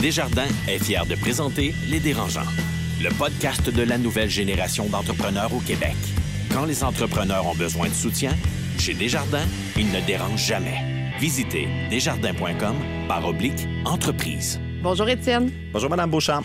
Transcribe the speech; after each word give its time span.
Desjardins 0.00 0.46
est 0.68 0.78
fier 0.78 1.04
de 1.06 1.16
présenter 1.16 1.74
Les 1.88 1.98
Dérangeants, 1.98 2.46
le 3.02 3.08
podcast 3.18 3.68
de 3.68 3.82
la 3.82 3.98
nouvelle 3.98 4.30
génération 4.30 4.86
d'entrepreneurs 4.86 5.52
au 5.52 5.58
Québec. 5.58 5.96
Quand 6.52 6.66
les 6.66 6.84
entrepreneurs 6.84 7.46
ont 7.48 7.54
besoin 7.54 7.88
de 7.88 7.94
soutien, 7.94 8.30
chez 8.78 8.94
Desjardins, 8.94 9.46
ils 9.76 9.90
ne 9.90 10.00
dérangent 10.06 10.46
jamais. 10.46 11.10
Visitez 11.18 11.66
desjardins.com 11.90 12.76
par 13.08 13.26
oblique 13.26 13.66
entreprise. 13.84 14.60
Bonjour 14.84 15.08
Étienne. 15.08 15.50
Bonjour 15.72 15.90
Madame 15.90 16.10
Beauchamp. 16.10 16.44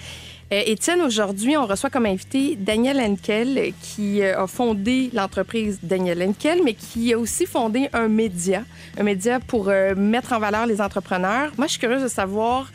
Euh, 0.53 0.61
Étienne, 0.67 1.01
aujourd'hui, 1.01 1.57
on 1.57 1.65
reçoit 1.65 1.89
comme 1.89 2.05
invité 2.05 2.55
Daniel 2.55 2.99
Henkel, 2.99 3.73
qui 3.81 4.21
euh, 4.21 4.43
a 4.43 4.45
fondé 4.45 5.09
l'entreprise 5.11 5.79
Daniel 5.81 6.21
Henkel, 6.21 6.59
mais 6.63 6.75
qui 6.75 7.11
a 7.11 7.17
aussi 7.17 7.47
fondé 7.47 7.89
un 7.91 8.07
média, 8.07 8.63
un 8.99 9.03
média 9.03 9.39
pour 9.39 9.69
euh, 9.69 9.95
mettre 9.95 10.31
en 10.33 10.39
valeur 10.39 10.67
les 10.67 10.79
entrepreneurs. 10.79 11.51
Moi, 11.57 11.65
je 11.65 11.71
suis 11.71 11.79
curieuse 11.79 12.03
de 12.03 12.07
savoir 12.07 12.71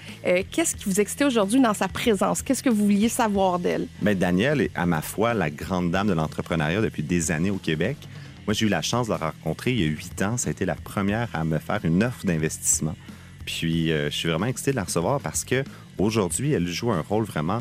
qu'est-ce 0.51 0.75
qui 0.75 0.87
vous 0.87 1.01
excitait 1.01 1.25
aujourd'hui 1.25 1.61
dans 1.61 1.75
sa 1.75 1.87
présence? 1.87 2.43
Qu'est-ce 2.43 2.65
que 2.65 2.71
vous 2.71 2.85
vouliez 2.85 3.09
savoir 3.09 3.61
d'elle? 3.61 3.87
Bien, 4.03 4.15
Daniel 4.17 4.61
est, 4.63 4.71
à 4.75 4.85
ma 4.85 5.01
foi, 5.01 5.33
la 5.33 5.49
grande 5.49 5.93
dame 5.93 6.09
de 6.09 6.15
l'entrepreneuriat 6.15 6.81
depuis 6.81 7.05
des 7.05 7.31
années 7.31 7.51
au 7.51 7.59
Québec. 7.59 7.97
Moi, 8.47 8.55
j'ai 8.55 8.67
eu 8.67 8.71
la 8.71 8.83
chance 8.83 9.07
de 9.07 9.13
la 9.13 9.19
rencontrer 9.19 9.71
il 9.71 9.81
y 9.81 9.85
a 9.85 9.87
huit 9.87 10.21
ans. 10.23 10.37
Ça 10.37 10.49
a 10.49 10.51
été 10.51 10.65
la 10.65 10.75
première 10.75 11.29
à 11.33 11.45
me 11.45 11.59
faire 11.59 11.81
une 11.85 12.03
offre 12.03 12.27
d'investissement. 12.27 12.97
Puis, 13.47 13.89
je 13.89 14.11
suis 14.11 14.29
vraiment 14.29 14.47
excité 14.47 14.73
de 14.73 14.77
la 14.77 14.85
recevoir 14.85 15.21
parce 15.21 15.45
que 15.45 15.63
Aujourd'hui, 15.99 16.53
elle 16.53 16.69
joue 16.69 16.93
un 16.93 17.01
rôle 17.01 17.25
vraiment 17.25 17.61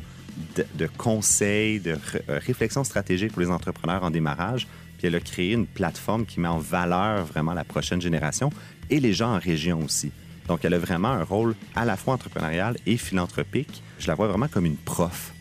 de, 0.75 0.87
conseil, 0.97 1.79
de 1.79 1.91
euh, 1.91 2.39
réflexion 2.45 2.83
stratégique 2.83 3.33
pour 3.33 3.41
les 3.41 3.49
entrepreneurs 3.49 4.03
en 4.03 4.11
démarrage. 4.11 4.67
Puis 4.97 5.07
elle 5.07 5.15
a 5.15 5.19
créé 5.19 5.53
une 5.53 5.67
plateforme 5.67 6.25
qui 6.25 6.39
met 6.39 6.47
en 6.47 6.57
valeur 6.57 7.25
vraiment 7.25 7.53
la 7.53 7.63
prochaine 7.63 8.01
génération 8.01 8.51
et 8.89 8.99
les 8.99 9.13
gens 9.13 9.35
en 9.35 9.39
région 9.39 9.83
aussi. 9.83 10.11
Donc, 10.47 10.63
elle 10.63 10.73
a 10.73 10.79
vraiment 10.79 11.09
un 11.09 11.23
rôle 11.23 11.55
à 11.75 11.85
la 11.85 11.97
fois 11.97 12.13
entrepreneurial 12.13 12.77
et 12.85 12.97
philanthropique. 12.97 13.83
Je 13.99 14.07
la 14.07 14.15
vois 14.15 14.27
vraiment 14.27 14.47
comme 14.47 14.65
une 14.65 14.77
prof. 14.77 15.33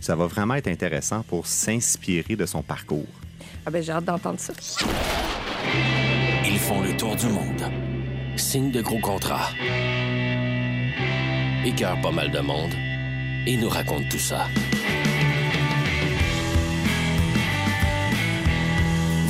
Ça 0.00 0.14
va 0.14 0.26
vraiment 0.26 0.54
être 0.54 0.68
intéressant 0.68 1.22
pour 1.24 1.46
s'inspirer 1.46 2.36
de 2.36 2.46
son 2.46 2.62
parcours. 2.62 3.08
Ah 3.66 3.70
ben, 3.70 3.82
j'ai 3.82 3.92
hâte 3.92 4.04
d'entendre 4.04 4.38
ça. 4.38 4.52
Ils 6.44 6.58
font 6.58 6.80
le 6.80 6.96
tour 6.96 7.16
du 7.16 7.26
monde. 7.26 7.62
Signe 8.36 8.70
de 8.70 8.82
gros 8.82 9.00
contrats 9.00 9.50
écœure 11.66 12.00
pas 12.00 12.12
mal 12.12 12.30
de 12.30 12.38
monde 12.38 12.95
et 13.46 13.56
nous 13.56 13.68
raconte 13.68 14.08
tout 14.08 14.18
ça. 14.18 14.48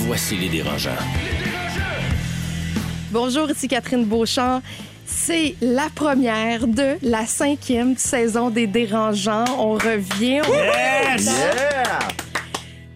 Voici 0.07 0.37
les 0.37 0.49
dérangeants. 0.49 0.91
Bonjour, 3.11 3.51
ici 3.51 3.69
Catherine 3.69 4.05
Beauchamp. 4.05 4.63
C'est 5.05 5.55
la 5.61 5.89
première 5.95 6.67
de 6.67 6.97
la 7.03 7.27
cinquième 7.27 7.97
saison 7.97 8.51
des 8.51 8.67
dérangeants. 8.67 9.45
On 9.59 9.75
revient. 9.75 10.43
Yes! 10.49 11.31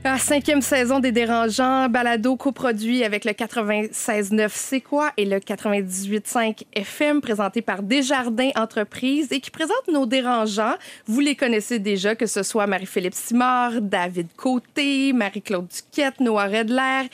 La 0.02 0.16
cinquième 0.16 0.62
saison 0.62 0.98
des 0.98 1.12
Dérangeants, 1.12 1.90
balado 1.90 2.34
coproduit 2.34 3.04
avec 3.04 3.26
le 3.26 3.32
96.9 3.32 4.48
C'est 4.50 4.80
quoi? 4.80 5.12
et 5.18 5.26
le 5.26 5.36
98.5 5.36 6.62
FM 6.72 7.20
présenté 7.20 7.60
par 7.60 7.82
Desjardins 7.82 8.48
Entreprises 8.56 9.30
et 9.30 9.40
qui 9.40 9.50
présente 9.50 9.88
nos 9.92 10.06
dérangeants. 10.06 10.76
Vous 11.04 11.20
les 11.20 11.36
connaissez 11.36 11.78
déjà, 11.78 12.14
que 12.14 12.24
ce 12.24 12.42
soit 12.42 12.66
Marie-Philippe 12.66 13.12
Simard, 13.12 13.82
David 13.82 14.28
Côté, 14.38 15.12
Marie-Claude 15.12 15.68
Duquette, 15.68 16.18
Noah 16.20 16.46
Redler. 16.46 17.10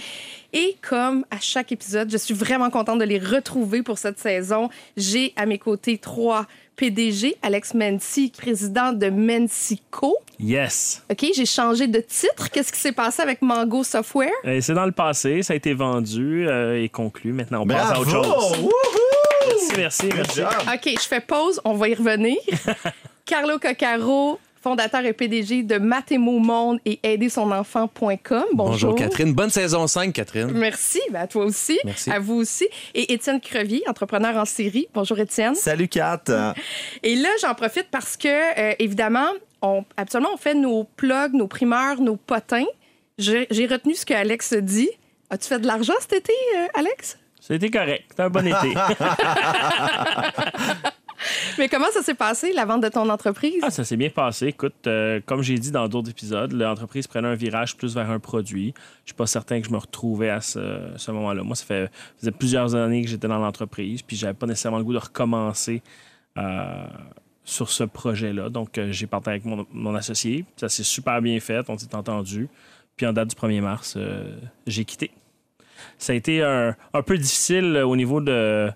Et 0.53 0.77
comme 0.89 1.25
à 1.33 1.41
chaque 1.41 1.73
épisode, 1.73 2.09
je 2.09 2.17
suis 2.17 2.35
vraiment 2.35 2.71
contente 2.71 3.01
de 3.01 3.05
les 3.05 3.19
retrouver 3.19 3.83
pour 3.83 3.99
cette 3.99 4.21
saison. 4.21 4.71
J'ai 4.97 5.33
à 5.35 5.45
mes 5.45 5.59
côtés 5.59 5.99
trois 5.99 6.47
PDG, 6.77 7.37
Alex 7.43 7.75
Mency, 7.75 8.33
président 8.37 8.93
de 8.93 9.09
Mensico. 9.09 10.19
Yes. 10.39 11.03
OK, 11.11 11.27
j'ai 11.35 11.47
changé 11.47 11.87
de 11.87 12.01
titre. 12.01 12.51
Qu'est-ce 12.51 12.71
qui 12.71 12.79
s'est 12.79 12.93
passé 12.93 13.23
avec 13.23 13.41
Mango 13.41 13.83
Software? 13.83 14.31
Euh, 14.45 14.61
c'est 14.61 14.75
dans 14.75 14.85
le 14.85 14.93
passé, 14.93 15.43
ça 15.43 15.55
a 15.55 15.57
été 15.57 15.73
vendu 15.73 16.47
euh, 16.47 16.83
et 16.83 16.89
conclu. 16.91 17.33
Maintenant, 17.33 17.63
on 17.63 17.67
passe 17.67 17.93
à 17.93 18.01
autre 18.01 18.11
chose. 18.11 18.69
Merci, 19.49 19.73
merci, 19.77 20.09
merci. 20.15 20.43
OK, 20.43 21.01
je 21.01 21.07
fais 21.07 21.21
pause, 21.21 21.61
on 21.65 21.75
va 21.75 21.89
y 21.89 21.95
revenir. 21.95 22.37
Carlo 23.25 23.59
Coccaro, 23.59 24.39
fondateur 24.67 25.05
et 25.05 25.13
PDG 25.13 25.63
de 25.63 25.79
Mathémo 25.79 26.41
Monde 26.41 26.81
et 26.85 26.99
aidersonenfant.com. 27.05 28.19
Bonjour. 28.53 28.55
Bonjour 28.55 28.95
Catherine. 28.97 29.33
Bonne 29.33 29.49
saison 29.49 29.87
5, 29.87 30.13
Catherine. 30.13 30.51
Merci. 30.51 31.01
Ben, 31.13 31.21
à 31.21 31.27
toi 31.29 31.45
aussi. 31.45 31.79
Merci. 31.85 32.11
À 32.11 32.19
vous 32.19 32.35
aussi. 32.35 32.67
Et 32.93 33.13
Étienne 33.13 33.41
Crevier, 33.41 33.85
entrepreneur 33.87 34.35
en 34.35 34.45
série. 34.45 34.89
Bonjour 34.93 35.21
Étienne. 35.21 35.55
Salut 35.55 35.87
Kat. 35.87 36.25
Et 37.05 37.15
là, 37.15 37.29
j'en 37.41 37.55
profite 37.55 37.87
parce 37.93 38.17
que, 38.17 38.27
euh, 38.27 38.75
évidemment, 38.81 39.29
on, 39.63 39.85
absolument, 39.97 40.31
on 40.35 40.37
fait 40.37 40.55
nos 40.55 40.83
plugs, 40.83 41.35
nos 41.35 41.47
primeurs, 41.47 42.01
nos 42.01 42.17
potins. 42.17 42.67
J'ai 43.19 43.47
retenu 43.71 43.95
ce 43.95 44.05
que 44.05 44.15
Alex 44.15 44.53
dit. 44.53 44.91
As-tu 45.31 45.47
fait 45.47 45.61
de 45.61 45.67
l'argent 45.69 45.95
cet 46.01 46.15
été, 46.15 46.33
euh, 46.57 46.67
Alex? 46.75 47.17
C'était 47.41 47.71
correct. 47.71 48.07
C'était 48.09 48.23
un 48.25 48.31
bon 48.31 48.45
été. 48.65 48.75
Mais 51.59 51.69
comment 51.69 51.91
ça 51.93 52.03
s'est 52.03 52.15
passé, 52.15 52.53
la 52.53 52.65
vente 52.65 52.83
de 52.83 52.89
ton 52.89 53.09
entreprise? 53.09 53.61
Ah, 53.63 53.71
ça 53.71 53.85
s'est 53.85 53.97
bien 53.97 54.11
passé. 54.11 54.49
Écoute, 54.49 54.87
euh, 54.87 55.21
comme 55.25 55.43
j'ai 55.43 55.59
dit 55.59 55.71
dans 55.71 55.89
d'autres 55.89 56.11
épisodes, 56.11 56.53
l'entreprise 56.53 57.07
prenait 57.07 57.29
un 57.29 57.35
virage 57.35 57.77
plus 57.77 57.95
vers 57.95 58.11
un 58.11 58.19
produit. 58.19 58.75
Je 59.05 59.11
suis 59.11 59.17
pas 59.17 59.27
certain 59.27 59.61
que 59.61 59.67
je 59.67 59.73
me 59.73 59.79
retrouvais 59.79 60.31
à 60.31 60.41
ce, 60.41 61.11
moment-là. 61.11 61.43
Moi, 61.43 61.57
ça 61.57 61.65
fait, 61.65 61.91
faisait 62.19 62.33
plusieurs 62.33 62.75
années 62.75 63.03
que 63.03 63.09
j'étais 63.09 63.29
dans 63.29 63.39
l'entreprise, 63.39 64.03
puis 64.03 64.17
j'avais 64.17 64.35
pas 64.35 64.47
nécessairement 64.47 64.79
le 64.79 64.85
goût 64.85 64.95
de 64.95 64.99
recommencer 64.99 65.83
euh, 66.39 66.87
sur 67.45 67.71
ce 67.71 67.85
projet-là. 67.85 68.49
Donc, 68.49 68.79
euh, 68.79 68.93
j'ai 68.93 69.07
parti 69.07 69.31
avec 69.31 69.45
mon, 69.45 69.95
associé. 69.95 70.45
Ça 70.57 70.69
s'est 70.69 70.85
super 70.85 71.21
bien 71.23 71.39
fait, 71.41 71.69
on 71.69 71.79
s'est 71.79 71.95
entendu. 71.95 72.49
Puis 72.97 73.07
en 73.07 73.13
date 73.13 73.29
du 73.29 73.37
1er 73.37 73.61
mars, 73.61 73.99
j'ai 74.67 74.87
quitté. 74.87 75.11
Ça 75.99 76.15
a 76.15 76.17
été 76.17 76.43
un 76.43 77.03
peu 77.05 77.19
difficile 77.19 77.77
au 77.85 77.95
niveau 77.95 78.23
de 78.23 78.73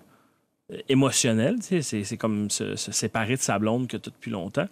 émotionnel. 0.89 1.57
C'est 1.61 2.17
comme 2.17 2.49
se, 2.49 2.75
séparer 2.75 3.35
de 3.35 3.41
sa 3.41 3.59
blonde 3.59 3.87
que 3.87 3.97
tu 3.97 4.09
as 4.09 4.11
depuis 4.11 4.31
longtemps. 4.31 4.67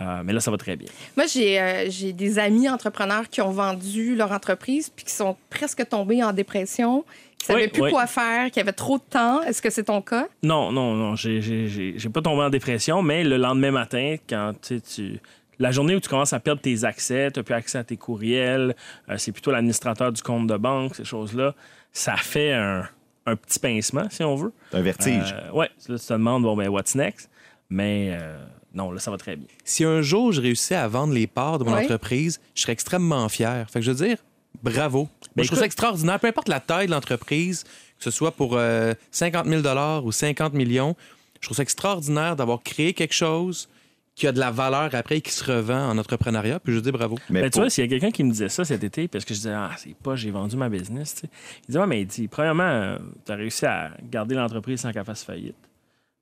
Euh, 0.00 0.22
mais 0.24 0.32
là, 0.32 0.40
ça 0.40 0.50
va 0.50 0.56
très 0.56 0.76
bien. 0.76 0.88
Moi, 1.16 1.26
euh, 1.36 1.86
j'ai 1.88 2.12
des 2.12 2.38
amis 2.38 2.68
entrepreneurs 2.68 3.28
qui 3.28 3.40
ont 3.40 3.50
vendu 3.50 4.16
leur 4.16 4.32
entreprise 4.32 4.90
puis 4.90 5.04
qui 5.04 5.12
sont 5.12 5.36
presque 5.50 5.88
tombés 5.88 6.22
en 6.22 6.32
dépression, 6.32 7.04
qui 7.38 7.52
ne 7.52 7.54
savaient 7.54 7.68
plus 7.68 7.90
quoi 7.90 8.06
faire, 8.08 8.50
qui 8.50 8.58
avaient 8.58 8.72
trop 8.72 8.98
de 8.98 9.04
temps. 9.08 9.42
Est-ce 9.42 9.62
que 9.62 9.70
c'est 9.70 9.84
ton 9.84 10.02
cas? 10.02 10.26
Non, 10.42 10.72
non, 10.72 10.94
non. 10.94 11.14
J'ai 11.14 12.08
pas 12.12 12.22
tombé 12.22 12.42
en 12.42 12.50
dépression, 12.50 13.02
mais 13.02 13.22
le 13.22 13.36
lendemain 13.36 13.70
matin, 13.70 14.16
quand 14.28 14.54
tu. 14.60 15.20
La 15.60 15.70
journée 15.70 15.94
où 15.94 16.00
tu 16.00 16.08
commences 16.08 16.32
à 16.32 16.40
perdre 16.40 16.60
tes 16.60 16.82
accès, 16.82 17.30
tu 17.30 17.38
n'as 17.38 17.44
plus 17.44 17.54
accès 17.54 17.78
à 17.78 17.84
tes 17.84 17.96
courriels, 17.96 18.74
euh, 19.08 19.14
c'est 19.18 19.30
plutôt 19.30 19.52
l'administrateur 19.52 20.10
du 20.10 20.20
compte 20.20 20.48
de 20.48 20.56
banque, 20.56 20.96
ces 20.96 21.04
choses-là, 21.04 21.54
ça 21.92 22.16
fait 22.16 22.52
un, 22.52 22.88
un 23.26 23.36
petit 23.36 23.58
pincement, 23.58 24.08
si 24.10 24.22
on 24.22 24.36
veut. 24.36 24.52
Un 24.72 24.82
vertige. 24.82 25.34
Euh, 25.34 25.50
ouais, 25.52 25.70
là, 25.88 25.98
tu 25.98 26.06
te 26.06 26.12
demandes, 26.12 26.42
bon, 26.42 26.56
ben, 26.56 26.68
what's 26.68 26.94
next? 26.94 27.30
Mais 27.70 28.16
euh, 28.20 28.44
non, 28.74 28.90
là, 28.90 29.00
ça 29.00 29.10
va 29.10 29.16
très 29.16 29.36
bien. 29.36 29.46
Si 29.64 29.84
un 29.84 30.02
jour 30.02 30.32
je 30.32 30.40
réussis 30.40 30.74
à 30.74 30.86
vendre 30.88 31.14
les 31.14 31.26
parts 31.26 31.58
de 31.58 31.64
mon 31.64 31.76
entreprise, 31.76 32.40
je 32.54 32.62
serais 32.62 32.72
extrêmement 32.72 33.28
fier. 33.28 33.66
Fait 33.70 33.80
que 33.80 33.84
je 33.84 33.90
veux 33.90 34.06
dire, 34.06 34.18
bravo. 34.62 35.08
Ben, 35.34 35.42
je 35.42 35.48
trouve 35.48 35.58
ça 35.58 35.66
extraordinaire. 35.66 36.20
Peu 36.20 36.28
importe 36.28 36.48
la 36.48 36.60
taille 36.60 36.86
de 36.86 36.92
l'entreprise, 36.92 37.64
que 37.98 38.04
ce 38.04 38.10
soit 38.10 38.32
pour 38.32 38.52
50 38.52 39.46
euh, 39.46 39.62
000 39.62 40.02
ou 40.04 40.12
50 40.12 40.52
millions, 40.52 40.94
je 41.40 41.46
trouve 41.46 41.56
ça 41.56 41.62
extraordinaire 41.62 42.36
d'avoir 42.36 42.62
créé 42.62 42.92
quelque 42.92 43.14
chose 43.14 43.68
qui 44.14 44.26
a 44.26 44.32
de 44.32 44.38
la 44.38 44.50
valeur 44.50 44.90
après 44.94 45.18
et 45.18 45.20
qui 45.20 45.32
se 45.32 45.44
revend 45.44 45.88
en 45.88 45.98
entrepreneuriat. 45.98 46.60
Puis 46.60 46.74
je 46.74 46.80
dis 46.80 46.92
bravo. 46.92 47.18
Mais 47.30 47.42
ben, 47.42 47.50
tu 47.50 47.58
vois, 47.58 47.70
s'il 47.70 47.84
y 47.84 47.86
a 47.86 47.90
quelqu'un 47.90 48.10
qui 48.10 48.24
me 48.24 48.30
disait 48.30 48.48
ça 48.48 48.64
cet 48.64 48.84
été, 48.84 49.08
parce 49.08 49.24
que 49.24 49.34
je 49.34 49.40
disais, 49.40 49.52
ah, 49.52 49.70
c'est 49.76 49.96
pas, 49.96 50.14
j'ai 50.14 50.30
vendu 50.30 50.56
ma 50.56 50.68
business. 50.68 51.22
Il 51.24 51.66
disait, 51.66 51.78
ouais, 51.80 51.86
mais 51.86 52.02
il 52.02 52.06
dit, 52.06 52.28
premièrement, 52.28 52.96
tu 53.24 53.32
as 53.32 53.34
réussi 53.34 53.66
à 53.66 53.90
garder 54.10 54.34
l'entreprise 54.34 54.80
sans 54.80 54.92
qu'elle 54.92 55.04
fasse 55.04 55.24
faillite. 55.24 55.56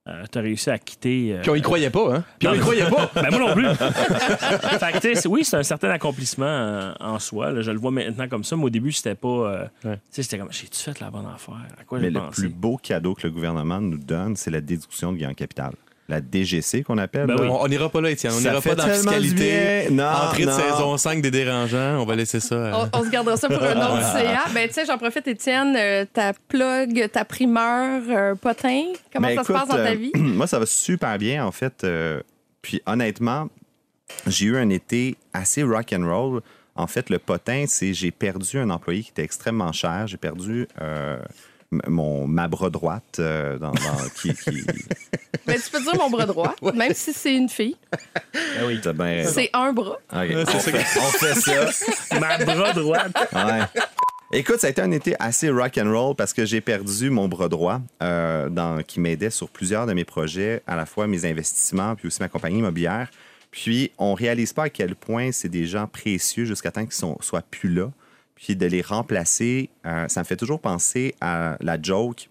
Euh, 0.09 0.25
tu 0.33 0.37
as 0.37 0.41
réussi 0.41 0.69
à 0.69 0.79
quitter. 0.79 1.35
Euh, 1.35 1.43
Puis 1.43 1.51
on 1.51 1.55
y 1.55 1.63
croyait 1.63 1.91
pas, 1.91 2.17
hein? 2.17 2.25
Puis 2.41 2.49
on 2.49 2.55
y 2.55 2.59
croyait 2.59 2.91
pas. 2.91 3.09
ben 3.15 3.31
moi 3.31 3.39
non 3.39 3.55
plus. 3.55 3.69
fait 3.77 4.99
que, 4.99 5.29
oui, 5.29 5.45
c'est 5.45 5.59
un 5.59 5.63
certain 5.63 5.91
accomplissement 5.91 6.45
euh, 6.45 6.93
en 6.99 7.21
soi. 7.21 7.63
je 7.63 7.71
le 7.71 7.79
vois 7.79 7.93
maintenant 7.93 8.27
comme 8.27 8.43
ça, 8.43 8.57
mais 8.57 8.65
au 8.65 8.71
début, 8.71 8.91
c'était 8.91 9.15
pas. 9.15 9.71
Tu 9.83 9.89
sais, 10.11 10.23
c'était 10.25 10.39
comme, 10.39 10.51
j'ai-tu 10.51 10.77
fait 10.77 10.99
la 10.99 11.09
bonne 11.11 11.27
affaire? 11.33 11.55
À 11.81 11.85
quoi 11.85 12.01
mais 12.01 12.11
le 12.11 12.21
plus 12.31 12.49
beau 12.49 12.79
cadeau 12.79 13.15
que 13.15 13.23
le 13.25 13.31
gouvernement 13.33 13.81
nous 13.81 13.99
donne, 13.99 14.35
c'est 14.35 14.51
la 14.51 14.61
déduction 14.61 15.13
de 15.13 15.19
gain 15.19 15.31
en 15.31 15.35
capital 15.35 15.73
la 16.09 16.21
DGC 16.21 16.83
qu'on 16.83 16.99
appelle. 16.99 17.27
Ben 17.27 17.37
on 17.41 17.69
n'ira 17.69 17.89
pas 17.89 18.01
là, 18.01 18.11
Étienne. 18.11 18.33
On 18.37 18.41
n'ira 18.41 18.61
pas 18.61 18.75
dans 18.75 18.87
la 18.87 18.95
fiscalité. 18.95 19.89
Non, 19.91 20.05
Entrée 20.05 20.47
de 20.47 20.51
saison 20.51 20.97
5 20.97 21.23
des 21.23 21.31
dérangeants. 21.31 22.01
On 22.01 22.05
va 22.05 22.17
laisser 22.17 22.41
ça. 22.41 22.55
Euh. 22.55 22.87
On, 22.93 23.05
se 23.05 23.11
gardera 23.11 23.37
ça 23.37 23.49
pour 23.49 23.63
un 23.63 23.77
autre 23.77 24.03
CA. 24.13 24.45
Ben, 24.53 24.69
tu 24.69 24.75
sais, 24.75 24.85
j'en 24.85 24.99
profite, 24.99 25.27
Étienne, 25.29 25.75
euh, 25.77 26.05
ta 26.13 26.33
plug, 26.49 27.09
ta 27.11 27.25
primeur, 27.25 28.03
euh, 28.09 28.35
potin. 28.35 28.85
Comment 29.13 29.29
ben, 29.29 29.37
ça 29.37 29.45
se 29.45 29.53
passe 29.53 29.69
dans 29.69 29.77
ta 29.77 29.95
vie? 29.95 30.13
moi, 30.17 30.47
ça 30.47 30.59
va 30.59 30.67
super 30.67 31.17
bien, 31.19 31.47
en 31.47 31.53
fait. 31.53 31.87
puis, 32.61 32.83
honnêtement, 32.87 33.49
j'ai 34.27 34.47
eu 34.47 34.57
un 34.57 34.69
été 34.71 35.17
assez 35.33 35.63
rock 35.63 35.93
and 35.93 36.05
roll. 36.05 36.43
En 36.75 36.87
fait, 36.87 37.11
le 37.11 37.19
potin, 37.19 37.65
c'est 37.69 37.93
j'ai 37.93 38.11
perdu 38.11 38.59
un 38.59 38.71
employé 38.71 39.03
qui 39.03 39.11
était 39.11 39.25
extrêmement 39.25 39.73
cher. 39.73 40.07
J'ai 40.07 40.17
perdu 40.17 40.67
mon, 41.89 42.27
ma 42.27 42.49
bras 42.49 42.71
droite 42.71 43.17
euh, 43.19 43.59
dans, 43.59 43.73
qui, 44.17 44.33
Mais 45.47 45.59
tu 45.59 45.71
peux 45.71 45.81
dire 45.81 45.97
mon 45.99 46.11
bras 46.11 46.27
droit, 46.27 46.55
même 46.75 46.95
si 46.95 47.13
c'est 47.13 47.35
une 47.35 47.49
fille. 47.49 47.77
Ben 48.33 48.67
oui. 48.67 48.81
C'est 49.27 49.51
un 49.53 49.73
bras. 49.73 49.99
on, 50.13 50.59
fait, 50.59 51.35
ça. 51.35 52.21
ma 52.21 52.39
bras 52.39 52.73
droite. 52.73 53.17
Écoute, 54.35 54.61
ça 54.61 54.69
a 54.69 54.71
été 54.71 54.81
un 54.81 54.91
été 54.91 55.15
assez 55.19 55.51
rock 55.51 55.77
and 55.77 55.93
roll 55.93 56.17
parce 56.17 56.33
que 56.33 56.47
j'ai 56.47 56.63
perdu 56.63 57.11
mon 57.11 57.29
bras 57.29 57.51
droit 57.51 57.81
euh, 58.03 58.49
dans, 58.49 58.83
qui 58.83 58.99
m'aidait 58.99 59.29
sur 59.29 59.51
plusieurs 59.51 59.87
de 59.87 59.93
mes 59.93 60.05
projets, 60.05 60.63
à 60.67 60.75
la 60.75 60.87
fois 60.87 61.07
mes 61.07 61.27
investissements 61.27 61.95
puis 61.97 62.07
aussi 62.07 62.21
ma 62.21 62.29
compagnie 62.29 62.59
immobilière. 62.59 63.11
Puis 63.51 63.93
on 63.99 64.15
réalise 64.15 64.55
pas 64.55 64.65
à 64.65 64.71
quel 64.71 64.95
point 64.95 65.33
c'est 65.33 65.51
des 65.51 65.67
gens 65.67 65.87
précieux 65.87 66.47
jusqu'à 66.47 66.71
temps 66.71 66.87
qu'ils 66.87 67.07
ne 67.07 67.15
soient 67.21 67.43
plus 67.43 67.69
là. 67.69 67.91
Puis 68.43 68.57
de 68.57 68.67
les 68.67 68.83
remplacer, 68.83 69.71
euh, 69.87 70.09
ça 70.09 70.21
me 70.21 70.25
fait 70.25 70.37
toujours 70.37 70.61
penser 70.61 71.15
à 71.21 71.57
la 71.61 71.81
joke 71.81 72.29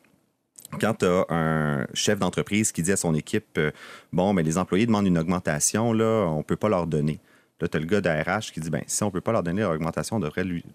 quand 0.80 0.96
tu 0.96 1.06
as 1.06 1.26
un 1.30 1.88
chef 1.94 2.20
d'entreprise 2.20 2.74
qui 2.74 2.82
dit 2.82 2.92
à 2.92 2.98
son 2.98 3.16
équipe 3.16 3.58
euh, 3.58 3.72
Bon, 4.12 4.34
mais 4.34 4.44
les 4.44 4.58
employés 4.58 4.86
demandent 4.86 5.08
une 5.08 5.18
augmentation, 5.18 5.94
là, 5.94 6.28
on 6.28 6.40
ne 6.40 6.44
peut 6.44 6.58
pas 6.58 6.68
leur 6.68 6.86
donner. 6.86 7.22
Là, 7.62 7.70
tu 7.70 7.78
as 7.78 7.80
le 7.80 7.86
gars 7.86 8.02
de 8.02 8.10
RH 8.10 8.52
qui 8.52 8.60
dit 8.60 8.70
ben, 8.70 8.84
si 8.88 9.04
on 9.04 9.06
ne 9.06 9.12
peut 9.12 9.22
pas 9.22 9.32
leur 9.32 9.42
donner 9.42 9.62
l'augmentation, 9.62 10.18
on 10.18 10.20
devrait 10.20 10.44
lui 10.44 10.66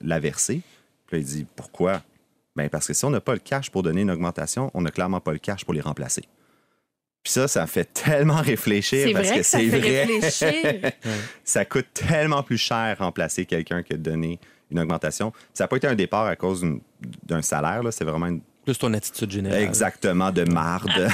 la 0.00 0.20
verser. 0.20 0.62
Puis 1.06 1.16
là, 1.16 1.18
il 1.18 1.24
dit 1.24 1.46
Pourquoi? 1.54 2.02
Ben, 2.56 2.70
Parce 2.70 2.86
que 2.86 2.94
si 2.94 3.04
on 3.04 3.10
n'a 3.10 3.20
pas 3.20 3.34
le 3.34 3.40
cash 3.40 3.70
pour 3.70 3.82
donner 3.82 4.00
une 4.00 4.10
augmentation, 4.10 4.70
on 4.72 4.80
n'a 4.80 4.90
clairement 4.90 5.20
pas 5.20 5.32
le 5.32 5.38
cash 5.38 5.66
pour 5.66 5.74
les 5.74 5.82
remplacer. 5.82 6.22
Puis 7.22 7.34
ça, 7.34 7.46
ça 7.46 7.66
fait 7.66 7.92
tellement 7.92 8.40
réfléchir 8.40 9.10
parce 9.12 9.32
que, 9.32 9.42
c'est 9.42 9.66
vrai. 9.66 10.04
Réfléchir. 10.04 10.92
ça 11.44 11.66
coûte 11.66 11.88
tellement 11.92 12.42
plus 12.42 12.56
cher 12.56 12.96
remplacer 12.98 13.44
quelqu'un 13.44 13.82
que 13.82 13.92
de 13.92 13.98
donner 13.98 14.38
une 14.70 14.80
augmentation. 14.80 15.32
Ça 15.54 15.64
n'a 15.64 15.68
pas 15.68 15.76
été 15.76 15.86
un 15.86 15.94
départ 15.94 16.26
à 16.26 16.36
cause 16.36 16.66
d'un 17.24 17.42
salaire, 17.42 17.82
c'est 17.90 18.04
vraiment 18.04 18.26
une 18.26 18.40
plus 18.64 18.76
ton 18.76 18.92
attitude 18.92 19.30
générale. 19.30 19.62
Exactement, 19.62 20.30
de 20.30 20.44
marde. 20.44 20.90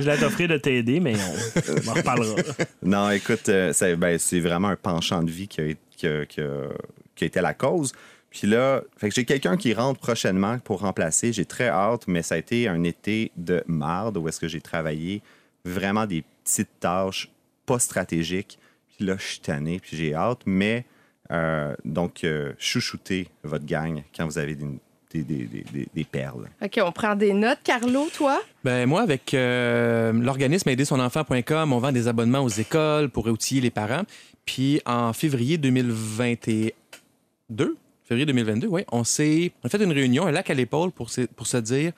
Je 0.00 0.04
vais 0.04 0.16
t'offrir 0.16 0.48
de 0.48 0.56
t'aider, 0.56 0.98
mais 0.98 1.14
on, 1.14 1.90
en 1.90 1.92
reparlera. 1.92 2.36
non, 2.82 3.10
écoute, 3.10 3.50
euh, 3.50 3.74
ben, 3.98 4.18
c'est 4.18 4.40
vraiment 4.40 4.68
un 4.68 4.76
penchant 4.76 5.22
de 5.22 5.30
vie 5.30 5.46
qui 5.46 5.60
a, 5.60 5.74
qui 5.94 6.06
a, 6.06 6.24
qui 6.24 6.40
a 6.40 7.26
été 7.26 7.38
la 7.42 7.52
cause. 7.52 7.92
Puis 8.30 8.46
là, 8.46 8.80
fait 8.96 9.10
que 9.10 9.14
j'ai 9.14 9.26
quelqu'un 9.26 9.58
qui 9.58 9.74
rentre 9.74 10.00
prochainement 10.00 10.58
pour 10.58 10.80
remplacer. 10.80 11.34
J'ai 11.34 11.44
très 11.44 11.68
hâte, 11.68 12.04
mais 12.08 12.22
ça 12.22 12.36
a 12.36 12.38
été 12.38 12.66
un 12.66 12.82
été 12.82 13.30
de 13.36 13.62
marde 13.66 14.16
où 14.16 14.26
est-ce 14.26 14.40
que 14.40 14.48
j'ai 14.48 14.62
travaillé 14.62 15.22
vraiment 15.66 16.06
des 16.06 16.24
petites 16.42 16.80
tâches 16.80 17.30
pas 17.66 17.78
stratégiques. 17.78 18.58
Puis 18.96 19.04
là, 19.04 19.16
je 19.18 19.24
suis 19.24 19.40
tanné, 19.40 19.80
puis 19.80 19.98
j'ai 19.98 20.14
hâte. 20.14 20.40
Mais 20.46 20.86
euh, 21.30 21.74
donc, 21.84 22.24
euh, 22.24 22.52
chouchoutez 22.58 23.28
votre 23.42 23.64
gang 23.64 24.02
quand 24.16 24.26
vous 24.26 24.38
avez 24.38 24.54
des, 24.54 24.66
des, 25.14 26.04
perles. 26.04 26.48
OK, 26.62 26.80
on 26.82 26.92
prend 26.92 27.14
des 27.14 27.32
notes. 27.32 27.60
Carlo, 27.64 28.08
toi? 28.14 28.40
Ben 28.64 28.86
moi, 28.86 29.02
avec 29.02 29.34
euh, 29.34 30.12
l'organisme 30.12 30.68
aidersonenfant.com, 30.68 31.72
on 31.72 31.78
vend 31.78 31.92
des 31.92 32.08
abonnements 32.08 32.40
aux 32.40 32.48
écoles 32.48 33.08
pour 33.08 33.26
outiller 33.26 33.60
les 33.60 33.70
parents. 33.70 34.02
Puis 34.46 34.80
en 34.86 35.12
février 35.12 35.58
2022, 35.58 37.76
février 38.04 38.26
2022, 38.26 38.66
oui, 38.66 38.82
on 38.90 39.04
s'est 39.04 39.52
on 39.62 39.66
a 39.66 39.68
fait 39.68 39.82
une 39.82 39.92
réunion, 39.92 40.26
un 40.26 40.32
lac 40.32 40.50
à 40.50 40.54
l'épaule 40.54 40.90
pour, 40.90 41.10
pour 41.36 41.46
se 41.46 41.56
dire 41.58 41.92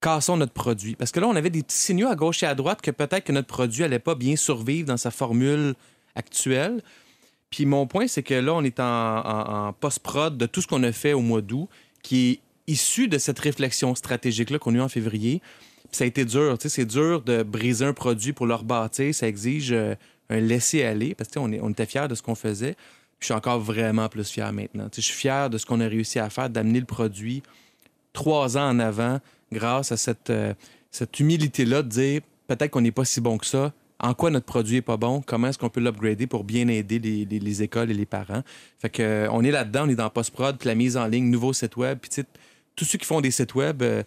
cassons 0.00 0.36
notre 0.36 0.52
produit. 0.52 0.94
Parce 0.94 1.10
que 1.10 1.20
là, 1.20 1.26
on 1.26 1.36
avait 1.36 1.50
des 1.50 1.62
petits 1.62 1.76
signaux 1.76 2.08
à 2.08 2.14
gauche 2.14 2.42
et 2.42 2.46
à 2.46 2.54
droite 2.54 2.82
que 2.82 2.90
peut-être 2.90 3.24
que 3.24 3.32
notre 3.32 3.48
produit 3.48 3.82
n'allait 3.82 3.98
pas 3.98 4.14
bien 4.14 4.36
survivre 4.36 4.86
dans 4.86 4.96
sa 4.96 5.10
formule 5.10 5.74
actuelle. 6.14 6.82
Puis 7.50 7.66
mon 7.66 7.86
point, 7.86 8.06
c'est 8.08 8.22
que 8.22 8.34
là, 8.34 8.54
on 8.54 8.62
est 8.62 8.78
en, 8.80 9.72
post-prod 9.80 10.36
de 10.36 10.46
tout 10.46 10.60
ce 10.60 10.66
qu'on 10.66 10.82
a 10.82 10.92
fait 10.92 11.12
au 11.12 11.20
mois 11.20 11.40
d'août, 11.40 11.68
qui 12.02 12.30
est 12.30 12.40
issu 12.66 13.08
de 13.08 13.18
cette 13.18 13.38
réflexion 13.38 13.94
stratégique-là 13.94 14.58
qu'on 14.58 14.74
a 14.74 14.78
eue 14.78 14.82
en 14.82 14.88
février. 14.88 15.40
Puis 15.90 15.96
ça 15.96 16.04
a 16.04 16.06
été 16.06 16.24
dur. 16.24 16.56
C'est 16.60 16.84
dur 16.84 17.22
de 17.22 17.42
briser 17.42 17.84
un 17.84 17.94
produit 17.94 18.32
pour 18.32 18.46
le 18.46 18.54
rebâtir. 18.54 19.14
Ça 19.14 19.26
exige 19.26 19.72
euh, 19.72 19.94
un 20.28 20.40
laisser-aller 20.40 21.14
parce 21.14 21.30
qu'on 21.30 21.50
on 21.50 21.70
était 21.70 21.86
fiers 21.86 22.08
de 22.08 22.14
ce 22.14 22.22
qu'on 22.22 22.34
faisait. 22.34 22.74
Puis 23.18 23.20
je 23.20 23.24
suis 23.26 23.34
encore 23.34 23.58
vraiment 23.58 24.08
plus 24.08 24.28
fier 24.28 24.52
maintenant. 24.52 24.88
je 24.94 25.00
suis 25.00 25.14
fier 25.14 25.48
de 25.48 25.58
ce 25.58 25.64
qu'on 25.64 25.80
a 25.80 25.88
réussi 25.88 26.18
à 26.18 26.28
faire, 26.28 26.50
d'amener 26.50 26.80
le 26.80 26.86
produit 26.86 27.42
trois 28.12 28.56
ans 28.56 28.68
en 28.68 28.78
avant 28.78 29.20
grâce 29.52 29.92
à 29.92 29.96
cette, 29.96 30.30
euh, 30.30 30.54
cette 30.90 31.18
humilité-là 31.20 31.82
de 31.82 31.88
dire 31.88 32.20
peut-être 32.46 32.70
qu'on 32.70 32.80
n'est 32.80 32.92
pas 32.92 33.04
si 33.04 33.20
bon 33.20 33.38
que 33.38 33.46
ça, 33.46 33.72
en 34.00 34.14
quoi 34.14 34.30
notre 34.30 34.46
produit 34.46 34.76
est 34.76 34.82
pas 34.82 34.96
bon, 34.96 35.22
comment 35.24 35.48
est-ce 35.48 35.58
qu'on 35.58 35.68
peut 35.68 35.80
l'upgrader 35.80 36.26
pour 36.26 36.44
bien 36.44 36.68
aider 36.68 36.98
les, 36.98 37.62
écoles 37.62 37.90
et 37.90 37.94
les 37.94 38.06
parents. 38.06 38.42
Fait 38.78 38.90
que, 38.90 39.02
euh, 39.02 39.28
on 39.32 39.42
est 39.42 39.50
là-dedans, 39.50 39.84
on 39.86 39.88
est 39.88 39.96
dans 39.96 40.08
post-prod, 40.08 40.56
puis 40.56 40.68
la 40.68 40.74
mise 40.74 40.96
en 40.96 41.06
ligne, 41.06 41.28
nouveau 41.30 41.52
site 41.52 41.76
web, 41.76 41.98
puis 41.98 42.24
tous 42.76 42.84
ceux 42.84 42.98
qui 42.98 43.06
font 43.06 43.20
des 43.20 43.32
sites 43.32 43.54
web. 43.54 43.82
Euh, 43.82 44.02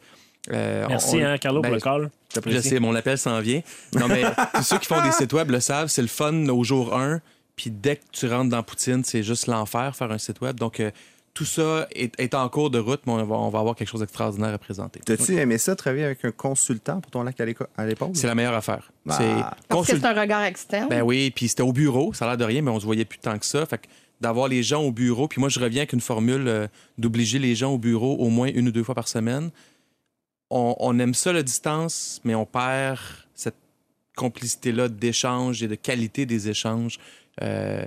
euh, 0.51 0.85
Merci, 0.87 1.21
hein, 1.21 1.37
Carlo, 1.37 1.61
pour 1.61 1.69
ben, 1.69 1.75
le 1.75 1.81
call. 1.81 2.09
Je 2.45 2.59
sais, 2.59 2.79
mon 2.79 2.95
appel 2.95 3.17
s'en 3.17 3.39
vient. 3.41 3.61
Non, 3.93 4.07
mais 4.07 4.23
tous 4.55 4.63
ceux 4.63 4.77
qui 4.77 4.87
font 4.87 5.03
des 5.03 5.11
sites 5.11 5.33
web 5.33 5.51
le 5.51 5.59
savent, 5.59 5.89
c'est 5.89 6.01
le 6.01 6.07
fun 6.07 6.47
au 6.47 6.63
jour 6.63 6.95
1. 6.95 7.19
Puis 7.57 7.69
dès 7.69 7.97
que 7.97 8.03
tu 8.11 8.27
rentres 8.27 8.49
dans 8.49 8.63
Poutine, 8.63 9.03
c'est 9.03 9.23
juste 9.23 9.47
l'enfer 9.47 9.95
faire 9.95 10.11
un 10.11 10.17
site 10.17 10.39
web. 10.39 10.57
Donc, 10.57 10.81
tout 11.33 11.45
ça 11.45 11.87
est, 11.91 12.35
en 12.35 12.49
cours 12.49 12.69
de 12.69 12.79
route, 12.79 13.01
mais 13.05 13.13
on 13.13 13.23
va, 13.23 13.35
on 13.35 13.49
va 13.49 13.59
avoir 13.59 13.75
quelque 13.75 13.87
chose 13.87 14.01
d'extraordinaire 14.01 14.53
à 14.53 14.57
présenter. 14.57 14.99
T'as-tu 15.05 15.37
aimé 15.37 15.57
ça, 15.57 15.75
travailler 15.75 16.03
avec 16.03 16.25
un 16.25 16.31
consultant 16.31 16.99
pour 16.99 17.11
ton 17.11 17.23
lac 17.23 17.39
à 17.39 17.45
l'époque? 17.45 17.69
C'est 18.13 18.27
la 18.27 18.35
meilleure 18.35 18.53
affaire. 18.53 18.91
Bah. 19.05 19.17
Parce 19.67 19.87
que 19.87 19.97
c'est 19.97 20.05
un 20.05 20.19
regard 20.19 20.43
externe. 20.43 20.89
Ben 20.89 21.01
oui, 21.01 21.31
puis 21.31 21.47
c'était 21.47 21.63
au 21.63 21.71
bureau, 21.71 22.13
ça 22.13 22.25
a 22.25 22.29
l'air 22.29 22.37
de 22.37 22.43
rien, 22.43 22.61
mais 22.61 22.71
on 22.71 22.79
se 22.79 22.85
voyait 22.85 23.05
plus 23.05 23.19
tant 23.19 23.37
que 23.37 23.45
ça. 23.45 23.65
Fait 23.65 23.77
que 23.77 23.87
d'avoir 24.19 24.47
les 24.47 24.61
gens 24.61 24.83
au 24.83 24.91
bureau, 24.91 25.27
puis 25.27 25.39
moi 25.39 25.49
je 25.49 25.59
reviens 25.59 25.81
avec 25.81 25.93
une 25.93 26.01
formule 26.01 26.47
euh, 26.47 26.67
d'obliger 26.97 27.39
les 27.39 27.55
gens 27.55 27.71
au 27.71 27.77
bureau 27.77 28.15
au 28.17 28.29
moins 28.29 28.49
une 28.53 28.67
ou 28.67 28.71
deux 28.71 28.83
fois 28.83 28.95
par 28.95 29.07
semaine. 29.07 29.49
On, 30.53 30.99
aime 30.99 31.13
ça 31.13 31.31
la 31.31 31.43
distance, 31.43 32.19
mais 32.25 32.35
on 32.35 32.45
perd 32.45 32.99
cette 33.33 33.55
complicité-là 34.17 34.89
d'échange 34.89 35.63
et 35.63 35.69
de 35.69 35.75
qualité 35.75 36.25
des 36.25 36.49
échanges 36.49 36.99
euh, 37.41 37.85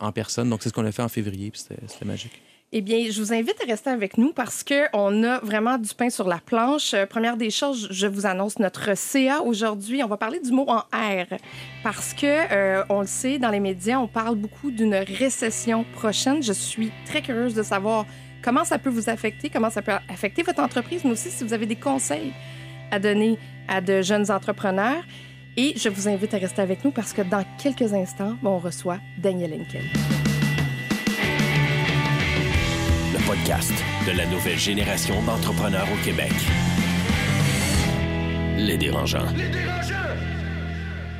en 0.00 0.12
personne. 0.12 0.48
Donc 0.48 0.62
c'est 0.62 0.68
ce 0.68 0.74
qu'on 0.74 0.84
a 0.84 0.92
fait 0.92 1.02
en 1.02 1.08
février, 1.08 1.50
puis 1.50 1.60
c'était 1.60 2.04
magique. 2.04 2.40
Eh 2.70 2.82
bien, 2.82 3.10
je 3.10 3.18
vous 3.22 3.32
invite 3.32 3.56
à 3.62 3.66
rester 3.66 3.88
avec 3.88 4.18
nous 4.18 4.34
parce 4.34 4.62
qu'on 4.62 5.24
a 5.24 5.38
vraiment 5.38 5.78
du 5.78 5.88
pain 5.94 6.10
sur 6.10 6.28
la 6.28 6.36
planche. 6.36 6.92
Euh, 6.92 7.06
première 7.06 7.38
des 7.38 7.48
choses, 7.48 7.88
je 7.90 8.06
vous 8.06 8.26
annonce 8.26 8.58
notre 8.58 8.94
CA 8.94 9.40
aujourd'hui. 9.40 10.04
On 10.04 10.06
va 10.06 10.18
parler 10.18 10.38
du 10.38 10.52
mot 10.52 10.66
en 10.68 10.80
R 10.92 11.26
parce 11.82 12.12
que, 12.12 12.26
euh, 12.26 12.84
on 12.90 13.00
le 13.00 13.06
sait, 13.06 13.38
dans 13.38 13.48
les 13.48 13.60
médias, 13.60 13.98
on 13.98 14.06
parle 14.06 14.36
beaucoup 14.36 14.70
d'une 14.70 14.96
récession 14.96 15.84
prochaine. 15.94 16.42
Je 16.42 16.52
suis 16.52 16.92
très 17.06 17.22
curieuse 17.22 17.54
de 17.54 17.62
savoir 17.62 18.04
comment 18.42 18.64
ça 18.64 18.78
peut 18.78 18.90
vous 18.90 19.08
affecter, 19.08 19.48
comment 19.48 19.70
ça 19.70 19.80
peut 19.80 19.92
affecter 20.10 20.42
votre 20.42 20.60
entreprise, 20.60 21.00
mais 21.04 21.12
aussi 21.12 21.30
si 21.30 21.44
vous 21.44 21.54
avez 21.54 21.64
des 21.64 21.76
conseils 21.76 22.34
à 22.90 22.98
donner 22.98 23.38
à 23.66 23.80
de 23.80 24.02
jeunes 24.02 24.30
entrepreneurs. 24.30 25.02
Et 25.56 25.72
je 25.74 25.88
vous 25.88 26.06
invite 26.06 26.34
à 26.34 26.36
rester 26.36 26.60
avec 26.60 26.84
nous 26.84 26.90
parce 26.90 27.14
que 27.14 27.22
dans 27.22 27.46
quelques 27.56 27.94
instants, 27.94 28.36
on 28.44 28.58
reçoit 28.58 28.98
Daniel 29.16 29.54
Henkel 29.54 30.17
podcast 33.28 33.74
de 34.06 34.16
la 34.16 34.24
nouvelle 34.24 34.56
génération 34.56 35.22
d'entrepreneurs 35.22 35.86
au 35.92 36.02
Québec. 36.02 36.32
Les 38.56 38.78
dérangeants. 38.78 39.30
Les 39.36 39.50
dérangeants! 39.50 40.16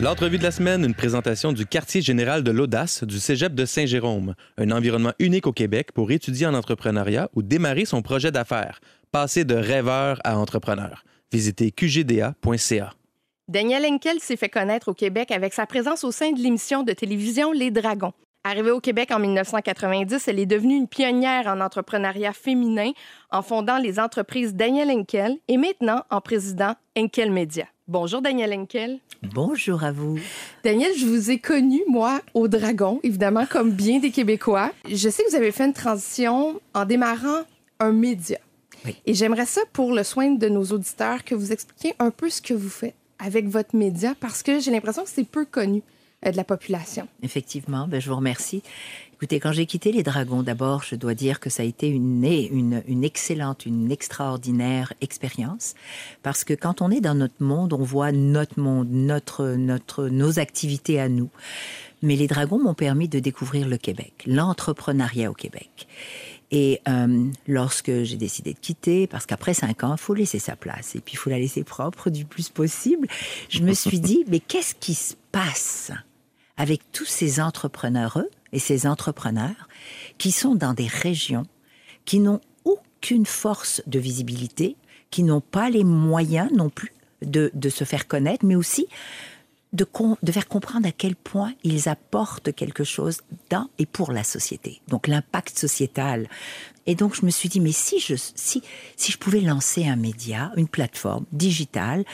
L'entrevue 0.00 0.38
de 0.38 0.42
la 0.42 0.50
semaine, 0.50 0.86
une 0.86 0.94
présentation 0.94 1.52
du 1.52 1.66
quartier 1.66 2.00
général 2.00 2.42
de 2.42 2.50
l'audace 2.50 3.04
du 3.04 3.20
Cégep 3.20 3.54
de 3.54 3.66
Saint-Jérôme, 3.66 4.34
un 4.56 4.70
environnement 4.70 5.12
unique 5.18 5.46
au 5.46 5.52
Québec 5.52 5.92
pour 5.92 6.10
étudier 6.10 6.46
en 6.46 6.54
entrepreneuriat 6.54 7.28
ou 7.34 7.42
démarrer 7.42 7.84
son 7.84 8.00
projet 8.00 8.32
d'affaires, 8.32 8.80
passer 9.12 9.44
de 9.44 9.56
rêveur 9.56 10.18
à 10.24 10.38
entrepreneur. 10.38 11.04
Visitez 11.30 11.72
qgda.ca. 11.72 12.94
Daniel 13.48 13.84
Henkel 13.84 14.18
s'est 14.20 14.38
fait 14.38 14.48
connaître 14.48 14.88
au 14.88 14.94
Québec 14.94 15.30
avec 15.30 15.52
sa 15.52 15.66
présence 15.66 16.04
au 16.04 16.10
sein 16.10 16.32
de 16.32 16.40
l'émission 16.40 16.84
de 16.84 16.92
télévision 16.92 17.52
Les 17.52 17.70
Dragons. 17.70 18.14
Arrivée 18.50 18.70
au 18.70 18.80
Québec 18.80 19.10
en 19.10 19.18
1990, 19.18 20.26
elle 20.26 20.38
est 20.38 20.46
devenue 20.46 20.74
une 20.74 20.88
pionnière 20.88 21.48
en 21.48 21.60
entrepreneuriat 21.60 22.32
féminin 22.32 22.92
en 23.30 23.42
fondant 23.42 23.76
les 23.76 24.00
entreprises 24.00 24.54
Daniel 24.54 24.90
Henkel 24.90 25.36
et 25.48 25.58
maintenant 25.58 26.02
en 26.08 26.22
président 26.22 26.74
Henkel 26.96 27.30
Media. 27.30 27.66
Bonjour 27.88 28.22
Daniel 28.22 28.54
Henkel. 28.54 29.00
Bonjour 29.22 29.84
à 29.84 29.92
vous. 29.92 30.18
Daniel, 30.64 30.92
je 30.96 31.04
vous 31.04 31.30
ai 31.30 31.38
connu, 31.38 31.82
moi, 31.88 32.22
au 32.32 32.48
Dragon, 32.48 33.00
évidemment, 33.02 33.44
comme 33.44 33.70
bien 33.70 33.98
des 33.98 34.10
Québécois. 34.10 34.72
Je 34.88 35.10
sais 35.10 35.24
que 35.24 35.28
vous 35.28 35.36
avez 35.36 35.52
fait 35.52 35.66
une 35.66 35.74
transition 35.74 36.58
en 36.72 36.86
démarrant 36.86 37.42
un 37.80 37.92
média. 37.92 38.38
Et 39.04 39.12
j'aimerais 39.12 39.44
ça, 39.44 39.60
pour 39.74 39.92
le 39.92 40.02
soin 40.02 40.30
de 40.30 40.48
nos 40.48 40.64
auditeurs, 40.64 41.22
que 41.22 41.34
vous 41.34 41.52
expliquiez 41.52 41.94
un 41.98 42.10
peu 42.10 42.30
ce 42.30 42.40
que 42.40 42.54
vous 42.54 42.70
faites 42.70 42.94
avec 43.18 43.46
votre 43.46 43.76
média, 43.76 44.14
parce 44.18 44.42
que 44.42 44.58
j'ai 44.58 44.70
l'impression 44.70 45.02
que 45.04 45.10
c'est 45.10 45.28
peu 45.28 45.44
connu. 45.44 45.82
De 46.24 46.36
la 46.36 46.44
population. 46.44 47.06
Effectivement, 47.22 47.86
ben, 47.86 48.00
je 48.00 48.10
vous 48.10 48.16
remercie. 48.16 48.62
Écoutez, 49.14 49.40
quand 49.40 49.52
j'ai 49.52 49.66
quitté 49.66 49.92
les 49.92 50.02
Dragons, 50.02 50.42
d'abord, 50.42 50.82
je 50.82 50.94
dois 50.94 51.14
dire 51.14 51.40
que 51.40 51.48
ça 51.48 51.62
a 51.62 51.66
été 51.66 51.88
une, 51.88 52.24
une, 52.24 52.82
une 52.86 53.04
excellente, 53.04 53.66
une 53.66 53.90
extraordinaire 53.90 54.92
expérience, 55.00 55.74
parce 56.22 56.44
que 56.44 56.54
quand 56.54 56.82
on 56.82 56.90
est 56.90 57.00
dans 57.00 57.14
notre 57.14 57.42
monde, 57.42 57.72
on 57.72 57.82
voit 57.82 58.12
notre 58.12 58.60
monde, 58.60 58.88
notre, 58.90 59.54
notre, 59.54 60.08
nos 60.08 60.38
activités 60.38 61.00
à 61.00 61.08
nous. 61.08 61.30
Mais 62.02 62.16
les 62.16 62.26
Dragons 62.26 62.58
m'ont 62.62 62.74
permis 62.74 63.08
de 63.08 63.20
découvrir 63.20 63.68
le 63.68 63.76
Québec, 63.76 64.24
l'entrepreneuriat 64.26 65.30
au 65.30 65.34
Québec. 65.34 65.88
Et 66.50 66.80
euh, 66.88 67.26
lorsque 67.46 68.04
j'ai 68.04 68.16
décidé 68.16 68.54
de 68.54 68.58
quitter, 68.58 69.06
parce 69.06 69.26
qu'après 69.26 69.54
cinq 69.54 69.84
ans, 69.84 69.94
il 69.96 70.00
faut 70.00 70.14
laisser 70.14 70.38
sa 70.38 70.56
place 70.56 70.94
et 70.94 71.00
puis 71.00 71.14
il 71.14 71.16
faut 71.16 71.30
la 71.30 71.38
laisser 71.38 71.62
propre 71.64 72.10
du 72.10 72.24
plus 72.24 72.48
possible, 72.48 73.06
je 73.48 73.62
me 73.62 73.72
suis 73.72 74.00
dit, 74.00 74.24
mais 74.28 74.40
qu'est-ce 74.40 74.74
qui 74.74 74.94
se 74.94 75.14
passe? 75.32 75.92
Avec 76.58 76.82
tous 76.92 77.06
ces 77.06 77.40
entrepreneurs 77.40 78.22
et 78.52 78.58
ces 78.58 78.86
entrepreneurs 78.86 79.68
qui 80.18 80.32
sont 80.32 80.54
dans 80.54 80.74
des 80.74 80.88
régions 80.88 81.46
qui 82.04 82.18
n'ont 82.18 82.40
aucune 82.64 83.26
force 83.26 83.80
de 83.86 83.98
visibilité, 83.98 84.76
qui 85.10 85.22
n'ont 85.22 85.40
pas 85.40 85.70
les 85.70 85.84
moyens 85.84 86.50
non 86.52 86.68
plus 86.68 86.92
de, 87.22 87.50
se 87.68 87.84
faire 87.84 88.06
connaître, 88.08 88.44
mais 88.44 88.56
aussi 88.56 88.86
de, 89.72 89.86
faire 90.30 90.48
comprendre 90.48 90.86
à 90.86 90.92
quel 90.92 91.14
point 91.14 91.54
ils 91.62 91.88
apportent 91.88 92.52
quelque 92.54 92.84
chose 92.84 93.20
dans 93.50 93.68
et 93.78 93.86
pour 93.86 94.12
la 94.12 94.24
société. 94.24 94.80
Donc 94.88 95.06
l'impact 95.06 95.58
sociétal. 95.58 96.28
Et 96.86 96.94
donc 96.94 97.14
je 97.14 97.24
me 97.24 97.30
suis 97.30 97.48
dit, 97.48 97.60
mais 97.60 97.72
si 97.72 98.00
je, 98.00 98.14
si 98.16 98.62
je 98.96 99.16
pouvais 99.18 99.40
lancer 99.40 99.86
un 99.86 99.96
média, 99.96 100.52
une 100.56 100.68
plateforme 100.68 101.26
digitale 101.32 102.04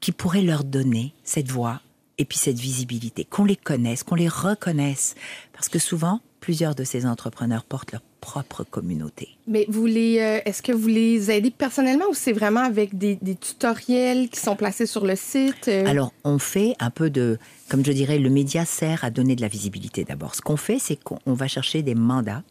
qui 0.00 0.12
pourrait 0.12 0.42
leur 0.42 0.64
donner 0.64 1.14
cette 1.24 1.50
voix 1.50 1.80
et 2.20 2.26
puis 2.26 2.36
cette 2.36 2.58
visibilité, 2.58 3.24
qu'on 3.24 3.46
les 3.46 3.56
connaisse, 3.56 4.02
qu'on 4.02 4.14
les 4.14 4.28
reconnaisse. 4.28 5.14
Parce 5.54 5.70
que 5.70 5.78
souvent, 5.78 6.20
plusieurs 6.40 6.74
de 6.74 6.84
ces 6.84 7.06
entrepreneurs 7.06 7.64
portent 7.64 7.92
leur 7.92 8.02
propre 8.20 8.62
communauté. 8.62 9.30
Mais 9.46 9.64
vous 9.70 9.86
les, 9.86 10.18
euh, 10.18 10.40
est-ce 10.44 10.60
que 10.60 10.72
vous 10.72 10.88
les 10.88 11.30
aidez 11.30 11.50
personnellement 11.50 12.04
ou 12.10 12.14
c'est 12.14 12.34
vraiment 12.34 12.60
avec 12.60 12.98
des, 12.98 13.16
des, 13.22 13.36
tutoriels 13.36 14.28
qui 14.28 14.38
sont 14.38 14.54
placés 14.54 14.84
sur 14.84 15.06
le 15.06 15.16
site? 15.16 15.68
Euh? 15.68 15.86
Alors, 15.86 16.12
on 16.24 16.38
fait 16.38 16.74
un 16.78 16.90
peu 16.90 17.08
de, 17.08 17.38
comme 17.70 17.82
je 17.86 17.92
dirais, 17.92 18.18
le 18.18 18.28
média 18.28 18.66
sert 18.66 19.02
à 19.02 19.10
donner 19.10 19.34
de 19.34 19.40
la 19.40 19.48
visibilité 19.48 20.04
d'abord. 20.04 20.34
Ce 20.34 20.42
qu'on 20.42 20.58
fait, 20.58 20.78
c'est 20.78 20.96
qu'on 20.96 21.32
va 21.32 21.48
chercher 21.48 21.80
des 21.80 21.94
mandats 21.94 22.42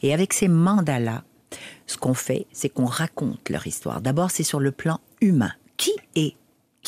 et 0.00 0.14
avec 0.14 0.32
ces 0.32 0.46
mandats-là, 0.46 1.24
ce 1.88 1.96
qu'on 1.96 2.14
fait, 2.14 2.46
c'est 2.52 2.68
qu'on 2.68 2.86
raconte 2.86 3.48
leur 3.48 3.66
histoire. 3.66 4.00
D'abord, 4.00 4.30
c'est 4.30 4.44
sur 4.44 4.60
le 4.60 4.70
plan 4.70 5.00
humain. 5.20 5.50
Qui 5.76 5.92
est 6.14 6.34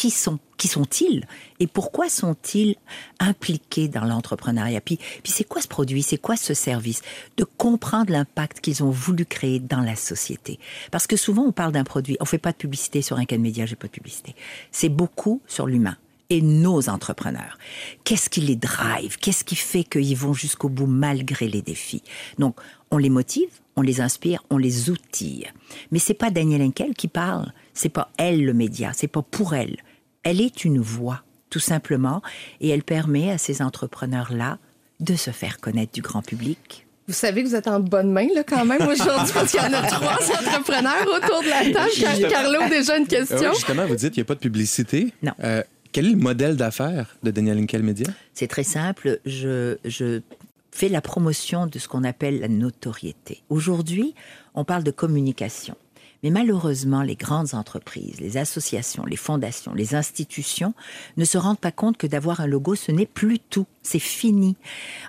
qui 0.01 0.11
sont 0.11 0.39
qui 0.57 0.67
sont-ils 0.67 1.27
et 1.59 1.67
pourquoi 1.67 2.09
sont-ils 2.09 2.77
impliqués 3.19 3.87
dans 3.87 4.05
l'entrepreneuriat? 4.05 4.81
Puis, 4.81 4.99
puis 5.23 5.31
c'est 5.31 5.45
quoi 5.45 5.61
ce 5.61 5.69
produit? 5.69 6.03
C'est 6.03 6.17
quoi 6.17 6.37
ce 6.37 6.55
service? 6.55 7.03
De 7.37 7.45
comprendre 7.45 8.11
l'impact 8.11 8.61
qu'ils 8.61 8.83
ont 8.83 8.89
voulu 8.91 9.27
créer 9.27 9.61
dans 9.61 9.83
la 9.83 9.97
société. 9.97 10.59
Parce 10.91 11.07
que 11.07 11.17
souvent 11.17 11.43
on 11.43 11.53
parle 11.53 11.73
d'un 11.73 11.85
produit. 11.85 12.17
On 12.19 12.25
fait 12.25 12.39
pas 12.39 12.53
de 12.53 12.57
publicité 12.57 13.03
sur 13.03 13.19
un 13.19 13.25
de 13.25 13.37
média 13.37 13.67
j'ai 13.67 13.77
pas 13.77 13.89
de 13.89 13.93
publicité. 13.93 14.35
C'est 14.73 14.89
beaucoup 14.89 15.43
sur 15.47 15.67
l'humain 15.67 15.99
et 16.31 16.41
nos 16.41 16.89
entrepreneurs. 16.89 17.59
Qu'est-ce 18.05 18.31
qui 18.31 18.41
les 18.41 18.57
drive? 18.57 19.19
Qu'est-ce 19.19 19.45
qui 19.45 19.57
fait 19.57 19.85
qu'ils 19.85 20.17
vont 20.17 20.33
jusqu'au 20.33 20.71
bout 20.71 20.87
malgré 20.87 21.47
les 21.47 21.61
défis? 21.61 22.03
Donc, 22.39 22.57
on 22.91 22.97
les 22.97 23.11
motive, 23.11 23.51
on 23.77 23.83
les 23.83 24.01
inspire, 24.01 24.43
on 24.49 24.57
les 24.57 24.89
outille. 24.89 25.47
Mais 25.91 25.99
c'est 25.99 26.15
pas 26.15 26.31
Daniel 26.31 26.63
Henkel 26.63 26.95
qui 26.95 27.09
parle, 27.09 27.53
c'est 27.75 27.91
pas 27.91 28.11
elle 28.17 28.47
le 28.47 28.55
média, 28.55 28.93
c'est 28.95 29.09
pas 29.09 29.23
pour 29.23 29.55
elle. 29.55 29.77
Elle 30.23 30.41
est 30.41 30.65
une 30.65 30.81
voix, 30.81 31.23
tout 31.49 31.61
simplement, 31.61 32.23
et 32.61 32.69
elle 32.69 32.83
permet 32.83 33.31
à 33.31 33.39
ces 33.39 33.63
entrepreneurs-là 33.63 34.59
de 35.01 35.17
se 35.17 35.31
faire 35.31 35.59
connaître 35.59 35.93
du 35.93 36.03
grand 36.03 36.23
public. 36.23 36.87
Vous 37.09 37.15
savez 37.15 37.43
que 37.43 37.49
vous 37.49 37.55
êtes 37.55 37.67
en 37.67 37.81
bonne 37.81 38.13
main, 38.13 38.29
là, 38.35 38.45
quand 38.45 38.65
même, 38.65 38.83
aujourd'hui, 38.83 39.33
parce 39.35 39.51
qu'il 39.51 39.61
y 39.61 39.65
en 39.65 39.73
a 39.73 39.83
trois 39.83 40.19
entrepreneurs 40.39 41.07
autour 41.07 41.43
de 41.43 41.49
la 41.49 41.73
table. 41.73 42.31
Carlo, 42.31 42.69
déjà 42.69 42.99
une 42.99 43.07
question. 43.07 43.51
Euh, 43.51 43.55
justement, 43.55 43.87
vous 43.87 43.97
dites 43.97 44.13
qu'il 44.13 44.21
n'y 44.21 44.27
a 44.27 44.29
pas 44.29 44.35
de 44.35 44.41
publicité. 44.41 45.13
Non. 45.23 45.33
Euh, 45.43 45.63
quel 45.91 46.07
est 46.07 46.11
le 46.11 46.17
modèle 46.17 46.57
d'affaires 46.57 47.17
de 47.23 47.31
Daniel 47.33 47.59
Inkel 47.59 47.83
Media? 47.83 48.07
C'est 48.33 48.47
très 48.47 48.63
simple. 48.63 49.19
Je, 49.25 49.79
je 49.85 50.21
fais 50.71 50.89
la 50.89 51.01
promotion 51.01 51.67
de 51.67 51.79
ce 51.81 51.89
qu'on 51.89 52.05
appelle 52.05 52.39
la 52.41 52.49
notoriété. 52.49 53.43
Aujourd'hui, 53.49 54.15
on 54.55 54.65
parle 54.65 54.85
de 54.85 54.93
communication. 54.93 55.75
Mais 56.23 56.31
malheureusement, 56.31 57.03
les 57.03 57.17
grandes 57.17 57.55
entreprises, 57.55 58.21
les 58.21 58.37
associations, 58.37 59.05
les 59.07 59.17
fondations, 59.17 59.73
les 59.75 59.95
institutions 59.95 60.75
ne 61.17 61.25
se 61.25 61.39
rendent 61.39 61.59
pas 61.59 61.73
compte 61.73 61.97
que 61.97 62.07
d'avoir 62.07 62.41
un 62.41 62.47
logo, 62.47 62.75
ce 62.75 62.93
n'est 62.93 63.07
plus 63.07 63.39
tout. 63.39 63.67
C'est 63.83 63.99
fini. 63.99 64.57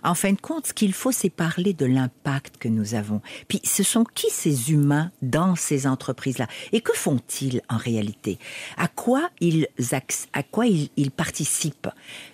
En 0.04 0.16
fin 0.16 0.32
de 0.32 0.40
compte, 0.40 0.68
ce 0.68 0.74
qu'il 0.74 0.94
faut, 0.94 1.12
c'est 1.12 1.30
parler 1.30 1.74
de 1.74 1.86
l'impact 1.86 2.58
que 2.58 2.70
nous 2.70 2.96
avons. 2.96 3.22
Puis, 3.50 3.60
ce 3.66 3.84
sont 3.84 4.06
qui 4.06 4.30
ces 4.30 4.72
humains 4.72 5.12
dans 5.22 5.56
ces 5.56 5.86
entreprises-là? 5.86 6.48
Et 6.72 6.80
que 6.82 6.94
font-ils 6.94 7.62
en 7.70 7.78
réalité? 7.78 8.40
À 8.78 8.88
quoi 8.88 9.30
ils, 9.42 9.68
à 10.34 10.44
quoi 10.44 10.68
ils, 10.68 10.90
ils 10.96 11.12
participent? 11.12 11.90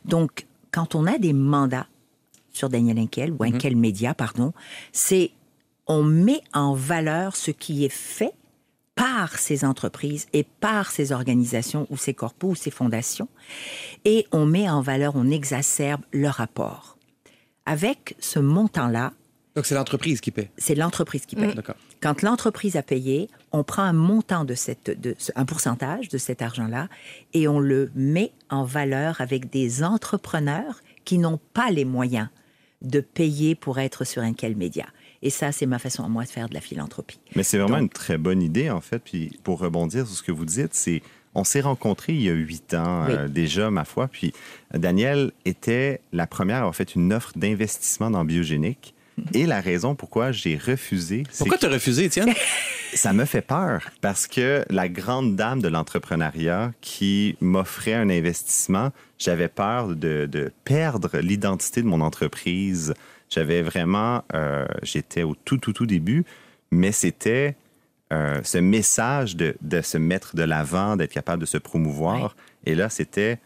Donc, 0.06 0.46
quand 0.72 0.94
on 0.94 1.08
a 1.08 1.18
des 1.18 1.34
mandats 1.34 1.88
sur 2.54 2.70
Daniel 2.70 3.00
Henkel 3.00 3.32
ou 3.32 3.44
Henkel 3.44 3.76
mm 3.76 3.80
Media, 3.80 4.14
pardon, 4.14 4.54
c'est 4.92 5.32
on 5.88 6.04
met 6.04 6.42
en 6.54 6.74
valeur 6.74 7.36
ce 7.36 7.52
qui 7.52 7.86
est 7.86 7.94
fait 7.94 8.34
par 8.98 9.38
ces 9.38 9.64
entreprises 9.64 10.28
et 10.34 10.44
par 10.44 10.92
ces 10.92 11.14
organisations 11.14 11.88
ou 11.90 11.96
ces 11.96 12.14
corpos 12.14 12.50
ou 12.50 12.56
ces 12.56 12.72
fondations, 12.72 13.30
et 14.04 14.28
on 14.34 14.46
met 14.46 14.70
en 14.70 14.82
valeur, 14.82 15.14
on 15.16 15.30
exacerbe 15.30 16.02
leur 16.12 16.42
apport. 16.42 16.98
Avec 17.66 18.16
ce 18.20 18.40
montant-là, 18.40 19.14
donc 19.56 19.66
c'est 19.66 19.74
l'entreprise 19.74 20.22
qui 20.22 20.30
paie. 20.30 20.52
C'est 20.60 20.76
l'entreprise 20.76 21.26
qui 21.26 21.36
paie. 21.36 21.52
D'accord. 21.52 21.78
Quand 22.00 22.22
l'entreprise 22.22 22.76
a 22.76 22.84
payé, 22.84 23.28
on 23.52 23.64
prend 23.64 23.82
un 23.82 23.94
montant 23.94 24.46
de 24.46 24.54
cette, 24.54 25.02
de, 25.02 25.16
un 25.36 25.46
pourcentage 25.46 26.10
de 26.10 26.20
cet 26.20 26.44
argent-là 26.44 26.90
et 27.34 27.48
on 27.48 27.60
le 27.60 27.90
met 27.96 28.34
en 28.52 28.66
valeur 28.66 29.20
avec 29.20 29.50
des 29.50 29.84
entrepreneurs 29.84 30.82
qui 31.06 31.18
n'ont 31.18 31.40
pas 31.56 31.72
les 31.72 31.86
moyens 31.86 32.28
de 32.84 33.00
payer 33.00 33.56
pour 33.56 33.80
être 33.80 34.04
sur 34.06 34.22
un 34.22 34.34
quel 34.34 34.56
média. 34.56 34.86
Et 35.22 35.30
ça, 35.30 35.52
c'est 35.52 35.66
ma 35.66 35.80
façon 35.80 36.04
à 36.04 36.08
moi 36.08 36.24
de 36.24 36.30
faire 36.30 36.50
de 36.50 36.54
la 36.54 36.62
philanthropie. 36.62 37.20
Mais 37.36 37.44
c'est 37.44 37.58
vraiment 37.58 37.80
une 37.80 37.90
très 37.90 38.18
bonne 38.18 38.42
idée, 38.42 38.70
en 38.70 38.82
fait. 38.82 39.00
Puis 39.00 39.38
pour 39.44 39.60
rebondir 39.60 40.06
sur 40.08 40.16
ce 40.16 40.24
que 40.24 40.32
vous 40.32 40.46
dites, 40.46 40.74
c'est 40.74 41.02
on 41.36 41.44
s'est 41.44 41.62
rencontrés 41.62 42.14
il 42.14 42.22
y 42.24 42.30
a 42.30 42.34
huit 42.34 42.74
ans 42.74 43.06
euh, 43.08 43.28
déjà, 43.28 43.70
ma 43.70 43.86
foi. 43.86 44.08
Puis 44.08 44.34
Daniel 44.74 45.32
était 45.46 46.02
la 46.12 46.26
première 46.26 46.58
à 46.58 46.60
avoir 46.60 46.76
fait 46.76 46.96
une 46.96 47.14
offre 47.14 47.32
d'investissement 47.36 48.10
dans 48.10 48.26
Biogénique. 48.26 48.96
Et 49.34 49.48
la 49.48 49.62
raison 49.62 49.96
pourquoi 49.96 50.32
j'ai 50.32 50.58
refusé. 50.58 51.24
Pourquoi 51.38 51.58
tu 51.58 51.66
as 51.66 51.70
refusé, 51.70 52.06
Étienne? 52.06 52.34
Ça 52.94 53.14
me 53.14 53.26
fait 53.26 53.42
peur 53.42 53.90
parce 54.00 54.28
que 54.28 54.64
la 54.70 54.88
grande 54.90 55.36
dame 55.36 55.62
de 55.62 55.68
l'entrepreneuriat 55.68 56.72
qui 56.82 57.36
m'offrait 57.42 57.96
un 57.96 58.10
investissement, 58.10 58.92
j'avais 59.18 59.48
peur 59.48 59.88
de, 59.90 60.28
de 60.32 60.52
perdre 60.64 61.18
l'identité 61.18 61.82
de 61.82 61.88
mon 61.88 62.02
entreprise. 62.02 62.94
J'avais 63.30 63.62
vraiment, 63.62 64.24
euh, 64.34 64.66
j'étais 64.84 65.24
au 65.24 65.36
tout, 65.36 65.58
tout, 65.58 65.74
tout 65.74 65.86
début, 65.86 66.24
mais 66.72 66.92
c'était 66.92 67.56
euh, 68.14 68.40
ce 68.44 68.58
message 68.58 69.36
de, 69.36 69.56
de, 69.62 69.82
se 69.82 69.98
mettre 69.98 70.36
de 70.36 70.44
l'avant, 70.44 70.96
d'être 70.96 71.12
capable 71.12 71.42
de 71.42 71.46
se 71.46 71.58
promouvoir. 71.58 72.36
Et 72.66 72.74
là, 72.74 72.90
c'était 72.90 73.40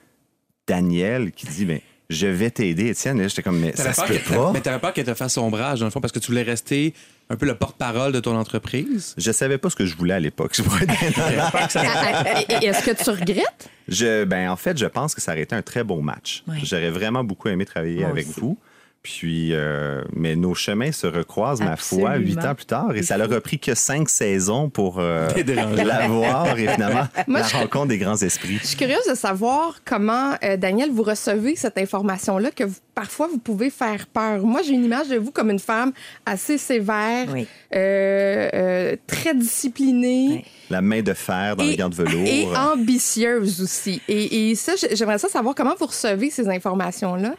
Daniel 0.68 1.32
qui 1.32 1.48
dit, 1.48 1.66
ben, 1.66 1.82
je 2.12 2.28
vais 2.28 2.52
t'aider, 2.52 2.90
Étienne. 2.90 3.20
Et 3.22 3.30
j'étais 3.30 3.42
comme, 3.42 3.60
mais 3.60 3.76
ça 3.76 3.94
se 3.94 4.02
peut 4.02 4.36
pas. 4.36 4.52
Mais 4.52 4.62
t'avais 4.62 4.80
peur 4.80 4.94
qu'elle 4.94 5.06
te 5.06 5.14
fasse 5.14 5.38
ombrage, 5.38 5.80
dans 5.80 5.86
le 5.86 5.92
fond, 5.92 6.02
parce 6.02 6.12
que 6.12 6.20
tu 6.20 6.28
voulais 6.28 6.44
rester 6.44 6.94
un 7.30 7.38
peu 7.38 7.46
le 7.46 7.56
porte-parole 7.56 8.12
de 8.12 8.20
ton 8.20 8.36
entreprise? 8.36 9.16
Je 9.18 9.32
savais 9.32 9.58
pas 9.58 9.70
ce 9.70 9.76
que 9.76 9.86
je 9.86 9.96
voulais 9.96 10.14
à 10.14 10.20
l'époque. 10.20 10.56
Est-ce 12.50 12.86
que 12.86 13.04
tu 13.04 13.10
regrettes? 13.10 13.70
Je, 13.88 14.26
ben, 14.26 14.52
en 14.52 14.58
fait, 14.58 14.78
je 14.78 14.86
pense 14.86 15.16
que 15.16 15.22
ça 15.22 15.32
aurait 15.32 15.42
été 15.42 15.56
un 15.56 15.62
très 15.62 15.84
bon 15.84 16.02
match. 16.02 16.44
J'aurais 16.64 16.92
vraiment 16.92 17.24
beaucoup 17.24 17.48
aimé 17.48 17.66
travailler 17.66 18.02
Moi 18.02 18.10
avec 18.10 18.30
aussi. 18.30 18.40
vous. 18.40 18.58
Puis, 19.04 19.50
euh, 19.56 20.04
mais 20.14 20.36
nos 20.36 20.54
chemins 20.54 20.92
se 20.92 21.08
recroisent, 21.08 21.60
ma 21.62 21.76
foi, 21.76 22.18
huit 22.18 22.38
ans 22.46 22.54
plus 22.54 22.68
tard. 22.68 22.92
Et 22.96 23.02
ça 23.02 23.18
leur 23.18 23.34
a 23.34 23.42
pris 23.42 23.58
que 23.58 23.74
cinq 23.74 24.10
saisons 24.10 24.70
pour 24.70 25.00
euh, 25.00 25.28
T'es 25.34 25.44
dérangé. 25.44 25.84
la 25.84 26.08
voir. 26.08 26.58
Et 26.60 26.68
finalement, 26.68 27.08
Moi, 27.28 27.40
la 27.40 27.48
je- 27.48 27.56
rencontre 27.56 27.88
des 27.88 27.98
grands 27.98 28.18
esprits. 28.18 28.60
Je 28.62 28.68
suis 28.68 28.78
curieuse 28.78 29.08
de 29.10 29.16
savoir 29.16 29.80
comment, 29.86 30.34
euh, 30.44 30.56
Daniel, 30.56 30.92
vous 30.92 31.02
recevez 31.02 31.56
cette 31.56 31.80
information-là 31.80 32.52
que 32.52 32.64
vous- 32.64 32.76
parfois 32.94 33.28
vous 33.28 33.40
pouvez 33.40 33.72
faire 33.72 34.06
peur. 34.06 34.46
Moi, 34.46 34.62
j'ai 34.62 34.74
une 34.74 34.86
image 34.86 35.08
de 35.08 35.18
vous 35.18 35.32
comme 35.32 35.50
une 35.50 35.58
femme 35.58 35.94
assez 36.28 36.60
sévère, 36.60 37.26
Oui. 37.34 37.48
euh, 37.76 38.50
euh, 38.54 38.96
très 39.08 39.34
disciplinée. 39.34 40.28
Oui. 40.30 40.44
La 40.70 40.82
main 40.82 41.02
de 41.02 41.14
fer 41.14 41.56
dans 41.56 41.64
Et- 41.64 41.72
le 41.72 41.76
gant 41.76 41.90
de 41.90 41.96
velours. 41.96 42.28
Et 42.28 42.46
ambitieuse 42.56 43.62
aussi. 43.64 44.00
Et, 44.08 44.52
et 44.52 44.56
ça, 44.56 44.74
j'aimerais 44.92 45.18
ça 45.18 45.28
savoir 45.28 45.56
comment 45.56 45.74
vous 45.80 45.88
recevez 45.88 46.30
ces 46.30 46.48
informations-là. 46.50 47.34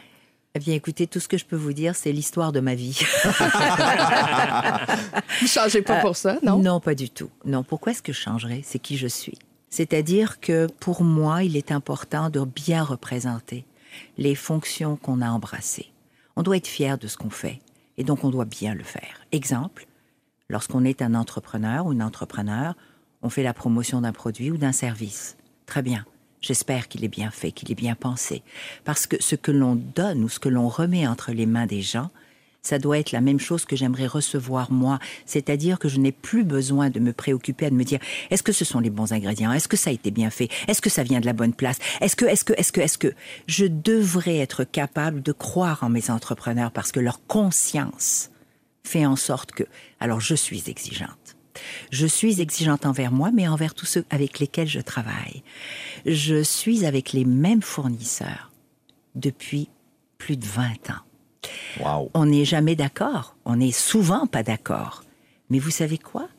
Eh 0.55 0.59
bien, 0.59 0.75
écoutez, 0.75 1.07
tout 1.07 1.19
ce 1.19 1.27
que 1.27 1.35
je 1.35 1.45
peux 1.45 1.55
vous 1.55 1.73
dire, 1.73 1.95
c'est 1.95 2.11
l'histoire 2.11 2.51
de 2.51 2.59
ma 2.59 2.75
vie. 2.75 2.99
Vous 5.41 5.47
changez 5.47 5.81
pas 5.81 5.99
pour 5.99 6.15
ça, 6.15 6.37
non? 6.43 6.59
Non, 6.59 6.79
pas 6.79 6.93
du 6.93 7.09
tout. 7.09 7.31
Non, 7.43 7.63
pourquoi 7.63 7.91
est-ce 7.91 8.03
que 8.03 8.13
je 8.13 8.19
changerais? 8.19 8.61
C'est 8.63 8.77
qui 8.77 8.95
je 8.95 9.07
suis? 9.07 9.39
C'est-à-dire 9.71 10.39
que 10.39 10.67
pour 10.79 11.03
moi, 11.03 11.43
il 11.43 11.57
est 11.57 11.71
important 11.71 12.29
de 12.29 12.45
bien 12.45 12.83
représenter 12.83 13.65
les 14.19 14.35
fonctions 14.35 14.95
qu'on 14.95 15.21
a 15.21 15.29
embrassées. 15.31 15.91
On 16.35 16.43
doit 16.43 16.57
être 16.57 16.67
fier 16.67 16.99
de 16.99 17.07
ce 17.07 17.17
qu'on 17.17 17.31
fait 17.31 17.59
et 17.97 18.03
donc 18.03 18.23
on 18.23 18.29
doit 18.29 18.45
bien 18.45 18.75
le 18.75 18.83
faire. 18.83 19.25
Exemple, 19.31 19.87
lorsqu'on 20.49 20.85
est 20.85 21.01
un 21.01 21.15
entrepreneur 21.15 21.87
ou 21.87 21.93
une 21.93 22.03
entrepreneur, 22.03 22.75
on 23.23 23.31
fait 23.31 23.41
la 23.41 23.55
promotion 23.55 24.01
d'un 24.01 24.13
produit 24.13 24.51
ou 24.51 24.57
d'un 24.57 24.71
service. 24.71 25.35
Très 25.65 25.81
bien. 25.81 26.05
J'espère 26.43 26.89
qu'il 26.89 27.05
est 27.05 27.09
bien 27.09 27.31
fait, 27.31 27.53
qu'il 27.53 27.71
est 27.71 27.75
bien 27.75 27.95
pensé. 27.95 28.43
Parce 28.83 29.07
que 29.07 29.15
ce 29.21 29.35
que 29.35 29.51
l'on 29.51 29.75
donne 29.75 30.25
ou 30.25 30.29
ce 30.29 30.39
que 30.39 30.49
l'on 30.49 30.67
remet 30.67 31.07
entre 31.07 31.31
les 31.31 31.45
mains 31.45 31.65
des 31.65 31.81
gens, 31.81 32.11
ça 32.61 32.79
doit 32.79 32.99
être 32.99 33.13
la 33.13 33.21
même 33.21 33.39
chose 33.39 33.63
que 33.63 33.77
j'aimerais 33.77 34.07
recevoir 34.07 34.69
moi. 34.69 34.99
C'est-à-dire 35.25 35.79
que 35.79 35.87
je 35.87 35.99
n'ai 35.99 36.11
plus 36.11 36.43
besoin 36.43 36.89
de 36.89 36.99
me 36.99 37.13
préoccuper, 37.13 37.69
de 37.69 37.75
me 37.75 37.85
dire 37.85 37.99
est-ce 38.29 38.43
que 38.43 38.51
ce 38.51 38.65
sont 38.65 38.81
les 38.81 38.89
bons 38.89 39.13
ingrédients? 39.13 39.53
Est-ce 39.53 39.69
que 39.69 39.77
ça 39.77 39.89
a 39.89 39.93
été 39.93 40.11
bien 40.11 40.29
fait? 40.29 40.49
Est-ce 40.67 40.81
que 40.81 40.89
ça 40.89 41.03
vient 41.03 41.21
de 41.21 41.25
la 41.25 41.33
bonne 41.33 41.53
place? 41.53 41.77
Est-ce 42.01 42.17
que, 42.17 42.25
est-ce 42.25 42.43
que, 42.43 42.53
est-ce 42.57 42.73
que, 42.73 42.81
est-ce 42.81 42.97
que? 42.97 43.13
Je 43.47 43.65
devrais 43.65 44.37
être 44.37 44.65
capable 44.65 45.21
de 45.21 45.31
croire 45.31 45.81
en 45.81 45.89
mes 45.89 46.09
entrepreneurs 46.09 46.71
parce 46.71 46.91
que 46.91 46.99
leur 46.99 47.25
conscience 47.25 48.31
fait 48.83 49.05
en 49.05 49.15
sorte 49.15 49.53
que. 49.53 49.63
Alors 50.01 50.19
je 50.19 50.35
suis 50.35 50.63
exigeante. 50.67 51.37
Je 51.91 52.07
suis 52.07 52.41
exigeante 52.41 52.85
envers 52.85 53.11
moi, 53.11 53.31
mais 53.33 53.47
envers 53.47 53.73
tous 53.73 53.85
ceux 53.85 54.05
avec 54.09 54.39
lesquels 54.39 54.67
je 54.67 54.79
travaille. 54.79 55.43
Je 56.05 56.41
suis 56.43 56.85
avec 56.85 57.13
les 57.13 57.25
mêmes 57.25 57.61
fournisseurs 57.61 58.51
depuis 59.15 59.69
plus 60.17 60.37
de 60.37 60.45
20 60.45 60.63
ans. 60.89 61.03
Wow. 61.79 62.11
On 62.13 62.25
n'est 62.25 62.45
jamais 62.45 62.75
d'accord. 62.75 63.35
On 63.45 63.57
n'est 63.57 63.71
souvent 63.71 64.27
pas 64.27 64.43
d'accord. 64.43 65.03
Mais 65.49 65.59
vous 65.59 65.71
savez 65.71 65.97
quoi? 65.97 66.29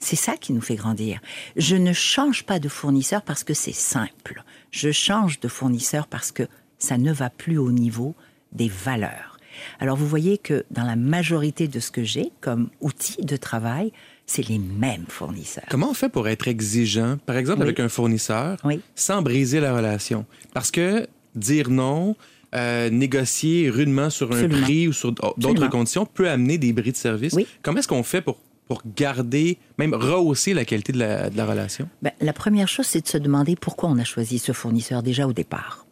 C'est 0.00 0.16
ça 0.16 0.36
qui 0.36 0.52
nous 0.52 0.60
fait 0.60 0.76
grandir. 0.76 1.20
Je 1.56 1.76
ne 1.76 1.92
change 1.92 2.44
pas 2.44 2.58
de 2.58 2.68
fournisseur 2.68 3.22
parce 3.22 3.44
que 3.44 3.54
c'est 3.54 3.74
simple. 3.74 4.44
Je 4.70 4.92
change 4.92 5.40
de 5.40 5.48
fournisseur 5.48 6.06
parce 6.06 6.30
que 6.30 6.44
ça 6.78 6.98
ne 6.98 7.12
va 7.12 7.30
plus 7.30 7.58
au 7.58 7.72
niveau 7.72 8.14
des 8.52 8.68
valeurs. 8.68 9.38
Alors 9.80 9.96
vous 9.96 10.06
voyez 10.06 10.38
que 10.38 10.64
dans 10.70 10.84
la 10.84 10.94
majorité 10.94 11.66
de 11.66 11.80
ce 11.80 11.90
que 11.90 12.04
j'ai 12.04 12.30
comme 12.40 12.70
outil 12.80 13.22
de 13.22 13.36
travail, 13.36 13.92
c'est 14.28 14.46
les 14.48 14.58
mêmes 14.58 15.06
fournisseurs. 15.08 15.64
Comment 15.70 15.90
on 15.90 15.94
fait 15.94 16.08
pour 16.08 16.28
être 16.28 16.46
exigeant, 16.46 17.16
par 17.26 17.36
exemple, 17.36 17.58
Oui. 17.60 17.64
avec 17.64 17.80
un 17.80 17.88
fournisseur, 17.88 18.58
Oui. 18.62 18.80
sans 18.94 19.22
briser 19.22 19.58
la 19.58 19.74
relation? 19.74 20.24
Parce 20.54 20.70
que 20.70 21.08
dire 21.34 21.70
non, 21.70 22.14
euh, 22.54 22.88
négocier 22.90 23.68
rudement 23.70 24.10
sur 24.10 24.32
un 24.32 24.48
prix 24.48 24.86
ou 24.88 24.92
sur 24.92 25.12
d'autres 25.12 25.68
conditions 25.68 26.06
peut 26.06 26.28
amener 26.30 26.58
des 26.58 26.72
bris 26.72 26.92
de 26.92 26.96
service. 26.96 27.32
Oui. 27.32 27.46
Comment 27.62 27.78
est-ce 27.78 27.88
qu'on 27.88 28.02
fait 28.02 28.20
pour, 28.22 28.38
pour 28.68 28.82
garder, 28.96 29.58
même 29.78 29.94
rehausser 29.94 30.54
la 30.54 30.64
qualité 30.64 30.92
de 30.92 30.98
la, 30.98 31.30
de 31.30 31.36
la 31.36 31.44
relation? 31.46 31.88
Ben, 32.02 32.12
la 32.20 32.32
première 32.32 32.68
chose, 32.68 32.86
c'est 32.86 33.00
de 33.02 33.08
se 33.08 33.18
demander 33.18 33.56
pourquoi 33.56 33.88
on 33.88 33.98
a 33.98 34.04
choisi 34.04 34.38
ce 34.38 34.52
fournisseur 34.52 35.02
déjà 35.02 35.26
au 35.26 35.32
départ. 35.32 35.86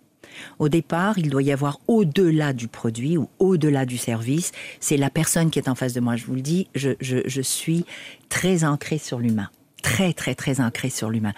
Au 0.59 0.69
départ, 0.69 1.19
il 1.19 1.31
doit 1.31 1.43
y 1.43 1.53
avoir 1.53 1.79
au-delà 1.89 2.53
du 2.53 2.69
produit 2.69 3.17
ou 3.17 3.29
au-delà 3.39 3.87
du 3.87 3.99
service, 3.99 4.53
c'est 4.81 4.97
la 4.97 5.11
personne 5.11 5.51
qui 5.51 5.59
est 5.59 5.69
en 5.69 5.75
face 5.75 5.93
de 5.93 6.01
moi. 6.01 6.17
Je 6.17 6.27
vous 6.27 6.35
le 6.35 6.41
dis, 6.41 6.69
je, 6.75 7.41
suis 7.43 7.85
très 8.29 8.65
ancrée 8.65 8.99
sur 8.99 9.19
l'humain. 9.19 9.49
Très, 9.83 10.13
très, 10.13 10.35
très 10.35 10.61
ancrée 10.61 10.91
sur 10.91 11.11
l'humain. 11.11 11.33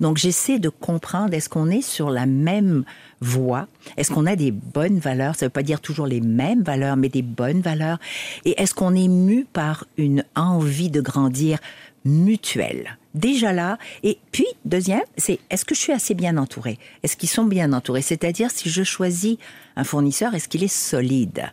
Donc, 0.00 0.18
j'essaie 0.18 0.58
de 0.58 0.68
comprendre, 0.68 1.32
est-ce 1.32 1.48
qu'on 1.48 1.70
est 1.70 1.80
sur 1.80 2.10
la 2.10 2.26
même 2.26 2.84
voie? 3.20 3.66
Est-ce 3.96 4.12
qu'on 4.12 4.26
a 4.26 4.36
des 4.36 4.50
bonnes 4.50 4.98
valeurs? 4.98 5.36
Ça 5.36 5.46
ne 5.46 5.48
veut 5.48 5.52
pas 5.52 5.62
dire 5.62 5.80
toujours 5.80 6.06
les 6.06 6.20
mêmes 6.20 6.62
valeurs, 6.62 6.96
mais 6.96 7.08
des 7.08 7.22
bonnes 7.22 7.62
valeurs. 7.62 7.98
Et 8.44 8.60
est-ce 8.60 8.74
qu'on 8.74 8.94
est 8.94 9.08
mu 9.08 9.46
par 9.50 9.86
une 9.96 10.22
envie 10.34 10.90
de 10.90 11.00
grandir 11.00 11.58
mutuelle? 12.04 12.98
Déjà 13.14 13.52
là. 13.52 13.78
Et 14.02 14.18
puis, 14.32 14.46
deuxième, 14.64 15.02
c'est 15.16 15.38
est-ce 15.50 15.64
que 15.64 15.74
je 15.74 15.80
suis 15.80 15.92
assez 15.92 16.14
bien 16.14 16.36
entourée? 16.36 16.78
Est-ce 17.02 17.16
qu'ils 17.16 17.28
sont 17.28 17.44
bien 17.44 17.72
entourés? 17.72 18.02
C'est-à-dire, 18.02 18.50
si 18.50 18.68
je 18.68 18.82
choisis 18.82 19.36
un 19.76 19.84
fournisseur, 19.84 20.34
est-ce 20.34 20.48
qu'il 20.48 20.64
est 20.64 20.68
solide? 20.68 21.52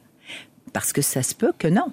Parce 0.74 0.94
que 0.94 1.02
ça 1.02 1.24
se 1.24 1.36
peut 1.36 1.52
que 1.58 1.68
non. 1.68 1.92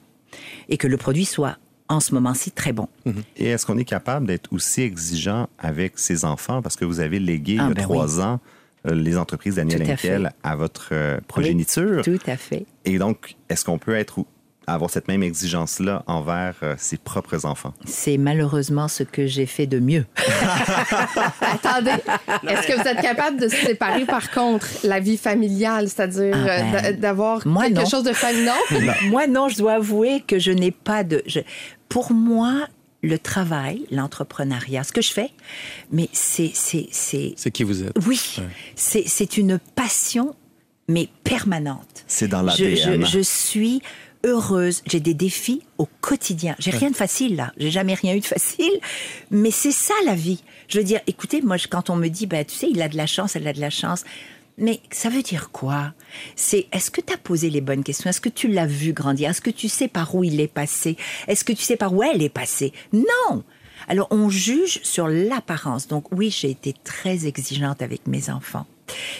Et 0.68 0.76
que 0.76 0.86
le 0.86 0.96
produit 0.96 1.24
soit 1.24 1.58
en 1.88 2.00
ce 2.00 2.14
moment-ci 2.14 2.50
très 2.50 2.72
bon. 2.72 2.88
Et 3.36 3.46
est-ce 3.46 3.64
qu'on 3.64 3.78
est 3.78 3.84
capable 3.84 4.26
d'être 4.26 4.52
aussi 4.52 4.82
exigeant 4.82 5.48
avec 5.58 5.98
ses 5.98 6.24
enfants? 6.24 6.60
Parce 6.62 6.76
que 6.76 6.84
vous 6.84 7.00
avez 7.00 7.18
légué 7.18 7.56
Ah, 7.58 7.64
il 7.64 7.68
y 7.68 7.72
a 7.72 7.74
ben 7.74 7.82
trois 7.82 8.20
ans 8.20 8.40
euh, 8.86 8.94
les 8.94 9.16
entreprises 9.16 9.56
Daniel 9.56 9.96
Tout 9.96 10.26
à 10.44 10.50
à 10.50 10.56
votre 10.56 10.90
euh, 10.92 11.18
progéniture. 11.26 12.02
Tout 12.02 12.18
à 12.26 12.36
fait. 12.36 12.66
Et 12.84 12.98
donc, 12.98 13.36
est-ce 13.48 13.64
qu'on 13.64 13.78
peut 13.78 13.94
être 13.94 14.24
ou- 14.68 14.75
avoir 14.75 14.90
cette 14.90 15.08
même 15.08 15.22
exigence-là 15.22 16.02
envers 16.06 16.54
euh, 16.62 16.75
ses 16.78 16.96
propres 16.96 17.46
enfants? 17.46 17.72
C'est 17.87 18.18
malheureusement 18.18 18.88
ce 18.88 19.02
que 19.02 19.26
j'ai 19.26 19.46
fait 19.46 19.66
de 19.66 19.78
mieux. 19.80 20.04
Attendez, 21.40 21.90
est-ce 22.48 22.66
que 22.66 22.75
vous 22.80 22.87
êtes 22.88 23.00
capable 23.00 23.40
de 23.40 23.48
séparer, 23.48 24.04
par 24.04 24.30
contre, 24.30 24.66
la 24.84 25.00
vie 25.00 25.16
familiale, 25.16 25.88
c'est-à-dire 25.88 26.34
Ah, 26.34 26.48
euh, 26.48 26.60
ben, 26.60 26.72
d'a- 26.82 26.92
d'avoir 26.92 27.42
quelque 27.44 27.70
non. 27.80 27.87
chose 27.87 28.04
de 28.04 28.12
familial? 28.12 28.56
Moi, 29.10 29.26
non, 29.26 29.48
je 29.48 29.57
dois 29.59 29.74
avouer 29.74 30.20
que 30.26 30.38
je 30.38 30.50
n'ai 30.52 30.70
pas 30.70 31.04
de. 31.04 31.22
je- 31.26 31.40
Pour 31.88 32.12
moi, 32.12 32.66
le 33.02 33.18
travail, 33.18 33.85
l'entrepreneuriat, 33.90 34.85
ce 34.85 34.92
que 34.92 35.00
je 35.02 35.12
fais, 35.12 35.31
mais 35.92 36.09
c'est. 36.12 36.50
c'est, 36.54 36.88
c'est 36.90 37.35
C'est 37.37 37.50
qui 37.50 37.62
vous 37.64 37.83
êtes? 37.85 37.92
oui, 38.07 38.20
c'est, 38.74 39.04
c'est 39.07 39.37
une 39.37 39.59
passion, 39.74 40.35
mais 40.88 41.09
permanente. 41.24 42.04
C'est 42.07 42.28
dans 42.28 42.46
je, 42.48 42.64
l'ADN. 42.64 43.04
je, 43.04 43.11
je 43.11 43.20
suis 43.20 43.83
heureuse. 44.24 44.83
J'ai 44.87 45.00
des 45.00 45.14
défis 45.14 45.62
au 45.78 45.88
quotidien. 46.00 46.54
J'ai 46.59 46.70
rien 46.70 46.90
de 46.90 46.96
facile 46.96 47.37
là. 47.37 47.52
J'ai 47.57 47.70
jamais 47.70 47.94
rien 47.94 48.14
eu 48.14 48.20
de 48.20 48.24
facile. 48.24 48.81
Mais 49.31 49.50
c'est 49.50 49.72
ça 49.72 49.94
la 50.04 50.14
vie. 50.14 50.42
Je 50.68 50.78
veux 50.78 50.85
dire, 50.85 51.00
écoutez, 51.07 51.40
moi, 51.40 51.57
quand 51.70 51.90
on 51.90 51.96
me 51.96 52.09
dit, 52.09 52.26
ben, 52.26 52.44
tu 52.44 52.54
sais, 52.54 52.68
il 52.70 52.83
a 52.83 52.88
de 52.88 52.96
la 52.96 53.07
chance, 53.07 53.37
elle 53.37 53.46
a 53.48 53.52
de 53.52 53.61
la 53.61 53.70
chance. 53.70 54.04
Mais 54.59 54.81
ça 54.90 55.09
veut 55.09 55.22
dire 55.22 55.50
quoi? 55.50 55.94
C'est 56.35 56.66
est-ce 56.72 56.90
que 56.90 57.00
tu 57.00 57.12
as 57.12 57.16
posé 57.16 57.48
les 57.48 57.61
bonnes 57.61 57.85
questions? 57.85 58.11
Est-ce 58.11 58.20
que 58.20 58.28
tu 58.28 58.48
l'as 58.48 58.66
vu 58.66 58.92
grandir? 58.92 59.31
Est-ce 59.31 59.40
que 59.40 59.50
tu 59.50 59.68
sais 59.68 59.87
par 59.87 60.14
où 60.14 60.24
il 60.24 60.40
est 60.40 60.52
passé? 60.52 60.96
Est-ce 61.28 61.44
que 61.44 61.52
tu 61.52 61.62
sais 61.62 61.76
par 61.76 61.94
où 61.94 62.02
elle 62.02 62.22
est 62.22 62.28
passée? 62.28 62.72
Non 62.92 63.44
Alors 63.87 64.09
on 64.11 64.28
juge 64.28 64.81
sur 64.83 65.07
l'apparence. 65.07 65.87
Donc 65.87 66.11
oui, 66.11 66.31
j'ai 66.37 66.50
été 66.50 66.74
très 66.83 67.26
exigeante 67.26 67.83
avec 67.83 68.09
mes 68.09 68.31
enfants. 68.31 68.66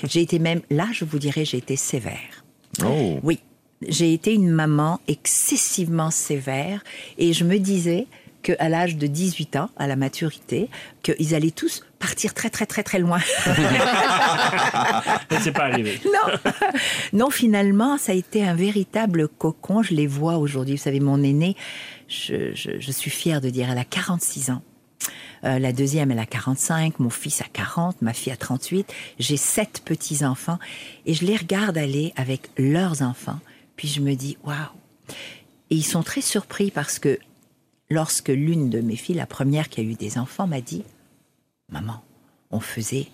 J'ai 0.03 0.23
été 0.23 0.41
même, 0.41 0.61
là 0.71 0.89
je 0.93 1.05
vous 1.05 1.21
dirais, 1.21 1.45
j'ai 1.45 1.59
été 1.59 1.77
sévère. 1.77 2.45
Oh! 2.85 3.21
Oui, 3.23 3.39
j'ai 3.87 4.13
été 4.13 4.35
une 4.35 4.51
maman 4.51 5.01
excessivement 5.09 6.11
sévère 6.11 6.83
et 7.19 7.33
je 7.33 7.45
me 7.45 7.59
disais 7.59 8.07
qu'à 8.43 8.69
l'âge 8.69 8.97
de 8.97 9.07
18 9.07 9.57
ans, 9.57 9.69
à 9.77 9.87
la 9.87 9.97
maturité, 9.97 10.69
qu'ils 11.03 11.35
allaient 11.35 11.51
tous 11.51 11.83
partir 11.99 12.35
très 12.35 12.51
très 12.51 12.67
très 12.67 12.83
très 12.85 12.99
loin. 13.01 13.19
Mais 15.31 15.39
c'est 15.41 15.53
pas 15.53 15.65
arrivé. 15.65 16.01
non, 16.05 16.53
non, 17.13 17.31
finalement, 17.31 17.99
ça 17.99 18.13
a 18.13 18.15
été 18.15 18.45
un 18.47 18.55
véritable 18.55 19.29
cocon. 19.29 19.83
Je 19.83 19.95
les 19.95 20.07
vois 20.07 20.37
aujourd'hui. 20.39 20.77
Vous 20.77 20.83
savez, 20.83 21.01
mon 21.01 21.23
aînée, 21.23 21.57
je, 22.09 22.55
je- 22.55 22.79
je 22.79 22.93
suis 22.93 23.11
fière 23.11 23.41
de 23.41 23.51
dire, 23.51 23.69
elle 23.71 23.79
a 23.79 23.85
46 23.85 24.51
ans. 24.51 24.63
Euh, 25.45 25.59
la 25.59 25.73
deuxième, 25.73 26.11
elle 26.11 26.19
a 26.19 26.27
45, 26.27 26.99
mon 26.99 27.11
fils 27.11 27.41
a 27.41 27.47
40, 27.53 28.03
ma 28.03 28.13
fille 28.13 28.33
a 28.33 28.37
38. 28.37 28.93
J'ai 29.19 29.37
sept 29.37 29.83
petits-enfants 29.85 30.59
et 31.07 31.15
je 31.15 31.25
les 31.25 31.37
regarde 31.37 31.79
aller 31.79 32.13
avec 32.17 32.51
leurs 32.57 33.03
enfants. 33.03 33.39
Puis 33.79 33.89
je 33.89 34.01
me 34.01 34.15
dis, 34.15 34.37
waouh! 34.45 34.57
Et 35.71 35.77
ils 35.77 35.85
sont 35.85 36.03
très 36.03 36.21
surpris 36.21 36.71
parce 36.73 36.99
que 36.99 37.19
lorsque 37.89 38.29
l'une 38.29 38.69
de 38.71 38.81
mes 38.81 38.97
filles, 38.97 39.15
la 39.15 39.27
première 39.27 39.69
qui 39.69 39.81
a 39.81 39.85
eu 39.85 39.95
des 39.95 40.19
enfants, 40.19 40.49
m'a 40.49 40.61
dit, 40.61 40.83
maman, 41.71 42.03
on 42.51 42.59
faisait 42.59 43.07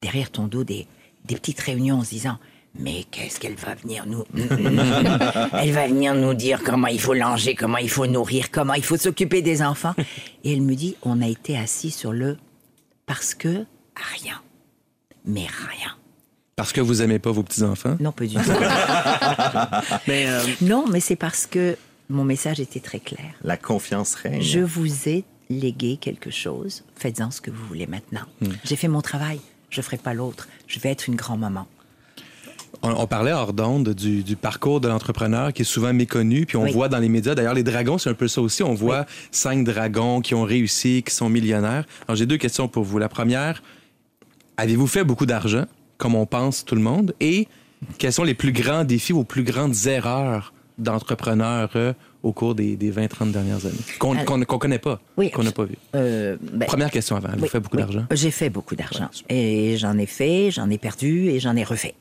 derrière 0.00 0.30
ton 0.30 0.46
dos 0.46 0.64
des, 0.64 0.86
des 1.26 1.36
petites 1.36 1.60
réunions 1.60 1.98
en 1.98 2.04
se 2.04 2.10
disant 2.10 2.38
mais 2.78 3.04
qu'est-ce 3.10 3.38
qu'elle 3.38 3.54
va 3.54 3.74
venir 3.74 4.06
nous 4.06 4.24
Elle 4.34 5.72
va 5.72 5.86
venir 5.86 6.14
nous 6.14 6.34
dire 6.34 6.62
comment 6.62 6.88
il 6.88 7.00
faut 7.00 7.14
langer, 7.14 7.54
comment 7.54 7.78
il 7.78 7.88
faut 7.88 8.06
nourrir, 8.06 8.50
comment 8.50 8.74
il 8.74 8.84
faut 8.84 8.96
s'occuper 8.96 9.40
des 9.40 9.62
enfants. 9.62 9.94
Et 10.44 10.52
elle 10.52 10.62
me 10.62 10.74
dit 10.74 10.96
on 11.02 11.22
a 11.22 11.26
été 11.26 11.56
assis 11.56 11.90
sur 11.90 12.12
le 12.12 12.36
parce 13.06 13.34
que 13.34 13.64
rien, 13.94 14.42
mais 15.24 15.46
rien. 15.46 15.96
Parce 16.56 16.72
que 16.72 16.80
vous 16.80 17.02
aimez 17.02 17.18
pas 17.18 17.30
vos 17.32 17.42
petits-enfants? 17.42 17.98
Non, 18.00 18.12
pas 18.12 18.24
du 18.24 18.34
tout. 18.34 18.40
Mais 20.08 20.26
euh, 20.26 20.40
non, 20.62 20.86
mais 20.90 21.00
c'est 21.00 21.14
parce 21.16 21.46
que 21.46 21.76
mon 22.08 22.24
message 22.24 22.60
était 22.60 22.80
très 22.80 22.98
clair. 22.98 23.34
La 23.44 23.58
confiance 23.58 24.14
règne. 24.14 24.40
Je 24.40 24.60
vous 24.60 25.06
ai 25.06 25.24
légué 25.50 25.98
quelque 25.98 26.30
chose. 26.30 26.82
Faites-en 26.96 27.30
ce 27.30 27.42
que 27.42 27.50
vous 27.50 27.62
voulez 27.66 27.86
maintenant. 27.86 28.22
Hmm. 28.40 28.52
J'ai 28.64 28.76
fait 28.76 28.88
mon 28.88 29.02
travail. 29.02 29.38
Je 29.68 29.82
ferai 29.82 29.98
pas 29.98 30.14
l'autre. 30.14 30.48
Je 30.66 30.80
vais 30.80 30.88
être 30.90 31.08
une 31.08 31.14
grand-maman. 31.16 31.66
On, 32.80 32.90
on 32.90 33.06
parlait 33.06 33.32
hors 33.32 33.52
d'onde 33.52 33.90
du, 33.90 34.22
du 34.22 34.36
parcours 34.36 34.80
de 34.80 34.88
l'entrepreneur 34.88 35.52
qui 35.52 35.60
est 35.60 35.66
souvent 35.66 35.92
méconnu, 35.92 36.46
puis 36.46 36.56
on 36.56 36.62
Oui. 36.64 36.72
voit 36.72 36.88
dans 36.88 36.98
les 36.98 37.08
médias, 37.10 37.34
d'ailleurs 37.34 37.54
les 37.54 37.62
dragons, 37.64 37.98
c'est 37.98 38.08
un 38.10 38.14
peu 38.14 38.28
ça 38.28 38.40
aussi, 38.40 38.62
on 38.62 38.74
voit 38.74 39.04
cinq 39.30 39.62
dragons 39.64 40.20
qui 40.22 40.34
ont 40.34 40.42
réussi, 40.44 41.02
qui 41.02 41.14
sont 41.14 41.28
millionnaires. 41.28 41.84
Alors 42.08 42.16
j'ai 42.16 42.26
deux 42.26 42.36
questions 42.38 42.66
pour 42.68 42.84
vous. 42.84 42.98
La 42.98 43.08
première, 43.10 43.62
avez-vous 44.56 44.86
fait 44.86 45.04
beaucoup 45.04 45.26
d'argent, 45.26 45.64
comme 45.98 46.14
on 46.14 46.26
pense 46.26 46.64
tout 46.64 46.74
le 46.74 46.80
monde, 46.80 47.14
et 47.20 47.48
quels 47.98 48.12
sont 48.12 48.24
les 48.24 48.34
plus 48.34 48.52
grands 48.52 48.84
défis 48.84 49.12
ou 49.12 49.24
plus 49.24 49.42
grandes 49.42 49.86
erreurs 49.86 50.52
d'entrepreneurs 50.78 51.70
euh, 51.76 51.92
au 52.22 52.32
cours 52.32 52.54
des, 52.54 52.76
des 52.76 52.92
20-30 52.92 53.30
dernières 53.30 53.64
années, 53.64 53.76
qu'on 53.98 54.16
qu'on 54.44 54.58
connaît 54.58 54.78
pas, 54.78 55.00
Oui, 55.16 55.30
qu'on 55.30 55.42
n'a 55.42 55.52
pas 55.52 55.64
vu? 55.64 55.76
Euh, 55.94 56.36
ben, 56.40 56.66
Première 56.66 56.90
question 56.90 57.16
avant, 57.16 57.28
avez-vous 57.28 57.44
oui, 57.44 57.48
fait 57.48 57.60
beaucoup 57.60 57.76
oui. 57.76 57.82
d'argent? 57.82 58.04
J'ai 58.12 58.30
fait 58.30 58.50
beaucoup 58.50 58.76
d'argent. 58.76 59.08
Et 59.28 59.76
j'en 59.78 59.96
ai 59.96 60.06
fait, 60.06 60.50
j'en 60.50 60.68
ai 60.68 60.78
perdu 60.78 61.28
et 61.28 61.40
j'en 61.40 61.56
ai 61.56 61.64
refait. 61.64 61.94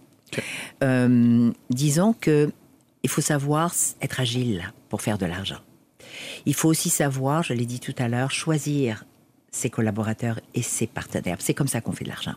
Euh, 0.83 1.51
disons 1.69 2.13
que 2.19 2.51
il 3.03 3.09
faut 3.09 3.21
savoir 3.21 3.73
être 4.01 4.19
agile 4.19 4.73
pour 4.89 5.01
faire 5.01 5.17
de 5.17 5.25
l'argent. 5.25 5.59
Il 6.45 6.53
faut 6.55 6.69
aussi 6.69 6.89
savoir, 6.89 7.43
je 7.43 7.53
l'ai 7.53 7.65
dit 7.65 7.79
tout 7.79 7.93
à 7.99 8.07
l'heure, 8.07 8.31
choisir 8.31 9.05
ses 9.55 9.69
collaborateurs 9.69 10.39
et 10.53 10.61
ses 10.61 10.85
partenaires. 10.85 11.37
C'est 11.39 11.53
comme 11.53 11.67
ça 11.67 11.79
qu'on 11.79 11.93
fait 11.93 12.03
de 12.03 12.09
l'argent. 12.09 12.33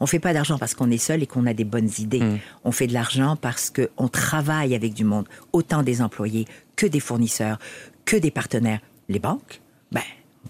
On 0.00 0.06
fait 0.06 0.18
pas 0.18 0.34
d'argent 0.34 0.58
parce 0.58 0.74
qu'on 0.74 0.90
est 0.90 0.98
seul 0.98 1.22
et 1.22 1.26
qu'on 1.26 1.46
a 1.46 1.54
des 1.54 1.64
bonnes 1.64 1.90
idées. 1.98 2.20
Hmm. 2.20 2.38
On 2.64 2.72
fait 2.72 2.86
de 2.86 2.92
l'argent 2.92 3.36
parce 3.36 3.70
qu'on 3.70 4.08
travaille 4.08 4.74
avec 4.74 4.92
du 4.92 5.04
monde, 5.04 5.26
autant 5.52 5.82
des 5.82 6.02
employés 6.02 6.46
que 6.76 6.86
des 6.86 7.00
fournisseurs, 7.00 7.58
que 8.04 8.16
des 8.16 8.30
partenaires. 8.30 8.80
Les 9.08 9.18
banques, 9.18 9.60
ben, 9.90 10.02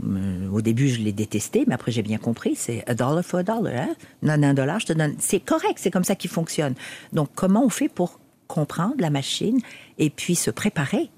euh, 0.04 0.48
au 0.50 0.60
début, 0.60 0.88
je 0.88 1.00
les 1.00 1.12
détestais, 1.12 1.64
mais 1.66 1.74
après, 1.74 1.92
j'ai 1.92 2.02
bien 2.02 2.18
compris. 2.18 2.56
C'est 2.56 2.88
a 2.88 2.94
dollar 2.94 3.24
for 3.24 3.40
a 3.40 3.42
dollar. 3.44 3.72
Hein? 3.74 3.94
Donne 4.22 4.44
un 4.44 4.54
dollar, 4.54 4.80
je 4.80 4.86
te 4.86 4.92
donne. 4.92 5.14
C'est 5.18 5.40
correct, 5.40 5.76
c'est 5.76 5.90
comme 5.90 6.04
ça 6.04 6.16
qu'il 6.16 6.30
fonctionne. 6.30 6.74
Donc, 7.12 7.30
comment 7.34 7.64
on 7.64 7.70
fait 7.70 7.88
pour 7.88 8.18
comprendre 8.48 8.96
la 8.98 9.10
machine 9.10 9.60
et 9.98 10.10
puis 10.10 10.34
se 10.34 10.50
préparer 10.50 11.10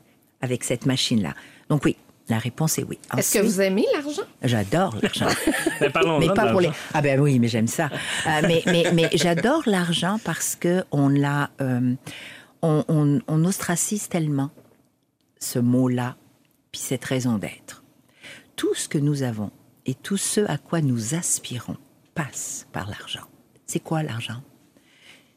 avec 0.42 0.62
cette 0.62 0.86
machine-là? 0.86 1.34
Donc, 1.70 1.84
oui, 1.84 1.96
la 2.28 2.38
réponse 2.38 2.78
est 2.78 2.84
oui. 2.84 2.98
Est-ce 3.16 3.38
que 3.38 3.44
vous 3.44 3.60
aimez 3.60 3.84
l'argent? 3.92 4.22
J'adore 4.42 4.96
l'argent. 5.02 5.28
Mais 5.80 5.90
parlons 5.90 6.18
mais 6.18 6.28
de 6.28 6.32
pas 6.32 6.50
pour 6.50 6.60
les. 6.60 6.70
Ah 6.94 7.02
ben 7.02 7.20
oui, 7.20 7.38
mais 7.38 7.48
j'aime 7.48 7.66
ça. 7.66 7.90
Euh, 8.26 8.40
mais 8.42 8.62
mais, 8.66 8.84
mais 8.94 9.10
j'adore 9.12 9.62
l'argent 9.66 10.18
parce 10.24 10.56
que 10.56 10.84
on 10.90 11.08
l'a, 11.08 11.50
euh, 11.60 11.94
on, 12.62 12.84
on, 12.88 13.20
on 13.28 13.44
ostracise 13.44 14.08
tellement 14.08 14.50
ce 15.38 15.58
mot-là, 15.58 16.16
puis 16.72 16.80
cette 16.80 17.04
raison 17.04 17.36
d'être. 17.36 17.84
Tout 18.56 18.74
ce 18.74 18.88
que 18.88 18.98
nous 18.98 19.22
avons 19.22 19.50
et 19.84 19.94
tout 19.94 20.16
ce 20.16 20.40
à 20.48 20.56
quoi 20.56 20.80
nous 20.80 21.14
aspirons 21.14 21.76
passe 22.14 22.66
par 22.72 22.88
l'argent. 22.88 23.24
C'est 23.66 23.80
quoi 23.80 24.02
l'argent? 24.02 24.42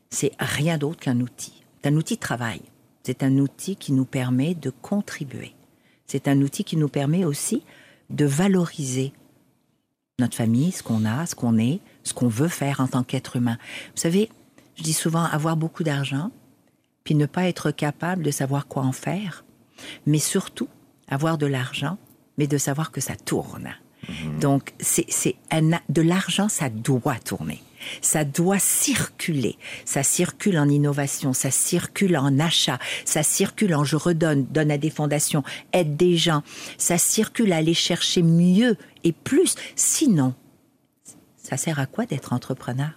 C'est 0.10 0.32
rien 0.39 0.78
d'autre 0.78 1.00
qu'un 1.00 1.19
outil. 1.19 1.63
C'est 1.82 1.89
un 1.89 1.95
outil 1.95 2.15
de 2.15 2.21
travail. 2.21 2.62
C'est 3.04 3.23
un 3.23 3.38
outil 3.38 3.76
qui 3.76 3.91
nous 3.91 4.06
permet 4.06 4.54
de 4.56 4.69
contribuer. 4.69 5.54
C'est 6.08 6.28
un 6.28 6.41
outil 6.41 6.63
qui 6.63 6.78
nous 6.78 6.88
permet 6.88 7.26
aussi 7.26 7.63
de 8.10 8.26
valoriser 8.26 9.13
notre 10.20 10.36
famille, 10.36 10.72
ce 10.72 10.82
qu'on 10.82 11.06
a, 11.06 11.26
ce 11.26 11.36
qu'on 11.36 11.58
est, 11.58 11.80
ce 12.04 12.13
qu'on 12.13 12.28
veut 12.28 12.48
faire 12.48 12.80
en 12.80 12.88
tant 12.88 13.04
qu'être 13.04 13.36
humain. 13.36 13.58
Vous 13.93 14.02
savez, 14.02 14.30
je 14.76 14.84
dis 14.84 14.93
souvent 14.93 15.26
avoir 15.26 15.58
beaucoup 15.58 15.84
d'argent, 15.84 16.32
puis 17.04 17.15
ne 17.15 17.26
pas 17.26 17.48
être 17.48 17.72
capable 17.72 18.24
de 18.24 18.32
savoir 18.32 18.67
quoi 18.67 18.84
en 18.84 18.91
faire, 18.91 19.46
mais 20.06 20.20
surtout 20.20 20.70
avoir 21.08 21.38
de 21.38 21.46
l'argent, 21.46 21.98
mais 22.38 22.48
de 22.48 22.58
savoir 22.58 22.91
que 22.91 23.02
ça 23.02 23.15
tourne. 23.15 23.70
Donc, 24.39 24.74
c'est 24.80 25.36
de 25.52 26.02
l'argent, 26.02 26.50
ça 26.50 26.70
doit 26.70 27.20
tourner. 27.20 27.62
Ça 28.02 28.23
doit 28.23 28.60
circuler. 28.60 29.58
Ça 29.86 30.04
circule 30.04 30.58
en 30.58 30.69
innovation, 30.69 31.34
ça 31.34 31.52
circule 31.52 32.17
en 32.17 32.39
achat, 32.39 32.80
ça 33.06 33.23
circule 33.23 33.76
en 33.76 33.84
je 33.84 33.95
redonne, 33.95 34.45
donne 34.45 34.71
à 34.71 34.78
des 34.78 34.89
fondations, 34.89 35.43
aide 35.73 35.95
des 35.95 36.17
gens. 36.17 36.43
Ça 36.78 36.97
circule 36.97 37.54
à 37.54 37.58
aller 37.58 37.73
chercher 37.73 38.21
mieux 38.21 38.78
et 39.04 39.12
plus. 39.12 39.56
Sinon, 39.76 40.34
ça 41.38 41.58
sert 41.58 41.80
à 41.80 41.86
quoi 41.86 42.06
d'être 42.06 42.34
entrepreneur? 42.34 42.91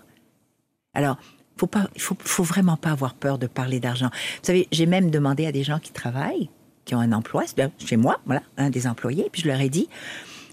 Alors, 0.94 1.16
faut 1.56 1.66
pas, 1.66 1.88
faut, 1.98 2.16
faut 2.18 2.42
vraiment 2.42 2.76
pas 2.76 2.90
avoir 2.90 3.14
peur 3.14 3.38
de 3.38 3.46
parler 3.46 3.80
d'argent. 3.80 4.08
Vous 4.12 4.46
savez, 4.46 4.66
j'ai 4.72 4.86
même 4.86 5.10
demandé 5.10 5.46
à 5.46 5.52
des 5.52 5.62
gens 5.62 5.78
qui 5.78 5.92
travaillent, 5.92 6.50
qui 6.84 6.94
ont 6.94 7.00
un 7.00 7.12
emploi, 7.12 7.44
chez 7.78 7.96
moi, 7.96 8.20
voilà, 8.24 8.42
un 8.56 8.70
des 8.70 8.86
employés, 8.86 9.28
puis 9.30 9.42
je 9.42 9.46
leur 9.48 9.60
ai 9.60 9.68
dit, 9.68 9.88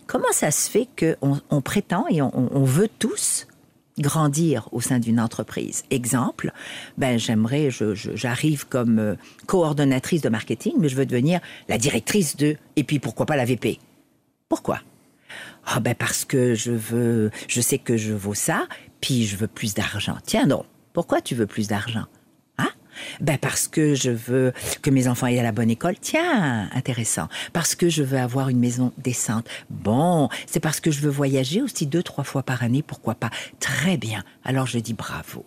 comment 0.05 0.31
ça 0.31 0.51
se 0.51 0.69
fait 0.69 0.87
qu'on 0.99 1.39
on 1.49 1.61
prétend 1.61 2.05
et 2.09 2.21
on 2.21 2.63
veut 2.63 2.89
tous 2.99 3.47
grandir 3.99 4.69
au 4.71 4.81
sein 4.81 4.99
d'une 4.99 5.19
entreprise. 5.19 5.83
Exemple, 5.89 6.51
ben 6.97 7.17
j'aimerais, 7.17 7.69
j'arrive 7.69 8.67
comme 8.67 8.99
euh, 8.99 9.15
coordonnatrice 9.45 10.21
de 10.21 10.29
marketing, 10.29 10.73
mais 10.79 10.89
je 10.89 10.95
veux 10.95 11.05
devenir 11.05 11.39
la 11.67 11.77
directrice 11.77 12.35
de, 12.37 12.57
et 12.75 12.83
puis 12.83 12.99
pourquoi 12.99 13.25
pas 13.25 13.35
la 13.35 13.45
VP. 13.45 13.79
Pourquoi? 14.49 14.79
Ah 15.65 15.79
ben 15.79 15.95
parce 15.95 16.25
que 16.25 16.55
je 16.55 16.71
veux, 16.71 17.31
je 17.47 17.61
sais 17.61 17.77
que 17.77 17.97
je 17.97 18.13
vaux 18.13 18.33
ça, 18.33 18.67
puis 19.01 19.25
je 19.25 19.35
veux 19.35 19.47
plus 19.47 19.73
d'argent. 19.73 20.17
Tiens 20.25 20.47
donc, 20.47 20.65
pourquoi 20.93 21.21
tu 21.21 21.35
veux 21.35 21.47
plus 21.47 21.67
d'argent? 21.67 22.05
Ben 23.21 23.37
parce 23.37 23.67
que 23.67 23.95
je 23.95 24.11
veux 24.11 24.53
que 24.81 24.89
mes 24.89 25.07
enfants 25.07 25.27
aillent 25.27 25.39
à 25.39 25.43
la 25.43 25.51
bonne 25.51 25.69
école. 25.69 25.95
Tiens, 25.99 26.69
intéressant. 26.73 27.27
Parce 27.53 27.75
que 27.75 27.89
je 27.89 28.03
veux 28.03 28.17
avoir 28.17 28.49
une 28.49 28.59
maison 28.59 28.93
décente. 28.97 29.47
Bon, 29.69 30.29
c'est 30.45 30.59
parce 30.59 30.79
que 30.79 30.91
je 30.91 31.01
veux 31.01 31.09
voyager 31.09 31.61
aussi 31.61 31.85
deux, 31.85 32.03
trois 32.03 32.23
fois 32.23 32.43
par 32.43 32.63
année. 32.63 32.83
Pourquoi 32.83 33.15
pas 33.15 33.29
Très 33.59 33.97
bien. 33.97 34.23
Alors 34.43 34.67
je 34.67 34.79
dis 34.79 34.93
bravo. 34.93 35.45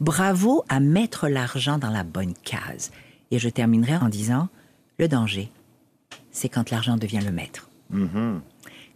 Bravo 0.00 0.64
à 0.68 0.80
mettre 0.80 1.28
l'argent 1.28 1.78
dans 1.78 1.90
la 1.90 2.04
bonne 2.04 2.34
case. 2.34 2.90
Et 3.30 3.38
je 3.38 3.48
terminerai 3.48 3.96
en 3.96 4.08
disant, 4.08 4.48
le 4.98 5.08
danger, 5.08 5.50
c'est 6.30 6.48
quand 6.48 6.70
l'argent 6.70 6.96
devient 6.96 7.22
le 7.24 7.32
maître. 7.32 7.68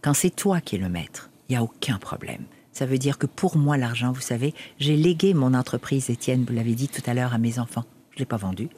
Quand 0.01 0.13
c'est 0.13 0.29
toi 0.29 0.61
qui 0.61 0.75
es 0.75 0.79
le 0.79 0.89
maître, 0.89 1.29
il 1.47 1.53
n'y 1.53 1.57
a 1.57 1.63
aucun 1.63 1.97
problème. 1.97 2.43
Ça 2.79 2.85
veut 2.85 2.97
dire 2.97 3.17
que 3.17 3.25
pour 3.25 3.57
moi, 3.57 3.75
l'argent, 3.75 4.13
vous 4.13 4.21
savez, 4.21 4.53
j'ai 4.77 4.95
légué 4.95 5.33
mon 5.33 5.53
entreprise, 5.53 6.09
Étienne, 6.09 6.45
vous 6.47 6.53
l'avez 6.53 6.75
dit 6.75 6.87
tout 6.87 7.01
à 7.07 7.13
l'heure, 7.13 7.33
à 7.33 7.37
mes 7.37 7.59
enfants. 7.59 7.83
Je 8.11 8.15
ne 8.15 8.19
l'ai 8.19 8.25
pas 8.25 8.37
vendu. 8.37 8.69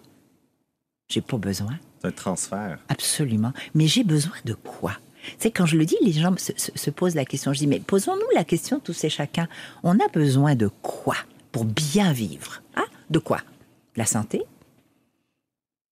J'ai 1.08 1.22
pas 1.22 1.38
besoin. 1.38 1.78
C'est 2.02 2.08
un 2.08 2.12
transfert. 2.12 2.80
Absolument. 2.90 3.54
Mais 3.76 3.86
j'ai 3.86 4.04
besoin 4.04 4.34
de 4.44 4.56
quoi? 4.56 4.94
Sais, 5.38 5.52
quand 5.52 5.68
je 5.68 5.78
le 5.78 5.86
dis, 5.86 5.98
les 6.02 6.14
gens 6.14 6.36
se, 6.36 6.52
se- 6.58 6.72
se 6.74 6.90
posent 6.90 7.14
la 7.14 7.26
question. 7.26 7.54
Je 7.54 7.60
dis, 7.60 7.68
mais 7.68 7.80
posons-nous 7.80 8.26
la 8.36 8.44
question 8.44 8.80
tous 8.80 9.04
et 9.04 9.10
chacun. 9.12 9.48
On 9.84 10.00
a 10.00 10.08
besoin 10.08 10.56
de 10.56 10.68
quoi 10.82 11.18
pour 11.52 11.66
bien 11.66 12.12
vivre? 12.12 12.64
Hein 12.76 12.86
De 13.12 13.20
quoi? 13.20 13.38
De 13.38 14.00
La 14.00 14.08
santé? 14.08 14.42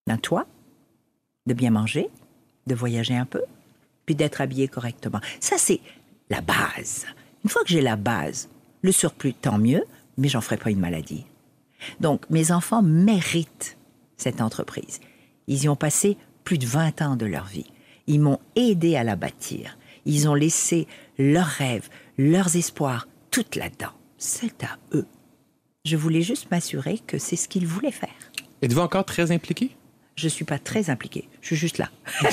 D'un 0.08 0.18
toit? 0.18 0.48
De 1.46 1.54
bien 1.54 1.70
manger? 1.70 2.10
De 2.66 2.74
voyager 2.74 3.16
un 3.16 3.26
peu? 3.28 3.44
Puis 4.08 4.16
d'être 4.16 4.42
habillé 4.42 4.68
correctement. 4.68 5.22
Ça, 5.40 5.58
c'est 5.60 5.80
la 6.32 6.42
base. 6.42 7.06
Une 7.44 7.50
fois 7.50 7.64
que 7.64 7.70
j'ai 7.70 7.82
la 7.82 7.96
base, 7.96 8.50
le 8.82 8.92
surplus, 8.92 9.34
tant 9.34 9.58
mieux, 9.58 9.84
mais 10.18 10.28
j'en 10.28 10.42
ferai 10.42 10.58
pas 10.58 10.72
une 10.72 10.80
maladie. 10.80 11.26
Donc, 12.00 12.30
mes 12.30 12.52
enfants 12.52 12.82
méritent 12.82 13.78
cette 14.18 14.42
entreprise. 14.42 15.00
Ils 15.48 15.64
y 15.64 15.70
ont 15.70 15.76
passé 15.76 16.18
plus 16.44 16.58
de 16.58 16.66
20 16.66 17.02
ans 17.02 17.16
de 17.16 17.26
leur 17.26 17.46
vie. 17.46 17.72
Ils 18.08 18.20
m'ont 18.20 18.40
aidé 18.56 18.96
à 18.96 19.04
la 19.04 19.16
bâtir. 19.16 19.78
Ils 20.06 20.28
ont 20.28 20.34
laissé 20.34 20.88
leurs 21.18 21.46
rêves, 21.46 21.90
leurs 22.18 22.56
espoirs, 22.56 23.08
tout 23.32 23.46
là-dedans. 23.56 23.94
C'est 24.18 24.64
à 24.64 24.78
eux. 24.94 25.06
Je 25.86 25.96
voulais 25.96 26.22
juste 26.22 26.52
m'assurer 26.52 27.00
que 27.00 27.18
c'est 27.18 27.36
ce 27.36 27.48
qu'ils 27.48 27.68
voulaient 27.68 27.92
faire. 27.92 28.10
Êtes-vous 28.62 28.82
encore 28.82 29.06
très 29.06 29.32
impliqué? 29.32 29.76
Je 30.22 30.28
suis 30.28 30.44
pas 30.46 30.60
très 30.60 30.90
impliquée. 30.90 31.30
Je 31.42 31.48
suis 31.48 31.56
juste 31.56 31.78
là. 31.78 31.88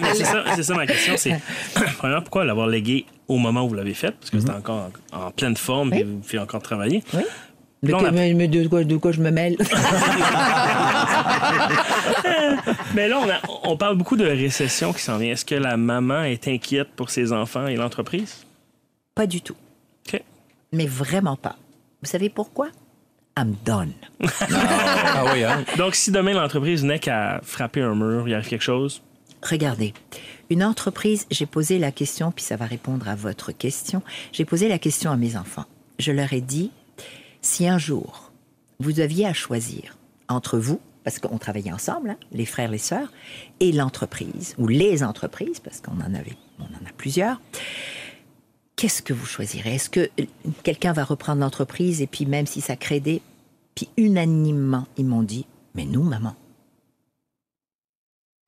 Mais 0.00 0.14
c'est 0.14 0.62
ça, 0.62 0.74
ma 0.74 0.86
question. 0.86 1.14
C'est, 1.18 1.38
premièrement, 1.98 2.22
pourquoi 2.22 2.44
l'avoir 2.46 2.68
légué 2.68 3.04
au 3.28 3.36
moment 3.36 3.64
où 3.64 3.68
vous 3.68 3.74
l'avez 3.74 3.92
fait? 3.94 4.12
Parce 4.12 4.30
que 4.30 4.40
c'était 4.40 4.52
encore 4.52 4.88
en, 5.12 5.26
en 5.26 5.30
pleine 5.30 5.56
forme 5.58 5.92
et 5.92 6.04
vous 6.04 6.18
pouvez 6.20 6.38
encore 6.38 6.62
travailler. 6.62 7.02
Oui. 7.12 7.20
Mais 7.82 7.92
de, 8.48 8.66
quoi, 8.68 8.84
de 8.84 8.96
quoi 8.96 9.10
je 9.12 9.20
me 9.20 9.30
mêle? 9.30 9.56
Mais 12.94 13.08
là, 13.08 13.18
on, 13.20 13.28
a- 13.30 13.40
on 13.64 13.76
parle 13.76 13.96
beaucoup 13.96 14.16
de 14.16 14.24
récession 14.26 14.92
qui 14.92 15.00
s'en 15.00 15.18
vient. 15.18 15.32
Est-ce 15.32 15.44
que 15.44 15.54
la 15.54 15.76
maman 15.76 16.22
est 16.24 16.46
inquiète 16.48 16.88
pour 16.96 17.10
ses 17.10 17.32
enfants 17.32 17.66
et 17.66 17.76
l'entreprise? 17.76 18.44
Pas 19.14 19.26
du 19.26 19.40
tout. 19.40 19.56
OK. 20.08 20.22
Mais 20.72 20.86
vraiment 20.86 21.36
pas. 21.36 21.56
Vous 22.02 22.08
savez 22.08 22.28
pourquoi? 22.28 22.68
I'm 23.38 23.54
done. 23.64 23.92
Ah 24.22 25.24
oui, 25.32 25.44
hein? 25.44 25.64
Donc, 25.78 25.94
si 25.94 26.10
demain 26.10 26.34
l'entreprise 26.34 26.84
n'est 26.84 26.98
qu'à 26.98 27.40
frapper 27.42 27.80
un 27.80 27.94
mur, 27.94 28.28
il 28.28 28.34
arrive 28.34 28.48
quelque 28.48 28.62
chose, 28.62 29.02
Regardez, 29.42 29.94
une 30.50 30.62
entreprise, 30.62 31.26
j'ai 31.30 31.46
posé 31.46 31.78
la 31.78 31.92
question, 31.92 32.30
puis 32.30 32.44
ça 32.44 32.56
va 32.56 32.66
répondre 32.66 33.08
à 33.08 33.14
votre 33.14 33.52
question, 33.52 34.02
j'ai 34.32 34.44
posé 34.44 34.68
la 34.68 34.78
question 34.78 35.10
à 35.10 35.16
mes 35.16 35.36
enfants. 35.36 35.64
Je 35.98 36.12
leur 36.12 36.32
ai 36.32 36.40
dit, 36.40 36.70
si 37.40 37.66
un 37.66 37.78
jour, 37.78 38.32
vous 38.78 39.00
aviez 39.00 39.26
à 39.26 39.32
choisir 39.32 39.96
entre 40.28 40.58
vous, 40.58 40.80
parce 41.04 41.18
qu'on 41.18 41.38
travaillait 41.38 41.72
ensemble, 41.72 42.10
hein, 42.10 42.16
les 42.32 42.44
frères, 42.44 42.70
les 42.70 42.78
sœurs, 42.78 43.10
et 43.60 43.72
l'entreprise, 43.72 44.54
ou 44.58 44.66
les 44.68 45.02
entreprises, 45.02 45.60
parce 45.60 45.80
qu'on 45.80 46.00
en 46.00 46.14
avait, 46.14 46.36
on 46.58 46.64
en 46.64 46.86
a 46.86 46.92
plusieurs, 46.96 47.40
qu'est-ce 48.80 49.02
que 49.02 49.12
vous 49.12 49.26
choisirez? 49.26 49.74
Est-ce 49.74 49.90
que 49.90 50.08
quelqu'un 50.62 50.94
va 50.94 51.04
reprendre 51.04 51.42
l'entreprise, 51.42 52.00
et 52.00 52.06
puis 52.06 52.24
même 52.24 52.46
si 52.46 52.62
ça 52.62 52.76
crée 52.76 52.98
des... 52.98 53.20
Puis 53.74 53.90
unanimement, 53.98 54.86
ils 54.96 55.04
m'ont 55.04 55.22
dit, 55.22 55.44
mais 55.74 55.84
nous, 55.84 56.02
maman, 56.02 56.34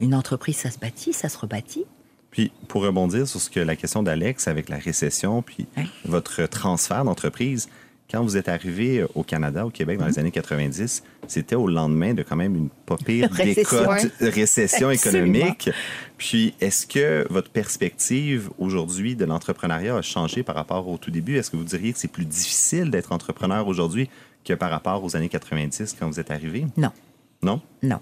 une 0.00 0.14
entreprise, 0.14 0.56
ça 0.56 0.70
se 0.70 0.78
bâtit, 0.78 1.12
ça 1.12 1.28
se 1.28 1.36
rebâtit. 1.36 1.84
Puis, 2.30 2.50
pour 2.66 2.82
rebondir 2.82 3.28
sur 3.28 3.42
ce 3.42 3.50
que 3.50 3.60
la 3.60 3.76
question 3.76 4.02
d'Alex 4.02 4.48
avec 4.48 4.70
la 4.70 4.78
récession, 4.78 5.42
puis 5.42 5.66
votre 6.06 6.46
transfert 6.46 7.04
d'entreprise, 7.04 7.68
quand 8.12 8.22
vous 8.22 8.36
êtes 8.36 8.48
arrivé 8.48 9.04
au 9.14 9.22
Canada, 9.22 9.64
au 9.66 9.70
Québec, 9.70 9.98
dans 9.98 10.06
les 10.06 10.18
années 10.18 10.30
90, 10.30 11.02
c'était 11.26 11.54
au 11.54 11.66
lendemain 11.66 12.12
de 12.14 12.22
quand 12.22 12.36
même 12.36 12.54
une 12.54 12.68
pas 12.68 12.96
pire 12.98 13.28
Récession. 13.32 13.78
décote, 13.80 14.12
récession 14.20 14.90
économique. 14.90 15.70
Puis, 16.18 16.54
est-ce 16.60 16.86
que 16.86 17.26
votre 17.30 17.50
perspective 17.50 18.50
aujourd'hui 18.58 19.16
de 19.16 19.24
l'entrepreneuriat 19.24 19.96
a 19.96 20.02
changé 20.02 20.42
par 20.42 20.54
rapport 20.54 20.86
au 20.88 20.98
tout 20.98 21.10
début? 21.10 21.36
Est-ce 21.38 21.50
que 21.50 21.56
vous 21.56 21.64
diriez 21.64 21.92
que 21.92 21.98
c'est 21.98 22.06
plus 22.08 22.26
difficile 22.26 22.90
d'être 22.90 23.12
entrepreneur 23.12 23.66
aujourd'hui 23.66 24.08
que 24.44 24.52
par 24.54 24.70
rapport 24.70 25.02
aux 25.02 25.16
années 25.16 25.28
90 25.30 25.96
quand 25.98 26.06
vous 26.06 26.20
êtes 26.20 26.30
arrivé? 26.30 26.66
Non, 26.76 26.90
Non? 27.42 27.60
non. 27.82 28.00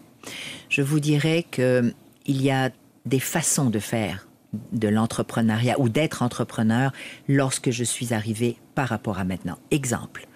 Je 0.69 0.83
vous 0.83 1.01
dirais 1.01 1.47
que 1.51 1.93
il 2.27 2.43
y 2.43 2.51
a 2.51 2.71
des 3.07 3.21
façons 3.21 3.71
de 3.71 3.79
faire 3.79 4.27
de 4.73 4.89
l'entrepreneuriat 4.89 5.79
ou 5.81 5.89
d'être 5.89 6.23
entrepreneur 6.23 6.93
lorsque 7.29 7.71
je 7.71 7.85
suis 7.85 8.13
arrivée 8.15 8.57
par 8.75 8.89
rapport 8.89 9.19
à 9.19 9.25
maintenant. 9.25 9.59
Exemple. 9.71 10.27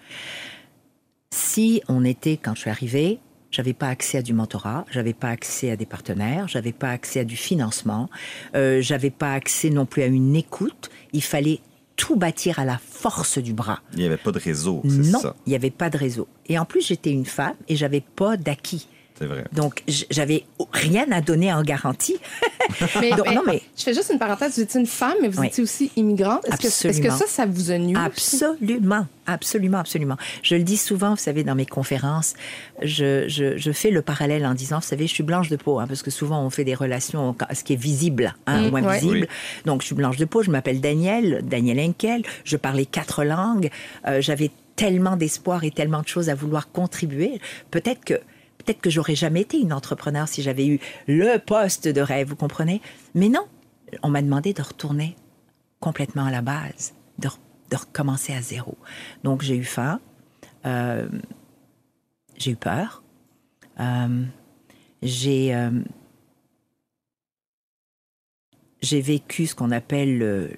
Si 1.31 1.81
on 1.89 2.05
était, 2.05 2.37
quand 2.37 2.55
je 2.55 2.61
suis 2.61 2.69
arrivée, 2.69 3.19
j'avais 3.51 3.73
pas 3.73 3.87
accès 3.89 4.17
à 4.17 4.21
du 4.21 4.33
mentorat, 4.33 4.85
j'avais 4.91 5.13
pas 5.13 5.29
accès 5.29 5.71
à 5.71 5.75
des 5.75 5.85
partenaires, 5.85 6.47
j'avais 6.47 6.71
pas 6.71 6.89
accès 6.91 7.21
à 7.21 7.23
du 7.23 7.35
financement, 7.35 8.09
euh, 8.55 8.81
j'avais 8.81 9.09
pas 9.11 9.33
accès 9.33 9.69
non 9.69 9.85
plus 9.85 10.01
à 10.03 10.07
une 10.07 10.35
écoute. 10.35 10.89
Il 11.13 11.23
fallait 11.23 11.59
tout 11.95 12.15
bâtir 12.17 12.59
à 12.59 12.65
la 12.65 12.77
force 12.77 13.37
du 13.37 13.53
bras. 13.53 13.79
Il 13.93 13.99
n'y 13.99 14.05
avait 14.05 14.17
pas 14.17 14.31
de 14.31 14.39
réseau, 14.39 14.81
c'est 14.83 15.11
Non, 15.11 15.19
ça. 15.19 15.35
il 15.45 15.49
n'y 15.51 15.55
avait 15.55 15.71
pas 15.71 15.89
de 15.89 15.97
réseau. 15.97 16.27
Et 16.47 16.59
en 16.59 16.65
plus, 16.65 16.85
j'étais 16.85 17.11
une 17.11 17.25
femme 17.25 17.55
et 17.69 17.75
j'avais 17.75 18.01
pas 18.01 18.35
d'acquis. 18.37 18.87
C'est 19.17 19.27
vrai. 19.27 19.45
Donc, 19.53 19.81
j'avais 20.11 20.43
rien 20.73 21.05
à 21.11 21.21
donner 21.21 21.53
en 21.53 21.63
garantie. 21.63 22.17
Mais, 22.99 23.11
Donc, 23.11 23.31
non, 23.33 23.43
mais- 23.45 23.61
Je 23.77 23.83
fais 23.83 23.93
juste 23.93 24.09
une 24.11 24.19
parenthèse. 24.19 24.55
Vous 24.55 24.61
étiez 24.61 24.79
une 24.81 24.87
femme, 24.87 25.13
mais 25.21 25.29
vous 25.29 25.39
Oui. 25.39 25.47
étiez 25.47 25.63
aussi 25.63 25.91
immigrante. 25.95 26.43
Est-ce 26.47 26.81
que, 26.99 27.09
ça, 27.11 27.25
ça 27.27 27.45
vous 27.45 27.71
a 27.71 27.77
nu? 27.77 27.95
Absolument, 27.95 29.07
absolument, 29.27 29.77
absolument. 29.77 30.17
Je 30.43 30.55
le 30.55 30.63
dis 30.63 30.75
souvent, 30.77 31.11
vous 31.11 31.15
savez, 31.21 31.43
dans 31.43 31.55
mes 31.55 31.65
conférences, 31.65 32.33
je, 32.81 33.25
je, 33.29 33.55
je 33.57 33.71
fais 33.71 33.91
le 33.91 34.01
parallèle 34.01 34.45
en 34.45 34.53
disant, 34.53 34.79
vous 34.79 34.85
savez, 34.87 35.07
je 35.07 35.13
suis 35.13 35.23
blanche 35.23 35.49
de 35.49 35.55
peau, 35.55 35.79
hein, 35.79 35.85
parce 35.87 36.01
que 36.01 36.11
souvent 36.11 36.41
on 36.43 36.49
fait 36.49 36.63
des 36.65 36.75
relations, 36.75 37.35
ce 37.53 37.63
qui 37.63 37.73
est 37.73 37.77
visible 37.81 38.35
hein, 38.47 38.69
Mm, 38.69 38.73
ouais. 38.73 38.85
invisible. 38.85 39.27
Oui. 39.29 39.61
Donc, 39.65 39.81
je 39.81 39.85
suis 39.87 39.95
blanche 39.95 40.17
de 40.17 40.25
peau, 40.25 40.41
je 40.43 40.51
m'appelle 40.51 40.81
Daniel, 40.81 41.41
Daniel 41.43 41.79
Henkel, 41.79 42.23
je 42.43 42.57
parlais 42.57 42.85
quatre 42.85 43.23
langues, 43.23 43.69
euh, 44.07 44.19
j'avais 44.21 44.51
tellement 44.75 45.15
d'espoir 45.15 45.63
et 45.63 45.71
tellement 45.71 46.01
de 46.01 46.07
choses 46.07 46.29
à 46.29 46.35
vouloir 46.35 46.69
contribuer. 46.71 47.39
Peut-être 47.71 48.03
que 48.03 48.15
peut-être 48.65 48.81
que 48.81 48.89
j'aurais 48.89 49.15
jamais 49.15 49.41
été 49.41 49.59
une 49.59 49.73
entrepreneur 49.73 50.27
si 50.27 50.41
j'avais 50.41 50.65
eu 50.67 50.79
le 51.07 51.37
poste 51.37 51.87
de 51.87 52.01
rêve, 52.01 52.29
vous 52.29 52.35
comprenez? 52.35 52.81
Mais 53.13 53.29
non, 53.29 53.47
on 54.03 54.09
m'a 54.09 54.21
demandé 54.21 54.53
de 54.53 54.61
retourner 54.61 55.15
complètement 55.79 56.25
à 56.25 56.31
la 56.31 56.41
base, 56.41 56.93
de, 57.19 57.27
re- 57.27 57.37
de 57.69 57.77
recommencer 57.77 58.33
à 58.33 58.41
zéro. 58.41 58.75
Donc 59.23 59.41
j'ai 59.43 59.55
eu 59.55 59.63
faim, 59.63 59.99
euh, 60.65 61.07
j'ai 62.37 62.51
eu 62.51 62.55
peur, 62.55 63.03
euh, 63.79 64.23
j'ai 65.03 65.53
euh, 65.55 65.69
j'ai 68.81 69.01
vécu 69.01 69.47
ce 69.47 69.55
qu'on 69.55 69.71
appelle 69.71 70.17
le, 70.17 70.51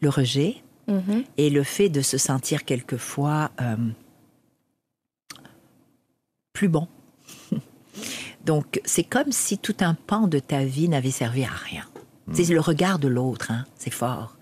le 0.00 0.08
rejet 0.08 0.56
Mhm. 0.88 1.24
et 1.36 1.50
le 1.50 1.64
fait 1.64 1.88
de 1.88 2.00
se 2.00 2.16
sentir 2.16 2.64
quelquefois 2.64 3.50
plus 6.56 6.68
bon. 6.68 6.88
Donc, 8.46 8.80
c'est 8.86 9.04
comme 9.04 9.30
si 9.30 9.58
tout 9.58 9.76
un 9.80 9.92
pan 9.92 10.26
de 10.26 10.38
ta 10.38 10.64
vie 10.64 10.88
n'avait 10.88 11.10
servi 11.10 11.44
à 11.44 11.50
rien. 11.50 11.84
C'est 12.32 12.46
le 12.46 12.60
regard 12.60 12.98
de 12.98 13.06
l'autre, 13.06 13.52
hein, 13.52 13.66
c'est 13.78 13.92
fort. 13.92 14.36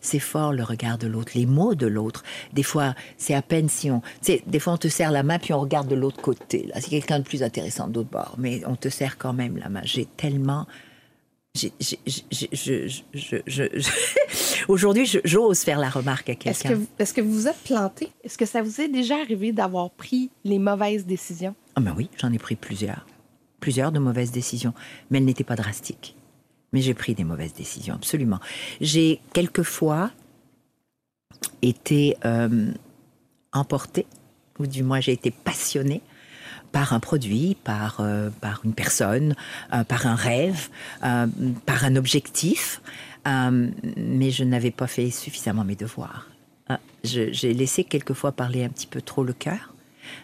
C'est 0.00 0.20
fort 0.20 0.52
le 0.52 0.62
regard 0.62 0.98
de 0.98 1.08
l'autre, 1.08 1.32
les 1.34 1.46
mots 1.46 1.74
de 1.74 1.88
l'autre. 1.88 2.22
Des 2.52 2.62
fois, 2.62 2.94
c'est 3.16 3.34
à 3.34 3.42
peine 3.42 3.68
si 3.68 3.90
on... 3.90 4.02
Des 4.46 4.58
fois, 4.60 4.74
on 4.74 4.76
te 4.76 4.86
serre 4.86 5.10
la 5.10 5.24
main, 5.24 5.40
puis 5.40 5.52
on 5.52 5.58
regarde 5.58 5.88
de 5.88 5.96
l'autre 5.96 6.20
côté. 6.20 6.66
Là, 6.66 6.80
c'est 6.80 6.90
quelqu'un 6.90 7.18
de 7.18 7.24
plus 7.24 7.42
intéressant 7.42 7.88
de 7.88 7.94
l'autre 7.94 8.10
bord. 8.10 8.36
Mais 8.38 8.62
on 8.66 8.76
te 8.76 8.88
serre 8.88 9.18
quand 9.18 9.32
même 9.32 9.56
la 9.56 9.68
main. 9.68 9.80
J'ai 9.82 10.04
tellement... 10.04 10.66
Aujourd'hui, 14.68 15.06
j'ose 15.24 15.60
faire 15.60 15.78
la 15.78 15.88
remarque 15.88 16.28
à 16.28 16.32
Est-ce 16.32 16.62
quelqu'un. 16.62 16.78
que, 16.78 17.02
est-ce 17.02 17.14
que 17.14 17.20
vous 17.20 17.32
vous 17.32 17.48
êtes 17.48 17.62
planté? 17.64 18.10
Est-ce 18.24 18.36
que 18.36 18.46
ça 18.46 18.62
vous 18.62 18.80
est 18.80 18.88
déjà 18.88 19.16
arrivé 19.20 19.52
d'avoir 19.52 19.90
pris 19.90 20.30
les 20.44 20.58
mauvaises 20.58 21.06
décisions? 21.06 21.54
Ah 21.76 21.80
ben 21.80 21.94
oui, 21.96 22.10
j'en 22.18 22.32
ai 22.32 22.38
pris 22.38 22.56
plusieurs. 22.56 23.06
Plusieurs 23.60 23.92
de 23.92 23.98
mauvaises 23.98 24.32
décisions. 24.32 24.74
Mais 25.10 25.18
elles 25.18 25.24
n'étaient 25.24 25.44
pas 25.44 25.56
drastiques. 25.56 26.16
Mais 26.72 26.80
j'ai 26.80 26.94
pris 26.94 27.14
des 27.14 27.24
mauvaises 27.24 27.54
décisions, 27.54 27.94
absolument. 27.94 28.40
J'ai 28.80 29.20
quelquefois 29.32 30.10
été 31.62 32.16
euh, 32.24 32.72
emportée, 33.52 34.06
ou 34.58 34.66
du 34.66 34.82
moins 34.82 35.00
j'ai 35.00 35.12
été 35.12 35.30
passionnée 35.30 36.02
par 36.74 36.92
un 36.92 36.98
produit, 36.98 37.56
par, 37.62 37.98
euh, 38.00 38.30
par 38.40 38.62
une 38.64 38.74
personne, 38.74 39.36
euh, 39.72 39.84
par 39.84 40.08
un 40.08 40.16
rêve, 40.16 40.70
euh, 41.04 41.28
par 41.66 41.84
un 41.84 41.94
objectif, 41.94 42.82
mais 43.24 44.30
je 44.30 44.42
n'avais 44.44 44.72
pas 44.72 44.88
fait 44.88 45.10
suffisamment 45.10 45.64
mes 45.64 45.76
devoirs. 45.76 46.28
J'ai 47.04 47.54
laissé 47.54 47.84
quelquefois 47.84 48.32
parler 48.32 48.64
un 48.64 48.68
petit 48.68 48.88
peu 48.88 49.00
trop 49.00 49.22
le 49.22 49.32
cœur, 49.32 49.72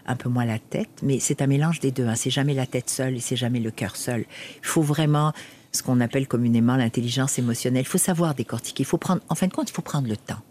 un 0.07 0.17
peu 0.17 0.29
moins 0.29 0.45
la 0.45 0.59
tête, 0.59 0.91
mais 1.03 1.21
c'est 1.21 1.41
un 1.41 1.47
mélange 1.47 1.79
des 1.81 1.93
deux. 1.93 2.07
Hein. 2.07 2.17
C'est 2.17 2.31
jamais 2.31 2.53
la 2.53 2.67
tête 2.67 2.91
seule 2.91 3.17
et 3.17 3.21
c'est 3.21 3.37
jamais 3.37 3.61
le 3.61 3.71
cœur 3.71 3.97
seul. 3.97 4.27
Il 4.63 4.67
faut 4.67 4.83
vraiment 4.83 5.33
ce 5.73 5.83
qu'on 5.83 6.01
appelle 6.01 6.27
communément 6.27 6.77
l'intelligence 6.77 7.39
émotionnelle. 7.39 7.85
Il 7.85 7.89
faut 7.89 7.97
savoir 7.97 8.35
décortiquer. 8.35 8.83
Il 8.83 8.87
faut 8.87 8.99
prendre, 8.99 9.23
en 9.29 9.35
fin 9.35 9.47
de 9.47 9.53
compte, 9.53 9.71
il 9.71 9.73
faut 9.73 9.83
prendre 9.83 10.09
le 10.09 10.17
temps. 10.17 10.43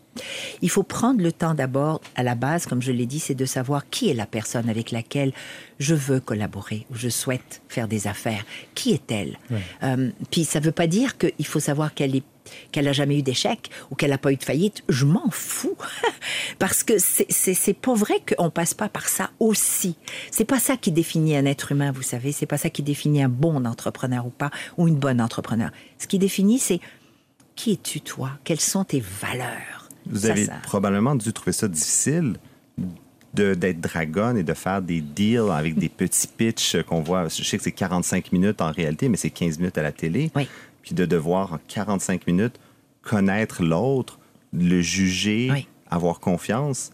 Il 0.62 0.70
faut 0.70 0.84
prendre 0.84 1.22
le 1.22 1.32
temps 1.32 1.54
d'abord, 1.54 2.02
à 2.16 2.24
la 2.24 2.36
base, 2.36 2.66
comme 2.66 2.82
je 2.82 2.92
l'ai 2.92 3.06
dit, 3.06 3.20
c'est 3.20 3.36
de 3.36 3.46
savoir 3.46 3.90
qui 3.90 4.10
est 4.10 4.14
la 4.14 4.26
personne 4.26 4.68
avec 4.70 4.92
laquelle 4.92 5.32
je 5.80 5.96
veux 5.96 6.20
collaborer 6.20 6.86
ou 6.92 6.96
je 6.96 7.08
souhaite 7.10 7.62
faire 7.70 7.88
des 7.88 8.08
affaires. 8.08 8.44
Qui 8.76 8.92
est-elle? 8.92 9.38
Euh, 9.84 10.10
Puis 10.32 10.44
ça 10.46 10.60
ne 10.60 10.66
veut 10.66 10.72
pas 10.74 10.88
dire 10.88 11.18
qu'il 11.18 11.46
faut 11.46 11.60
savoir 11.62 11.94
qu'elle 11.94 12.16
est 12.16 12.24
qu'elle 12.72 12.86
n'a 12.86 12.94
jamais 12.94 13.20
eu 13.20 13.22
d'échec 13.22 13.70
ou 13.92 13.96
qu'elle 13.96 14.10
n'a 14.10 14.18
pas 14.18 14.32
eu 14.32 14.36
de 14.36 14.44
faillite, 14.44 14.84
je 14.90 15.06
m'en 15.06 15.30
fous. 15.30 15.78
Parce 16.60 16.84
que 16.84 16.94
c'est- 16.98 17.74
pas 17.80 17.94
vrai 17.94 18.16
qu'on 18.36 18.50
passe 18.50 18.74
pas 18.74 18.90
par 18.90 19.08
ça 19.08 19.30
aussi. 19.40 19.96
C'est 20.32 20.46
pas 20.46 20.58
ça 20.60 20.76
qui 20.76 20.92
définit 20.92 21.38
un 21.38 21.46
être 21.46 21.72
humain, 21.72 21.92
vous 21.92 22.02
savez. 22.02 22.32
C'est 22.32 22.48
pas 22.48 22.58
ça 22.58 22.72
qui 22.72 22.82
définit 22.82 23.22
un 23.22 23.30
bon 23.30 23.66
entrepreneur 23.66 24.26
ou 24.26 24.32
pas, 24.32 24.50
ou 24.78 24.88
une 24.88 24.96
bonne 24.96 25.22
entrepreneur. 25.22 25.70
Ce 26.00 26.08
qui 26.08 26.18
définit, 26.18 26.58
c'est 26.58 26.80
qui 27.56 27.74
es-tu 27.74 28.02
toi? 28.02 28.32
Quelles 28.44 28.60
sont 28.62 28.84
tes 28.84 29.00
valeurs? 29.22 29.89
Vous 30.10 30.20
Ça, 30.20 30.32
avez 30.32 30.48
probablement 30.64 31.16
dû 31.16 31.32
trouver 31.34 31.52
ça 31.52 31.68
difficile 31.68 32.36
de- 33.34 33.54
d'être 33.54 33.80
dragonne 33.80 34.38
et 34.38 34.44
de 34.44 34.54
faire 34.54 34.82
des 34.82 35.02
deals 35.02 35.52
avec 35.52 35.76
des 35.78 35.90
petits 35.90 36.28
pitchs 36.28 36.78
qu'on 36.84 37.02
voit. 37.02 37.28
Je 37.28 37.44
sais 37.44 37.58
que 37.58 37.64
c'est 37.64 37.72
45 37.72 38.32
minutes 38.32 38.62
en 38.62 38.72
réalité, 38.72 39.08
mais 39.10 39.18
c'est 39.18 39.30
15 39.30 39.60
minutes 39.60 39.78
à 39.78 39.84
la 39.84 39.92
télé. 39.92 40.32
Oui. 40.36 40.48
Puis 40.82 40.96
de 40.96 41.06
devoir 41.06 41.54
en 41.54 41.60
45 41.68 42.26
minutes 42.28 42.60
connaître 43.02 43.64
l'autre, 43.64 44.18
le 44.54 44.82
juger, 44.82 45.50
Oui. 45.52 45.68
avoir 45.92 46.20
confiance. 46.20 46.92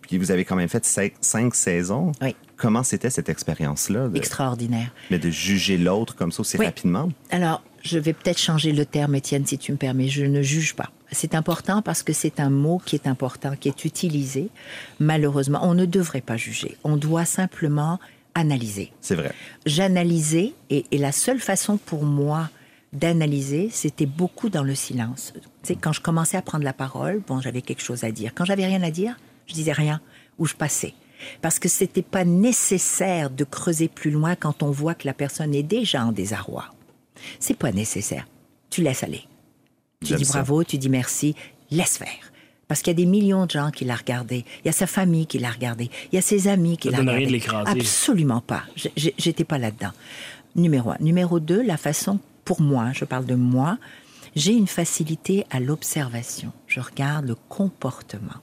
Puis 0.00 0.16
vous 0.18 0.30
avez 0.30 0.44
quand 0.44 0.56
même 0.56 0.68
fait 0.68 0.84
cinq, 0.84 1.12
cinq 1.20 1.54
saisons. 1.54 2.12
Oui. 2.22 2.34
Comment 2.56 2.82
c'était 2.82 3.10
cette 3.10 3.28
expérience-là? 3.28 4.08
de- 4.08 4.16
Extraordinaire. 4.16 4.92
Mais 5.10 5.18
de 5.18 5.28
juger 5.30 5.76
l'autre 5.76 6.14
comme 6.14 6.32
ça 6.32 6.40
aussi 6.40 6.56
rapidement? 6.56 7.08
Alors, 7.30 7.62
je 7.84 7.98
vais 7.98 8.14
peut-être 8.14 8.40
changer 8.40 8.72
le 8.72 8.86
terme, 8.86 9.14
Étienne, 9.14 9.46
si 9.46 9.58
tu 9.58 9.70
me 9.70 9.76
permets. 9.76 10.08
Je 10.08 10.24
ne 10.24 10.42
juge 10.42 10.74
pas. 10.74 10.90
C'est 11.12 11.34
important 11.34 11.82
parce 11.82 12.02
que 12.02 12.12
c'est 12.12 12.40
un 12.40 12.50
mot 12.50 12.80
qui 12.84 12.96
est 12.96 13.06
important, 13.06 13.54
qui 13.56 13.68
est 13.68 13.84
utilisé. 13.84 14.48
Malheureusement, 14.98 15.60
on 15.62 15.74
ne 15.74 15.84
devrait 15.84 16.22
pas 16.22 16.38
juger. 16.38 16.76
On 16.82 16.96
doit 16.96 17.26
simplement 17.26 18.00
analyser. 18.34 18.90
C'est 19.00 19.14
vrai. 19.14 19.32
J'analysais 19.66 20.54
et, 20.70 20.86
et 20.90 20.98
la 20.98 21.12
seule 21.12 21.40
façon 21.40 21.76
pour 21.76 22.04
moi 22.04 22.48
d'analyser, 22.94 23.68
c'était 23.70 24.06
beaucoup 24.06 24.48
dans 24.48 24.62
le 24.62 24.74
silence. 24.74 25.34
Tu 25.34 25.40
sais, 25.62 25.76
quand 25.76 25.92
je 25.92 26.00
commençais 26.00 26.36
à 26.36 26.42
prendre 26.42 26.64
la 26.64 26.72
parole, 26.72 27.20
bon, 27.26 27.40
j'avais 27.40 27.60
quelque 27.60 27.82
chose 27.82 28.02
à 28.02 28.10
dire. 28.10 28.32
Quand 28.34 28.44
j'avais 28.44 28.66
rien 28.66 28.82
à 28.82 28.90
dire, 28.90 29.16
je 29.46 29.54
disais 29.54 29.72
rien 29.72 30.00
ou 30.38 30.46
je 30.46 30.54
passais. 30.54 30.94
Parce 31.42 31.58
que 31.58 31.68
c'était 31.68 32.02
pas 32.02 32.24
nécessaire 32.24 33.30
de 33.30 33.44
creuser 33.44 33.88
plus 33.88 34.10
loin 34.10 34.36
quand 34.36 34.62
on 34.62 34.70
voit 34.70 34.94
que 34.94 35.06
la 35.06 35.14
personne 35.14 35.54
est 35.54 35.62
déjà 35.62 36.04
en 36.04 36.12
désarroi. 36.12 36.66
C'est 37.40 37.56
pas 37.56 37.72
nécessaire. 37.72 38.26
Tu 38.70 38.82
laisses 38.82 39.02
aller. 39.02 39.22
Tu 40.04 40.14
dis 40.14 40.24
ça. 40.24 40.34
bravo, 40.34 40.64
tu 40.64 40.78
dis 40.78 40.88
merci, 40.88 41.34
laisse 41.70 41.98
faire. 41.98 42.32
Parce 42.68 42.80
qu'il 42.82 42.90
y 42.90 42.96
a 42.96 42.96
des 42.96 43.06
millions 43.06 43.46
de 43.46 43.50
gens 43.50 43.70
qui 43.70 43.84
l'a 43.84 43.94
regardé. 43.94 44.44
Il 44.64 44.66
y 44.66 44.68
a 44.68 44.72
sa 44.72 44.86
famille 44.86 45.26
qui 45.26 45.38
l'a 45.38 45.50
regardé. 45.50 45.90
Il 46.12 46.16
y 46.16 46.18
a 46.18 46.22
ses 46.22 46.48
amis 46.48 46.76
qui 46.76 46.90
l'a 46.90 46.98
regardé. 46.98 47.26
de. 47.26 47.80
Absolument 47.80 48.40
pas. 48.40 48.64
J'étais 48.96 49.44
pas 49.44 49.58
là-dedans. 49.58 49.92
Numéro 50.56 50.90
un. 50.90 50.96
Numéro 51.00 51.40
deux, 51.40 51.62
la 51.62 51.76
façon, 51.76 52.18
pour 52.44 52.60
moi, 52.60 52.90
je 52.92 53.04
parle 53.04 53.26
de 53.26 53.34
moi, 53.34 53.78
j'ai 54.34 54.52
une 54.52 54.66
facilité 54.66 55.46
à 55.50 55.60
l'observation. 55.60 56.52
Je 56.66 56.80
regarde 56.80 57.26
le 57.26 57.34
comportement. 57.34 58.40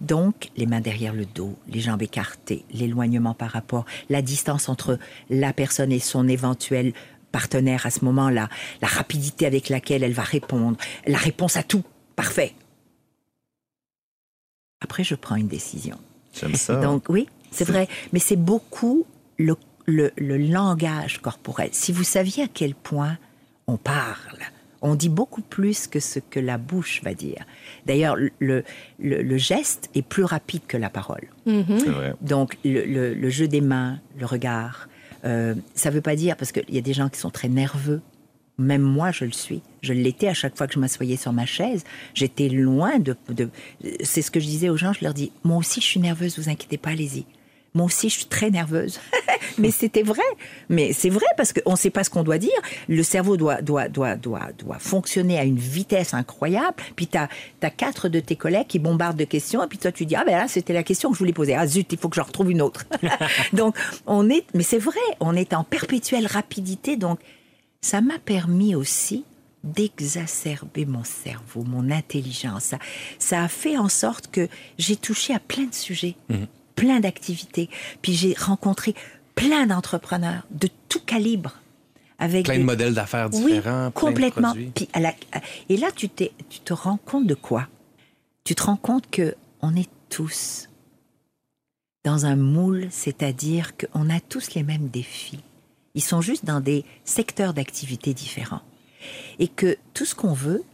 Donc, 0.00 0.50
les 0.56 0.66
mains 0.66 0.80
derrière 0.80 1.12
le 1.12 1.26
dos, 1.26 1.58
les 1.68 1.80
jambes 1.80 2.02
écartées, 2.02 2.64
l'éloignement 2.72 3.34
par 3.34 3.50
rapport, 3.50 3.84
la 4.08 4.22
distance 4.22 4.68
entre 4.68 4.98
la 5.30 5.52
personne 5.52 5.90
et 5.90 5.98
son 5.98 6.28
éventuel 6.28 6.92
partenaire 7.32 7.86
à 7.86 7.90
ce 7.90 8.04
moment-là, 8.04 8.48
la 8.82 8.88
rapidité 8.88 9.46
avec 9.46 9.68
laquelle 9.68 10.02
elle 10.02 10.12
va 10.12 10.22
répondre, 10.22 10.76
la 11.06 11.18
réponse 11.18 11.56
à 11.56 11.62
tout. 11.62 11.84
Parfait. 12.16 12.54
Après, 14.80 15.04
je 15.04 15.14
prends 15.14 15.36
une 15.36 15.48
décision. 15.48 15.98
J'aime 16.32 16.54
ça. 16.54 16.76
Donc 16.80 17.08
oui, 17.08 17.28
c'est 17.50 17.64
vrai, 17.64 17.88
mais 18.12 18.18
c'est 18.20 18.36
beaucoup 18.36 19.06
le, 19.38 19.56
le- 19.86 20.12
le 20.16 20.36
langage 20.38 21.18
corporel. 21.20 21.70
Si 21.72 21.92
vous 21.92 22.04
saviez 22.04 22.44
à 22.44 22.48
quel 22.48 22.74
point 22.74 23.18
on 23.66 23.76
parle, 23.76 24.38
on 24.80 24.94
dit 24.94 25.08
beaucoup 25.08 25.42
plus 25.42 25.88
que 25.88 25.98
ce 25.98 26.20
que 26.20 26.38
la 26.38 26.58
bouche 26.58 27.02
va 27.02 27.12
dire. 27.14 27.44
D'ailleurs, 27.86 28.14
le, 28.16 28.30
le- 28.38 28.62
le 29.22 29.36
geste 29.36 29.90
est 29.96 30.02
plus 30.02 30.22
rapide 30.24 30.62
que 30.68 30.76
la 30.76 30.90
parole. 30.90 31.26
Vrai. 31.46 32.14
Donc, 32.20 32.56
le, 32.64 32.84
le- 32.84 33.14
le 33.14 33.30
jeu 33.30 33.48
des 33.48 33.60
mains, 33.60 33.98
le 34.18 34.26
regard, 34.26 34.88
euh, 35.24 35.54
ça 35.74 35.90
ne 35.90 35.94
veut 35.94 36.00
pas 36.00 36.16
dire, 36.16 36.36
parce 36.36 36.52
qu'il 36.52 36.74
y 36.74 36.78
a 36.78 36.82
des 36.82 36.92
gens 36.92 37.08
qui 37.08 37.18
sont 37.18 37.30
très 37.30 37.48
nerveux, 37.48 38.00
Même 38.58 38.82
moi, 38.82 39.12
je 39.12 39.24
le 39.24 39.32
suis. 39.32 39.62
Je 39.82 39.92
l'étais 39.92 40.26
à 40.28 40.34
chaque 40.34 40.56
fois 40.56 40.66
que 40.66 40.74
je 40.74 40.80
m'assoyais 40.80 41.16
sur 41.16 41.32
ma 41.32 41.46
chaise. 41.46 41.84
J'étais 42.14 42.48
loin 42.48 42.98
de. 42.98 43.16
de... 43.28 43.50
C'est 44.02 44.22
ce 44.22 44.32
que 44.32 44.40
je 44.40 44.46
disais 44.46 44.68
aux 44.68 44.76
gens. 44.76 44.92
Je 44.92 45.04
leur 45.04 45.14
dis 45.14 45.30
Moi 45.44 45.56
aussi, 45.56 45.80
je 45.80 45.86
suis 45.86 46.00
nerveuse, 46.00 46.38
vous 46.38 46.48
inquiétez 46.48 46.76
pas, 46.76 46.90
allez-y. 46.90 47.24
Moi 47.74 47.86
aussi, 47.86 48.08
je 48.08 48.16
suis 48.16 48.26
très 48.26 48.50
nerveuse. 48.50 49.00
mais 49.58 49.70
c'était 49.70 50.02
vrai. 50.02 50.22
Mais 50.68 50.92
c'est 50.92 51.10
vrai 51.10 51.26
parce 51.36 51.52
qu'on 51.52 51.72
ne 51.72 51.76
sait 51.76 51.90
pas 51.90 52.04
ce 52.04 52.10
qu'on 52.10 52.22
doit 52.22 52.38
dire. 52.38 52.50
Le 52.88 53.02
cerveau 53.02 53.36
doit, 53.36 53.62
doit, 53.62 53.88
doit, 53.88 54.16
doit, 54.16 54.48
doit 54.58 54.78
fonctionner 54.78 55.38
à 55.38 55.44
une 55.44 55.58
vitesse 55.58 56.14
incroyable. 56.14 56.76
Puis 56.96 57.06
tu 57.06 57.18
as, 57.18 57.28
quatre 57.70 58.08
de 58.08 58.20
tes 58.20 58.36
collègues 58.36 58.66
qui 58.66 58.78
bombardent 58.78 59.18
de 59.18 59.24
questions. 59.24 59.62
Et 59.62 59.66
puis 59.66 59.78
toi, 59.78 59.92
tu 59.92 60.06
dis 60.06 60.16
Ah 60.16 60.24
ben 60.24 60.36
là, 60.36 60.48
c'était 60.48 60.72
la 60.72 60.82
question 60.82 61.10
que 61.10 61.14
je 61.14 61.18
voulais 61.18 61.32
poser. 61.32 61.54
Ah 61.54 61.66
zut, 61.66 61.92
il 61.92 61.98
faut 61.98 62.08
que 62.08 62.16
je 62.16 62.20
retrouve 62.20 62.50
une 62.50 62.62
autre. 62.62 62.84
donc, 63.52 63.76
on 64.06 64.28
est. 64.30 64.44
Mais 64.54 64.62
c'est 64.62 64.78
vrai, 64.78 65.00
on 65.20 65.34
est 65.36 65.52
en 65.52 65.64
perpétuelle 65.64 66.26
rapidité. 66.26 66.96
Donc, 66.96 67.20
ça 67.80 68.00
m'a 68.00 68.18
permis 68.18 68.74
aussi 68.74 69.24
d'exacerber 69.64 70.86
mon 70.86 71.04
cerveau, 71.04 71.62
mon 71.64 71.90
intelligence. 71.90 72.74
Ça, 73.18 73.42
a 73.42 73.48
fait 73.48 73.76
en 73.76 73.88
sorte 73.88 74.30
que 74.30 74.48
j'ai 74.78 74.96
touché 74.96 75.34
à 75.34 75.40
plein 75.40 75.64
de 75.64 75.74
sujets, 75.74 76.16
mhm. 76.28 76.46
Plein 76.78 77.00
d'activités. 77.00 77.68
Puis 78.02 78.14
j'ai 78.14 78.34
rencontré 78.34 78.94
plein 79.34 79.66
d'entrepreneurs 79.66 80.46
de 80.50 80.68
tout 80.88 81.00
calibre. 81.00 81.54
Avec 82.18 82.46
plein 82.46 82.58
de 82.58 82.64
modèles 82.64 82.94
d'affaires 82.94 83.30
différents. 83.30 83.86
Oui, 83.86 83.92
complètement. 83.94 84.52
Puis 84.52 84.88
et 85.68 85.76
là, 85.76 85.92
tu, 85.94 86.08
tu 86.08 86.60
te 86.64 86.72
rends 86.72 86.96
compte 86.96 87.26
de 87.26 87.34
quoi? 87.34 87.68
Tu 88.42 88.54
te 88.54 88.64
rends 88.64 88.76
compte 88.76 89.08
que 89.10 89.36
on 89.60 89.76
est 89.76 89.90
tous 90.08 90.68
dans 92.04 92.26
un 92.26 92.36
moule, 92.36 92.88
c'est-à-dire 92.90 93.72
qu'on 93.76 94.08
a 94.10 94.18
tous 94.18 94.54
les 94.54 94.62
mêmes 94.62 94.88
défis. 94.88 95.40
Ils 95.94 96.02
sont 96.02 96.20
juste 96.20 96.44
dans 96.44 96.60
des 96.60 96.84
secteurs 97.04 97.54
d'activité 97.54 98.14
différents. 98.14 98.62
Et 99.38 99.48
que 99.48 99.76
tout 99.94 100.04
ce 100.04 100.14
qu'on 100.14 100.32
veut, 100.32 100.64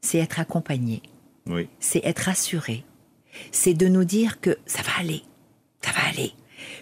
c'est 0.00 0.18
être 0.18 0.40
accompagné. 0.40 1.02
Oui. 1.46 1.68
C'est 1.80 2.04
être 2.04 2.28
assuré. 2.28 2.84
C'est 3.50 3.74
de 3.74 3.88
nous 3.88 4.04
dire 4.04 4.40
que 4.40 4.58
ça 4.66 4.82
va 4.82 4.90
aller. 4.98 5.22
Va 5.92 6.08
aller. 6.10 6.32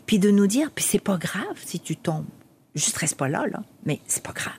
Puis 0.06 0.18
de 0.18 0.30
nous 0.30 0.46
dire, 0.46 0.70
puis 0.74 0.84
c'est 0.84 0.98
pas 0.98 1.16
grave 1.16 1.56
si 1.64 1.80
tu 1.80 1.96
tombes. 1.96 2.26
Je 2.74 2.82
stresse 2.82 3.14
pas 3.14 3.28
là, 3.28 3.46
là, 3.46 3.62
mais 3.84 4.00
c'est 4.06 4.22
pas 4.22 4.32
grave. 4.32 4.54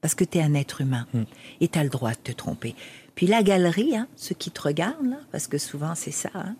Parce 0.00 0.14
que 0.14 0.24
tu 0.24 0.38
es 0.38 0.42
un 0.42 0.54
être 0.54 0.80
humain 0.80 1.06
hmm. 1.14 1.24
et 1.60 1.68
tu 1.68 1.78
as 1.78 1.84
le 1.84 1.90
droit 1.90 2.10
de 2.10 2.16
te 2.16 2.32
tromper. 2.32 2.74
Puis 3.14 3.26
la 3.26 3.42
galerie, 3.42 3.96
hein, 3.96 4.08
ceux 4.16 4.34
qui 4.34 4.50
te 4.50 4.60
regardent, 4.60 5.10
là, 5.10 5.18
parce 5.30 5.46
que 5.46 5.58
souvent 5.58 5.94
c'est 5.94 6.10
ça, 6.10 6.30
hein, 6.34 6.56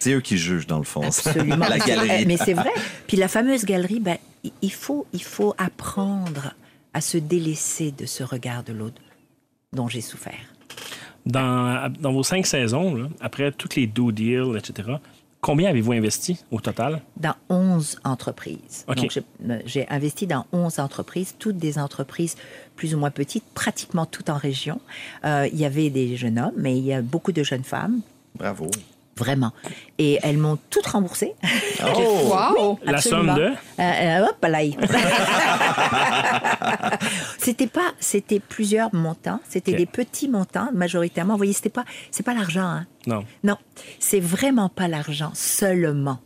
c'est 0.00 0.14
eux 0.14 0.20
qui 0.20 0.38
jugent, 0.38 0.66
dans 0.66 0.78
le 0.78 0.84
fond. 0.84 1.02
Absolument. 1.02 1.56
la 1.68 1.78
galerie. 1.78 2.26
Mais 2.26 2.38
c'est 2.38 2.54
vrai. 2.54 2.72
Puis 3.06 3.18
la 3.18 3.28
fameuse 3.28 3.64
galerie, 3.66 4.00
ben, 4.00 4.16
il, 4.62 4.72
faut, 4.72 5.06
il 5.12 5.22
faut 5.22 5.54
apprendre 5.58 6.54
à 6.94 7.00
se 7.02 7.18
délaisser 7.18 7.92
de 7.92 8.06
ce 8.06 8.24
regard 8.24 8.64
de 8.64 8.72
l'autre 8.72 9.00
dont 9.74 9.88
j'ai 9.88 10.00
souffert. 10.00 10.40
Dans, 11.26 11.92
dans, 12.00 12.12
vos 12.12 12.22
cinq 12.22 12.46
saisons, 12.46 13.10
après 13.20 13.52
toutes 13.52 13.76
les 13.76 13.86
do 13.86 14.10
deals, 14.10 14.56
etc., 14.56 14.96
combien 15.40 15.70
avez-vous 15.70 15.92
investi 15.92 16.44
au 16.50 16.60
total? 16.60 17.02
Dans 17.16 17.34
11 17.48 18.00
entreprises. 18.04 18.84
Donc, 18.86 19.18
j'ai 19.66 19.88
investi 19.88 20.26
dans 20.26 20.46
11 20.52 20.78
entreprises, 20.78 21.34
toutes 21.38 21.56
des 21.56 21.78
entreprises 21.78 22.36
plus 22.76 22.94
ou 22.94 22.98
moins 22.98 23.10
petites, 23.10 23.44
pratiquement 23.54 24.06
toutes 24.06 24.30
en 24.30 24.36
région. 24.36 24.80
Euh, 25.24 25.48
il 25.52 25.58
y 25.58 25.64
avait 25.64 25.90
des 25.90 26.16
jeunes 26.16 26.38
hommes, 26.38 26.54
mais 26.56 26.76
il 26.76 26.84
y 26.84 26.92
a 26.92 27.02
beaucoup 27.02 27.32
de 27.32 27.42
jeunes 27.42 27.64
femmes. 27.64 28.00
Bravo 28.34 28.70
vraiment. 29.20 29.52
Et 29.98 30.18
elles 30.22 30.38
m'ont 30.38 30.58
toutes 30.70 30.86
remboursé. 30.86 31.34
Oh, 31.84 32.24
wow. 32.56 32.78
La 32.82 33.00
somme 33.00 33.34
de? 33.34 33.42
Euh, 33.42 33.54
euh, 33.78 34.26
hop, 34.26 34.36
là. 34.42 34.58
c'était 37.38 37.66
pas, 37.66 37.92
c'était 38.00 38.40
plusieurs 38.40 38.94
montants, 38.94 39.40
c'était 39.48 39.74
des 39.74 39.86
petits 39.86 40.28
montants 40.28 40.70
majoritairement. 40.72 41.34
Vous 41.34 41.38
voyez, 41.38 41.52
c'était 41.52 41.68
pas, 41.68 41.84
c'est 42.10 42.24
pas 42.24 42.34
l'argent. 42.34 42.66
Hein. 42.66 42.86
Non. 43.06 43.24
Non, 43.44 43.56
c'est 43.98 44.20
vraiment 44.20 44.68
pas 44.68 44.88
l'argent 44.88 45.30
seulement. 45.34 46.18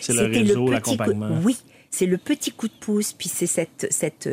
C'est 0.00 0.12
le 0.12 0.26
réseau, 0.26 0.70
l'accompagnement. 0.70 1.38
Oui, 1.42 1.56
c'est 1.94 2.06
le 2.06 2.18
petit 2.18 2.50
coup 2.50 2.66
de 2.66 2.72
pouce, 2.72 3.12
puis 3.12 3.28
c'est 3.28 3.46
cette, 3.46 3.86
cette, 3.90 4.28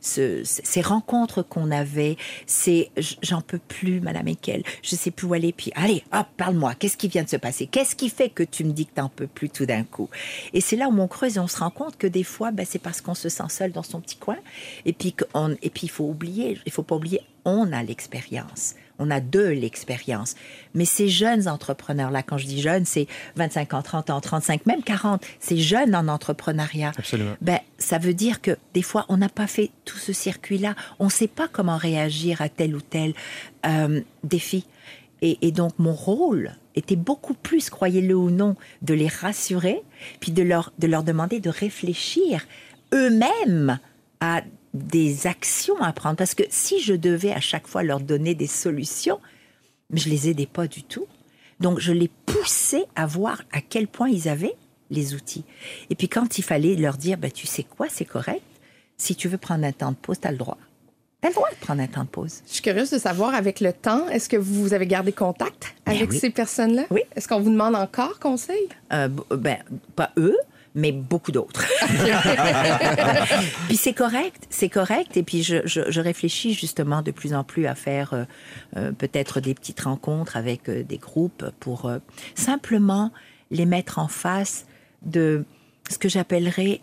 ces 0.00 0.80
rencontres 0.80 1.42
qu'on 1.42 1.70
avait. 1.70 2.16
C'est 2.46 2.90
j'en 3.22 3.42
peux 3.42 3.60
plus, 3.60 4.00
Madame 4.00 4.26
Ekel, 4.26 4.64
je 4.82 4.96
sais 4.96 5.12
plus 5.12 5.28
où 5.28 5.34
aller. 5.34 5.52
Puis 5.52 5.70
allez, 5.76 6.02
hop, 6.12 6.26
parle-moi. 6.36 6.74
Qu'est-ce 6.74 6.96
qui 6.96 7.06
vient 7.06 7.22
de 7.22 7.28
se 7.28 7.36
passer? 7.36 7.68
Qu'est-ce 7.68 7.94
qui 7.94 8.08
fait 8.08 8.28
que 8.28 8.42
tu 8.42 8.64
me 8.64 8.72
dis 8.72 8.86
que 8.86 8.94
t'en 8.94 9.08
peux 9.08 9.28
plus 9.28 9.50
tout 9.50 9.66
d'un 9.66 9.84
coup? 9.84 10.10
Et 10.52 10.60
c'est 10.60 10.74
là 10.74 10.88
où 10.88 11.00
on 11.00 11.06
creuse 11.06 11.36
et 11.36 11.40
on 11.40 11.46
se 11.46 11.58
rend 11.58 11.70
compte 11.70 11.96
que 11.96 12.08
des 12.08 12.24
fois, 12.24 12.50
ben, 12.50 12.66
c'est 12.68 12.80
parce 12.80 13.00
qu'on 13.00 13.14
se 13.14 13.28
sent 13.28 13.50
seul 13.50 13.70
dans 13.70 13.84
son 13.84 14.00
petit 14.00 14.16
coin. 14.16 14.38
Et 14.84 14.92
puis 14.92 15.14
qu'on, 15.14 15.56
il 15.62 15.90
faut 15.90 16.08
oublier, 16.08 16.58
il 16.66 16.72
faut 16.72 16.82
pas 16.82 16.96
oublier, 16.96 17.20
on 17.44 17.72
a 17.72 17.84
l'expérience 17.84 18.74
on 18.98 19.10
a 19.10 19.20
de 19.20 19.44
l'expérience. 19.44 20.34
Mais 20.74 20.84
ces 20.84 21.08
jeunes 21.08 21.48
entrepreneurs-là, 21.48 22.22
quand 22.22 22.38
je 22.38 22.46
dis 22.46 22.60
jeunes, 22.60 22.84
c'est 22.84 23.06
25 23.36 23.74
ans, 23.74 23.82
30 23.82 24.10
ans, 24.10 24.20
35, 24.20 24.66
même 24.66 24.82
40, 24.82 25.24
ces 25.40 25.58
jeunes 25.58 25.94
en 25.94 26.08
entrepreneuriat. 26.08 26.92
Absolument. 26.96 27.36
Ben, 27.40 27.58
ça 27.78 27.98
veut 27.98 28.14
dire 28.14 28.40
que 28.40 28.56
des 28.74 28.82
fois, 28.82 29.04
on 29.08 29.16
n'a 29.16 29.28
pas 29.28 29.46
fait 29.46 29.70
tout 29.84 29.98
ce 29.98 30.12
circuit-là. 30.12 30.74
On 30.98 31.06
ne 31.06 31.10
sait 31.10 31.28
pas 31.28 31.48
comment 31.48 31.76
réagir 31.76 32.40
à 32.40 32.48
tel 32.48 32.74
ou 32.74 32.80
tel 32.80 33.14
euh, 33.66 34.00
défi. 34.24 34.66
Et, 35.22 35.50
donc, 35.50 35.72
mon 35.78 35.94
rôle 35.94 36.52
était 36.74 36.94
beaucoup 36.94 37.34
plus, 37.34 37.70
croyez-le 37.70 38.14
ou 38.14 38.30
non, 38.30 38.54
de 38.82 38.92
les 38.92 39.08
rassurer, 39.08 39.82
puis 40.20 40.30
de 40.30 40.42
leur, 40.42 40.72
de 40.78 40.86
leur 40.86 41.02
demander 41.02 41.40
de 41.40 41.48
réfléchir 41.48 42.44
eux-mêmes 42.92 43.78
à 44.20 44.42
des 44.76 45.26
actions 45.26 45.80
à 45.80 45.92
prendre. 45.92 46.16
Parce 46.16 46.34
que 46.34 46.44
si 46.50 46.80
je 46.80 46.94
devais 46.94 47.32
à 47.32 47.40
chaque 47.40 47.66
fois 47.66 47.82
leur 47.82 48.00
donner 48.00 48.34
des 48.34 48.46
solutions, 48.46 49.20
je 49.92 50.08
les 50.08 50.28
aidais 50.28 50.46
pas 50.46 50.66
du 50.66 50.82
tout. 50.82 51.06
Donc 51.60 51.80
je 51.80 51.92
les 51.92 52.10
poussais 52.26 52.84
à 52.94 53.06
voir 53.06 53.42
à 53.52 53.60
quel 53.60 53.88
point 53.88 54.08
ils 54.08 54.28
avaient 54.28 54.56
les 54.90 55.14
outils. 55.14 55.44
Et 55.90 55.94
puis 55.94 56.08
quand 56.08 56.38
il 56.38 56.42
fallait 56.42 56.76
leur 56.76 56.96
dire, 56.96 57.18
ben, 57.18 57.30
tu 57.30 57.46
sais 57.46 57.64
quoi, 57.64 57.88
c'est 57.88 58.04
correct, 58.04 58.42
si 58.96 59.14
tu 59.14 59.28
veux 59.28 59.38
prendre 59.38 59.64
un 59.64 59.72
temps 59.72 59.90
de 59.90 59.96
pause, 59.96 60.20
tu 60.20 60.28
as 60.28 60.32
le 60.32 60.38
droit. 60.38 60.58
Tu 61.20 61.26
as 61.26 61.30
le 61.30 61.34
droit 61.34 61.50
de 61.50 61.56
prendre 61.56 61.82
un 61.82 61.86
temps 61.86 62.04
de 62.04 62.08
pause. 62.08 62.42
Je 62.46 62.54
suis 62.54 62.62
curieuse 62.62 62.90
de 62.90 62.98
savoir, 62.98 63.34
avec 63.34 63.60
le 63.60 63.72
temps, 63.72 64.08
est-ce 64.08 64.28
que 64.28 64.36
vous 64.36 64.74
avez 64.74 64.86
gardé 64.86 65.12
contact 65.12 65.74
ben 65.84 65.94
avec 65.94 66.12
ces 66.12 66.30
personnes-là? 66.30 66.84
Oui. 66.90 67.02
Est-ce 67.14 67.26
qu'on 67.26 67.40
vous 67.40 67.50
demande 67.50 67.74
encore 67.74 68.18
conseil? 68.18 68.68
Euh, 68.92 69.08
ben, 69.30 69.58
pas 69.96 70.12
eux, 70.16 70.36
mais 70.76 70.92
beaucoup 70.92 71.32
d'autres. 71.32 71.64
puis 73.66 73.76
c'est 73.76 73.94
correct, 73.94 74.46
c'est 74.50 74.68
correct. 74.68 75.16
Et 75.16 75.22
puis 75.22 75.42
je, 75.42 75.66
je, 75.66 76.00
réfléchis 76.00 76.52
justement 76.52 77.00
de 77.00 77.10
plus 77.10 77.32
en 77.34 77.44
plus 77.44 77.66
à 77.66 77.74
faire 77.74 78.12
euh, 78.12 78.24
euh, 78.76 78.92
peut-être 78.92 79.40
des 79.40 79.54
petites 79.54 79.80
rencontres 79.80 80.36
avec 80.36 80.68
euh, 80.68 80.84
des 80.84 80.98
groupes 80.98 81.46
pour 81.60 81.90
simplement 82.34 83.10
les 83.50 83.64
mettre 83.64 83.98
en 83.98 84.06
face 84.06 84.66
de 85.02 85.46
ce 85.90 85.98
que 85.98 86.08
j'appellerais 86.08 86.82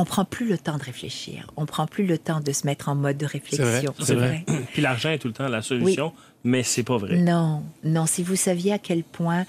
on 0.00 0.04
prend 0.04 0.24
plus 0.24 0.48
le 0.48 0.58
temps 0.58 0.78
de 0.78 0.82
réfléchir. 0.84 1.50
On 1.56 1.66
prend 1.66 1.86
plus 1.86 2.06
le 2.06 2.18
temps 2.18 2.40
de 2.40 2.52
se 2.52 2.66
mettre 2.66 2.88
en 2.88 2.94
mode 2.94 3.18
de 3.18 3.26
réflexion. 3.26 3.92
C'est 4.00 4.14
vrai. 4.14 4.44
Puis 4.72 4.80
l'argent 4.80 5.10
est 5.10 5.18
tout 5.18 5.28
le 5.28 5.34
temps 5.34 5.48
la 5.48 5.62
solution, 5.62 6.12
mais 6.44 6.62
c'est 6.62 6.84
pas 6.84 6.96
vrai. 6.96 7.16
Non, 7.16 7.64
non. 7.84 8.06
Si 8.06 8.22
vous 8.22 8.36
saviez 8.36 8.72
à 8.72 8.78
quel 8.78 9.02
point 9.02 9.44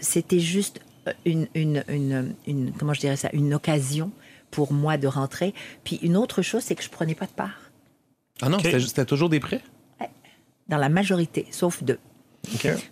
c'était 0.00 0.38
juste 0.38 0.80
une, 1.24 1.48
une, 1.54 2.34
une, 2.46 2.72
comment 2.78 2.94
je 2.94 3.00
dirais 3.00 3.16
ça, 3.16 3.28
une 3.32 3.54
occasion 3.54 4.10
pour 4.50 4.72
moi 4.72 4.96
de 4.96 5.06
rentrer. 5.06 5.54
Puis 5.84 5.96
une 6.02 6.16
autre 6.16 6.42
chose, 6.42 6.62
c'est 6.62 6.74
que 6.74 6.82
je 6.82 6.90
prenais 6.90 7.14
pas 7.14 7.26
de 7.26 7.32
part. 7.32 7.70
Ah 8.42 8.48
non, 8.48 8.58
c'était 8.58 9.04
toujours 9.04 9.28
des 9.28 9.40
prêts? 9.40 9.62
Dans 10.68 10.78
la 10.78 10.88
majorité, 10.88 11.46
sauf 11.50 11.82
deux. 11.82 11.98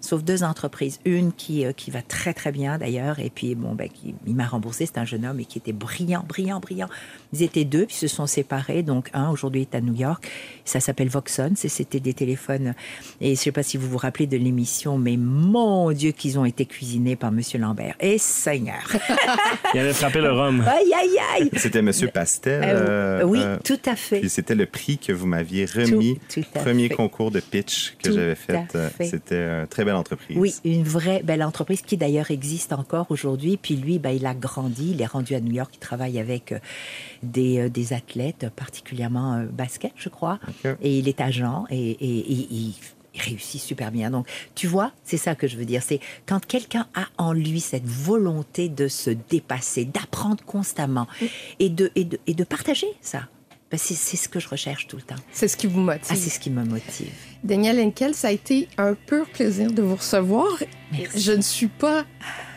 Sauf 0.01 0.23
deux 0.23 0.43
entreprises. 0.43 1.01
Une 1.05 1.33
qui, 1.33 1.65
euh, 1.65 1.73
qui 1.73 1.91
va 1.91 2.03
très, 2.03 2.35
très 2.35 2.53
bien 2.53 2.79
d'ailleurs. 2.79 3.19
Et 3.19 3.31
puis, 3.31 3.55
bon, 3.55 3.75
ben, 3.75 3.89
qui, 3.89 4.15
il 4.27 4.35
m'a 4.35 4.47
remboursé. 4.47 4.87
C'est 4.87 4.99
un 4.99 5.05
jeune 5.05 5.25
homme 5.25 5.41
et 5.41 5.45
qui 5.45 5.59
était 5.59 5.73
brillant, 5.73 6.25
brillant, 6.27 6.61
brillant. 6.61 6.89
Ils 7.33 7.43
étaient 7.43 7.65
deux, 7.65 7.87
puis 7.87 7.97
se 7.97 8.09
sont 8.09 8.27
séparés. 8.27 8.83
Donc, 8.83 9.11
un, 9.13 9.31
aujourd'hui, 9.31 9.63
est 9.63 9.75
à 9.75 9.81
New 9.81 9.95
York. 9.95 10.29
Ça 10.65 10.81
s'appelle 10.81 11.09
Voxon. 11.09 11.53
C'était 11.55 12.01
des 12.01 12.15
téléphones. 12.15 12.75
Et 13.21 13.27
je 13.27 13.31
ne 13.31 13.37
sais 13.37 13.53
pas 13.53 13.63
si 13.63 13.77
vous 13.77 13.89
vous 13.89 13.99
rappelez 13.99 14.27
de 14.27 14.37
l'émission, 14.37 14.99
mais 14.99 15.17
mon 15.17 15.93
Dieu, 15.93 16.13
qu'ils 16.13 16.39
ont 16.39 16.45
été 16.45 16.67
cuisinés 16.67 17.17
par 17.17 17.33
Monsieur 17.33 17.59
Lambert. 17.59 17.95
Et 18.01 18.19
Seigneur! 18.19 18.97
il 19.75 19.81
avait 19.81 19.93
frappé 19.93 20.21
le 20.21 20.33
rhum. 20.33 20.61
Aïe, 20.67 20.93
aïe, 20.95 21.19
aïe! 21.35 21.51
C'était 21.57 21.83
Monsieur 21.83 22.09
Pastel. 22.09 22.63
Euh, 22.65 23.23
oui, 23.25 23.41
euh, 23.43 23.57
tout 23.65 23.81
à 23.87 23.97
fait. 23.97 24.29
C'était 24.29 24.55
le 24.55 24.67
prix 24.67 24.99
que 24.99 25.13
vous 25.13 25.27
m'aviez 25.27 25.65
remis. 25.65 26.19
Tout, 26.33 26.43
premier 26.55 26.89
concours 26.89 27.31
de 27.31 27.41
pitch 27.41 27.97
que 28.03 28.13
j'avais 28.13 28.35
fait. 28.35 28.61
C'était 29.01 29.44
une 29.45 29.67
très 29.67 29.85
belle 29.85 29.95
entreprise. 29.95 30.37
Oui, 30.37 30.55
une 30.65 30.85
vraie 30.85 31.23
belle 31.23 31.43
entreprise 31.43 31.83
qui 31.83 31.97
d'ailleurs 31.97 32.31
existe 32.31 32.73
encore 32.73 33.07
aujourd'hui. 33.11 33.57
Puis 33.57 33.77
lui, 33.77 33.99
ben, 33.99 34.11
il 34.11 34.27
a 34.27 34.35
grandi, 34.35 34.93
il 34.93 35.03
est 35.03 35.07
rendu 35.07 35.35
à 35.35 35.41
New 35.41 35.53
York, 35.53 35.71
il 35.75 35.79
travaille 35.79 36.19
avec 36.19 36.53
euh, 36.53 36.59
des, 37.23 37.61
euh, 37.61 37.69
des 37.69 37.93
athlètes, 37.93 38.49
particulièrement 38.55 39.35
euh, 39.35 39.45
basket, 39.47 39.93
je 39.97 40.09
crois. 40.09 40.39
Et 40.83 40.99
il 40.99 41.09
est 41.09 41.21
agent 41.21 41.67
et, 41.71 41.91
et, 41.91 42.75
il 43.15 43.21
réussit 43.21 43.61
super 43.61 43.93
bien. 43.93 44.11
Donc, 44.11 44.27
tu 44.55 44.67
vois, 44.67 44.93
c'est 45.05 45.17
ça 45.17 45.35
que 45.35 45.47
je 45.47 45.57
veux 45.57 45.65
dire. 45.65 45.83
C'est 45.83 46.01
quand 46.27 46.45
quelqu'un 46.45 46.87
a 46.95 47.07
en 47.17 47.33
lui 47.33 47.61
cette 47.61 47.87
volonté 47.87 48.69
de 48.69 48.89
se 48.89 49.11
dépasser, 49.11 49.85
d'apprendre 49.85 50.45
constamment 50.45 51.07
et, 51.61 51.69
de, 51.69 51.91
et, 51.95 52.05
de, 52.05 52.19
et 52.27 52.35
de 52.35 52.45
partager 52.45 52.89
ça. 53.01 53.29
Ben, 53.75 53.79
c'est 53.79 54.17
ce 54.17 54.29
que 54.29 54.39
je 54.39 54.49
recherche 54.49 54.87
tout 54.87 54.95
le 54.95 55.03
temps. 55.03 55.17
C'est 55.33 55.49
ce 55.49 55.57
qui 55.57 55.67
vous 55.67 55.81
motive. 55.81 56.07
Ah, 56.09 56.15
c'est 56.15 56.31
ce 56.31 56.39
qui 56.39 56.49
me 56.49 56.63
motive. 56.63 57.11
Daniel 57.43 57.81
Henkel, 57.81 58.15
ça 58.15 58.29
a 58.29 58.31
été 58.31 58.69
un 58.79 58.95
pur 58.95 59.27
plaisir 59.27 59.73
de 59.73 59.83
vous 59.83 59.97
recevoir. 59.97 60.47
Merci. 60.93 61.21
Je 61.21 61.33
ne 61.33 61.43
suis 61.43 61.67
pas. 61.67 62.05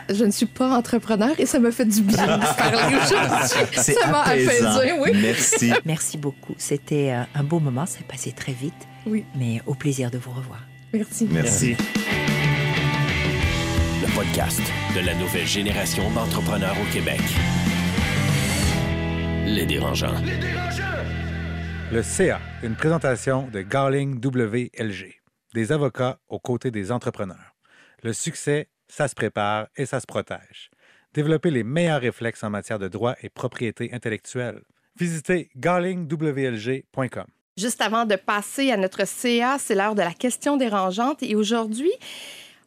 Je 0.08 0.24
ne 0.24 0.30
suis 0.30 0.46
pas 0.46 0.70
entrepreneur 0.70 1.30
et 1.36 1.44
ça 1.44 1.58
me 1.58 1.72
fait 1.72 1.86
du 1.86 2.02
bien 2.02 2.24
de 2.24 2.40
vous 2.40 2.54
parler 2.54 2.96
aujourd'hui. 3.02 3.82
Ça 3.82 4.06
m'a 4.06 4.22
apaisé, 4.22 4.92
oui. 5.00 5.10
Merci. 5.20 5.72
Merci 5.84 6.18
beaucoup. 6.18 6.54
C'était 6.56 7.10
euh, 7.10 7.24
un 7.34 7.42
beau 7.42 7.58
moment. 7.58 7.84
Ça 7.84 7.98
passé 8.06 8.30
très 8.30 8.52
vite. 8.52 8.86
Oui. 9.04 9.24
Mais 9.34 9.60
au 9.66 9.74
plaisir 9.74 10.12
de 10.12 10.18
vous 10.18 10.30
revoir. 10.30 10.60
Merci. 10.92 11.26
Merci. 11.32 11.74
Le 14.02 14.14
podcast 14.14 14.62
de 14.94 15.00
la 15.00 15.14
nouvelle 15.16 15.48
génération 15.48 16.08
d'entrepreneurs 16.12 16.76
au 16.80 16.92
Québec. 16.92 17.20
Les 19.46 19.66
dérangeants. 19.66 20.14
Le 21.90 22.02
CA, 22.02 22.38
une 22.62 22.74
présentation 22.74 23.48
de 23.48 23.62
Garling 23.62 24.20
WLG, 24.22 25.22
des 25.54 25.72
avocats 25.72 26.18
aux 26.28 26.38
côtés 26.38 26.70
des 26.70 26.92
entrepreneurs. 26.92 27.56
Le 28.02 28.12
succès, 28.12 28.68
ça 28.88 29.08
se 29.08 29.14
prépare 29.14 29.68
et 29.74 29.86
ça 29.86 29.98
se 29.98 30.04
protège. 30.04 30.68
Développer 31.14 31.50
les 31.50 31.64
meilleurs 31.64 32.02
réflexes 32.02 32.44
en 32.44 32.50
matière 32.50 32.78
de 32.78 32.88
droit 32.88 33.14
et 33.22 33.30
propriété 33.30 33.88
intellectuelle. 33.94 34.60
Visitez 35.00 35.48
garlingwlg.com. 35.56 37.24
Juste 37.56 37.80
avant 37.80 38.04
de 38.04 38.16
passer 38.16 38.70
à 38.70 38.76
notre 38.76 39.06
CA, 39.06 39.56
c'est 39.58 39.74
l'heure 39.74 39.94
de 39.94 40.02
la 40.02 40.12
question 40.12 40.58
dérangeante. 40.58 41.22
Et 41.22 41.34
aujourd'hui, 41.36 41.92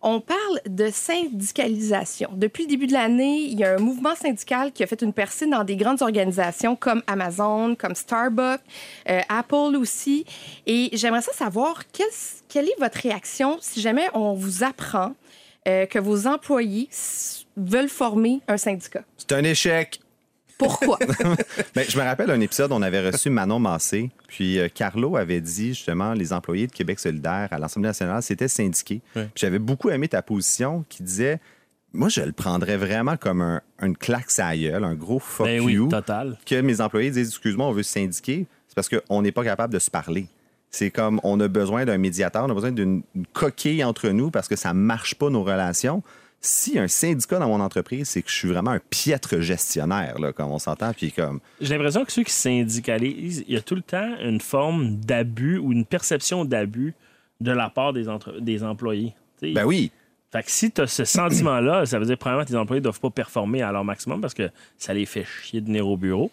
on 0.02 0.20
parle 0.20 0.62
de 0.68 0.90
syndicalisation. 0.90 2.32
Depuis 2.34 2.64
le 2.64 2.70
début 2.70 2.88
de 2.88 2.94
l'année, 2.94 3.42
il 3.42 3.60
y 3.60 3.64
a 3.64 3.76
un 3.76 3.80
mouvement 3.80 4.16
syndical 4.16 4.72
qui 4.72 4.84
a 4.84 4.88
fait 4.88 5.02
une 5.02 5.14
percée 5.14 5.46
dans 5.46 5.64
des 5.64 5.76
grandes 5.76 6.02
organisations 6.02 6.76
comme 6.76 7.04
Amazon, 7.08 7.76
comme 7.76 7.96
Starbucks, 7.96 8.62
euh, 9.10 9.22
Apple 9.30 9.76
aussi. 9.76 10.26
Et 10.66 10.90
j'aimerais 10.94 11.22
savoir 11.22 11.84
quelle, 11.92 12.68
est 12.68 12.80
votre 12.80 13.00
réaction 13.00 13.58
si 13.62 13.82
jamais 13.82 14.08
on 14.14 14.34
vous 14.34 14.64
apprend 14.64 15.14
euh, 15.68 15.86
que 15.86 16.00
vos 16.00 16.28
employés 16.28 16.90
veulent 17.56 17.90
former 17.90 18.42
un 18.48 18.58
syndicat? 18.58 19.04
C'est 19.18 19.34
un 19.34 19.44
échec. 19.44 20.00
Pourquoi? 20.62 21.00
Ben, 21.76 21.86
je 21.88 21.98
me 21.98 22.04
rappelle 22.04 22.30
un 22.30 22.40
épisode, 22.40 22.72
on 22.72 22.82
avait 22.82 23.10
reçu 23.10 23.30
Manon 23.30 23.60
Massé, 23.60 24.12
puis 24.28 24.60
euh, 24.60 24.68
Carlo 24.74 25.16
avait 25.16 25.42
dit 25.42 25.70
justement 25.70 26.14
les 26.14 26.34
employés 26.34 26.68
de 26.68 26.72
Québec 26.72 27.00
solidaire 27.00 27.48
à 27.52 27.58
l'Assemblée 27.58 27.88
nationale, 27.90 28.22
c'était 28.22 28.48
syndiqué. 28.48 29.02
Ouais. 29.16 29.24
Puis 29.34 29.42
J'avais 29.42 29.60
beaucoup 29.60 29.90
aimé 29.90 30.08
ta 30.08 30.22
position 30.22 30.86
qui 30.90 31.04
disait, 31.04 31.40
moi 31.94 32.10
je 32.10 32.22
le 32.22 32.32
prendrais 32.32 32.78
vraiment 32.78 33.18
comme 33.18 33.42
un, 33.42 33.62
une 33.82 33.98
claque 33.98 34.28
gueule, 34.38 34.84
un 34.84 34.96
gros 34.96 35.20
fuck 35.20 35.48
Ben 35.48 35.62
oui, 35.62 35.74
you, 35.74 35.88
total. 35.88 36.38
que 36.46 36.60
mes 36.62 36.82
employés 36.82 37.12
disent, 37.12 37.30
excuse-moi, 37.30 37.66
on 37.68 37.72
veut 37.72 37.84
se 37.84 37.94
syndiquer, 37.94 38.46
c'est 38.68 38.76
parce 38.76 38.90
qu'on 38.90 39.22
n'est 39.22 39.32
pas 39.32 39.44
capable 39.44 39.74
de 39.74 39.80
se 39.80 39.90
parler. 39.90 40.28
C'est 40.70 40.90
comme 40.92 41.20
on 41.24 41.40
a 41.42 41.48
besoin 41.48 41.84
d'un 41.86 41.98
médiateur, 41.98 42.46
on 42.46 42.50
a 42.50 42.54
besoin 42.54 42.72
d'une 42.72 43.02
une 43.16 43.26
coquille 43.28 43.84
entre 43.84 44.10
nous 44.10 44.32
parce 44.32 44.48
que 44.48 44.56
ça 44.56 44.74
marche 44.74 45.16
pas 45.16 45.30
nos 45.30 45.44
relations. 45.44 46.02
Si 46.44 46.80
un 46.80 46.88
syndicat 46.88 47.38
dans 47.38 47.48
mon 47.48 47.60
entreprise, 47.60 48.10
c'est 48.10 48.24
que 48.24 48.30
je 48.32 48.36
suis 48.36 48.48
vraiment 48.48 48.72
un 48.72 48.80
piètre 48.90 49.42
gestionnaire, 49.42 50.18
là, 50.20 50.34
comme 50.34 50.50
on 50.50 50.58
s'entend, 50.58 50.92
puis 50.92 51.12
comme 51.12 51.40
J'ai 51.60 51.76
l'impression 51.76 52.04
que 52.04 52.12
ceux 52.12 52.24
qui 52.24 52.34
syndicalisent, 52.34 53.44
il 53.48 53.54
y 53.54 53.58
a 53.58 53.62
tout 53.62 53.76
le 53.76 53.84
temps 53.84 54.16
une 54.22 54.42
forme 54.42 54.96
d'abus 54.98 55.58
ou 55.60 55.72
une 55.72 55.86
perception 55.86 56.44
d'abus 56.44 56.96
de 57.42 57.52
la 57.52 57.70
part 57.70 57.94
des, 57.94 58.10
entre- 58.10 58.40
des 58.40 58.64
employés. 58.64 59.14
Ben 59.42 59.66
oui. 59.66 59.92
Fait 60.32 60.42
que 60.44 60.50
si 60.50 60.72
tu 60.72 60.82
as 60.82 60.88
ce 60.88 61.04
sentiment-là, 61.06 61.86
ça 61.86 62.00
veut 62.00 62.06
dire 62.06 62.18
premièrement 62.18 62.46
tes 62.46 62.56
employés 62.56 62.80
ne 62.80 62.86
doivent 62.86 63.00
pas 63.02 63.10
performer 63.10 63.62
à 63.62 63.72
leur 63.72 63.84
maximum 63.84 64.22
parce 64.22 64.34
que 64.34 64.50
ça 64.78 64.94
les 64.94 65.06
fait 65.06 65.26
chier 65.26 65.62
de 65.62 65.66
venir 65.68 65.88
au 65.88 65.98
bureau. 65.98 66.32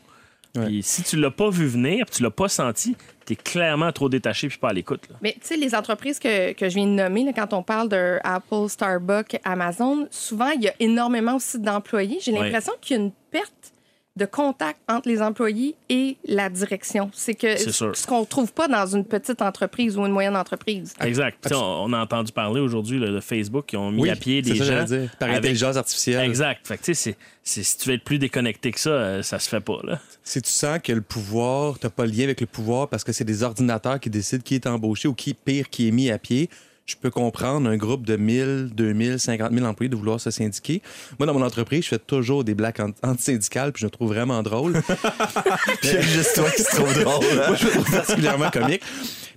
Puis 0.55 0.83
si 0.83 1.03
tu 1.03 1.17
l'as 1.17 1.31
pas 1.31 1.51
vu 1.51 1.67
venir, 1.67 2.07
tu 2.11 2.23
l'as 2.23 2.31
pas 2.31 2.49
senti, 2.49 2.97
tu 3.27 3.35
es 3.35 3.37
clairement 3.37 3.93
trop 3.93 4.09
détaché 4.09 4.49
puis 4.49 4.59
pas 4.59 4.71
à 4.71 4.73
l'écoute. 4.73 5.03
là. 5.11 5.17
Mais 5.23 5.33
tu 5.35 5.41
sais, 5.43 5.57
les 5.57 5.75
entreprises 5.75 6.19
que, 6.19 6.53
que 6.53 6.69
je 6.69 6.75
viens 6.75 6.87
de 6.87 6.93
nommer, 6.93 7.25
là, 7.25 7.33
quand 7.35 7.53
on 7.53 7.63
parle 7.63 7.89
de 7.89 8.19
Apple, 8.25 8.69
Starbucks, 8.69 9.39
Amazon, 9.45 10.09
souvent, 10.11 10.51
il 10.51 10.63
y 10.63 10.69
a 10.69 10.75
énormément 10.81 11.37
aussi 11.37 11.59
d'employés. 11.61 12.19
J'ai 12.23 12.33
Ouais. 12.33 12.45
l'impression 12.45 12.73
qu'il 12.81 12.97
y 12.97 13.01
a 13.01 13.03
une 13.05 13.13
perte 13.31 13.73
de 14.19 14.27
contact 14.27 14.81
entre 14.89 15.09
les 15.09 15.23
employés 15.23 15.75
et 15.89 16.17
la 16.27 16.51
direction. 16.51 17.11
C'est 17.15 17.35
que 17.35 17.57
ce 17.57 18.07
qu'on 18.07 18.21
ne 18.21 18.27
trouve 18.27 18.53
pas 18.53 18.69
dans 18.69 18.85
une 18.87 19.05
petite 19.05 19.41
entreprise 19.41 19.97
ou 19.97 20.05
une 20.05 20.13
moyenne 20.13 20.37
entreprise. 20.37 20.93
Exact. 21.01 21.47
Tu 21.49 21.55
On, 21.55 21.85
on 21.85 21.93
a 21.93 21.99
entendu 22.03 22.33
parler 22.33 22.61
aujourd'hui 22.61 23.01
de 23.01 23.21
Facebook 23.21 23.67
qui 23.67 23.77
ont 23.77 23.91
mis 23.91 24.03
Oui, 24.03 24.11
à 24.11 24.17
pied 24.17 24.43
c'est 24.45 24.51
des 24.53 24.59
ça 24.59 24.65
que 24.65 24.71
gens. 24.71 24.87
j'allais 24.87 25.01
dire. 25.03 25.17
Par 25.19 25.29
avec- 25.29 25.39
intelligence 25.41 25.77
artificielle. 25.77 26.29
Exact. 26.29 26.67
Fait 26.67 26.77
que, 26.77 26.83
tu 26.83 26.95
si 26.95 27.77
tu 27.79 27.89
veux 27.89 27.95
être 27.95 28.05
plus 28.05 28.19
déconnecté 28.19 28.73
que 28.73 28.81
ça, 28.81 28.91
euh, 28.91 29.23
ça 29.23 29.39
se 29.39 29.49
fait 29.49 29.61
pas. 29.61 29.79
Là. 29.85 30.01
Si 30.23 30.43
tu 30.43 30.51
sens 30.51 30.81
que 30.83 30.93
le 30.93 31.01
pouvoir, 31.01 31.79
t'as 31.79 31.89
pas 31.89 32.05
le 32.05 32.13
lien 32.13 32.25
avec 32.25 32.41
le 32.43 32.47
pouvoir 32.47 32.89
parce 32.89 33.05
que 33.05 33.13
c'est 33.13 33.25
des 33.25 33.43
ordinateurs 33.43 33.99
qui 34.01 34.11
décident 34.11 34.43
qui 34.45 34.57
est 34.57 34.67
embauché 34.67 35.09
ou 35.09 35.15
qui, 35.15 35.33
pire, 35.33 35.71
qui 35.71 35.89
est 35.89 35.93
mis 35.93 36.11
à 36.11 36.19
pied, 36.19 36.51
je 36.89 36.97
peux 36.97 37.11
comprendre 37.11 37.69
un 37.69 37.77
groupe 37.77 38.07
de 38.07 38.17
1000, 38.17 38.71
2000, 38.73 39.21
50 39.21 39.53
000 39.53 39.67
employés 39.67 39.91
de 39.91 39.97
vouloir 39.97 40.19
se 40.21 40.31
syndiquer. 40.31 40.81
Moi, 41.19 41.27
dans 41.27 41.35
mon 41.35 41.43
entreprise, 41.45 41.85
je 41.85 41.89
fais 41.91 41.99
toujours 41.99 42.45
des 42.45 42.55
blagues 42.55 42.81
ant- 42.81 42.95
antisyndicales, 43.09 43.73
puis 43.73 43.83
je 43.83 43.87
le 43.87 43.91
trouve 43.91 44.09
vraiment 44.09 44.43
drôle. 44.43 44.73
Puis 45.81 45.91
il 45.91 45.93
y 45.93 45.97
a 45.97 46.01
juste 46.01 46.35
toi 46.35 46.51
qui 46.51 46.63
se 46.63 46.75
trouve 46.75 46.93
drôle. 46.95 47.25
hein? 47.25 47.45
Moi, 47.49 47.57
je 47.57 47.67
trouve 47.69 47.91
particulièrement 47.91 48.51
comique. 48.51 48.83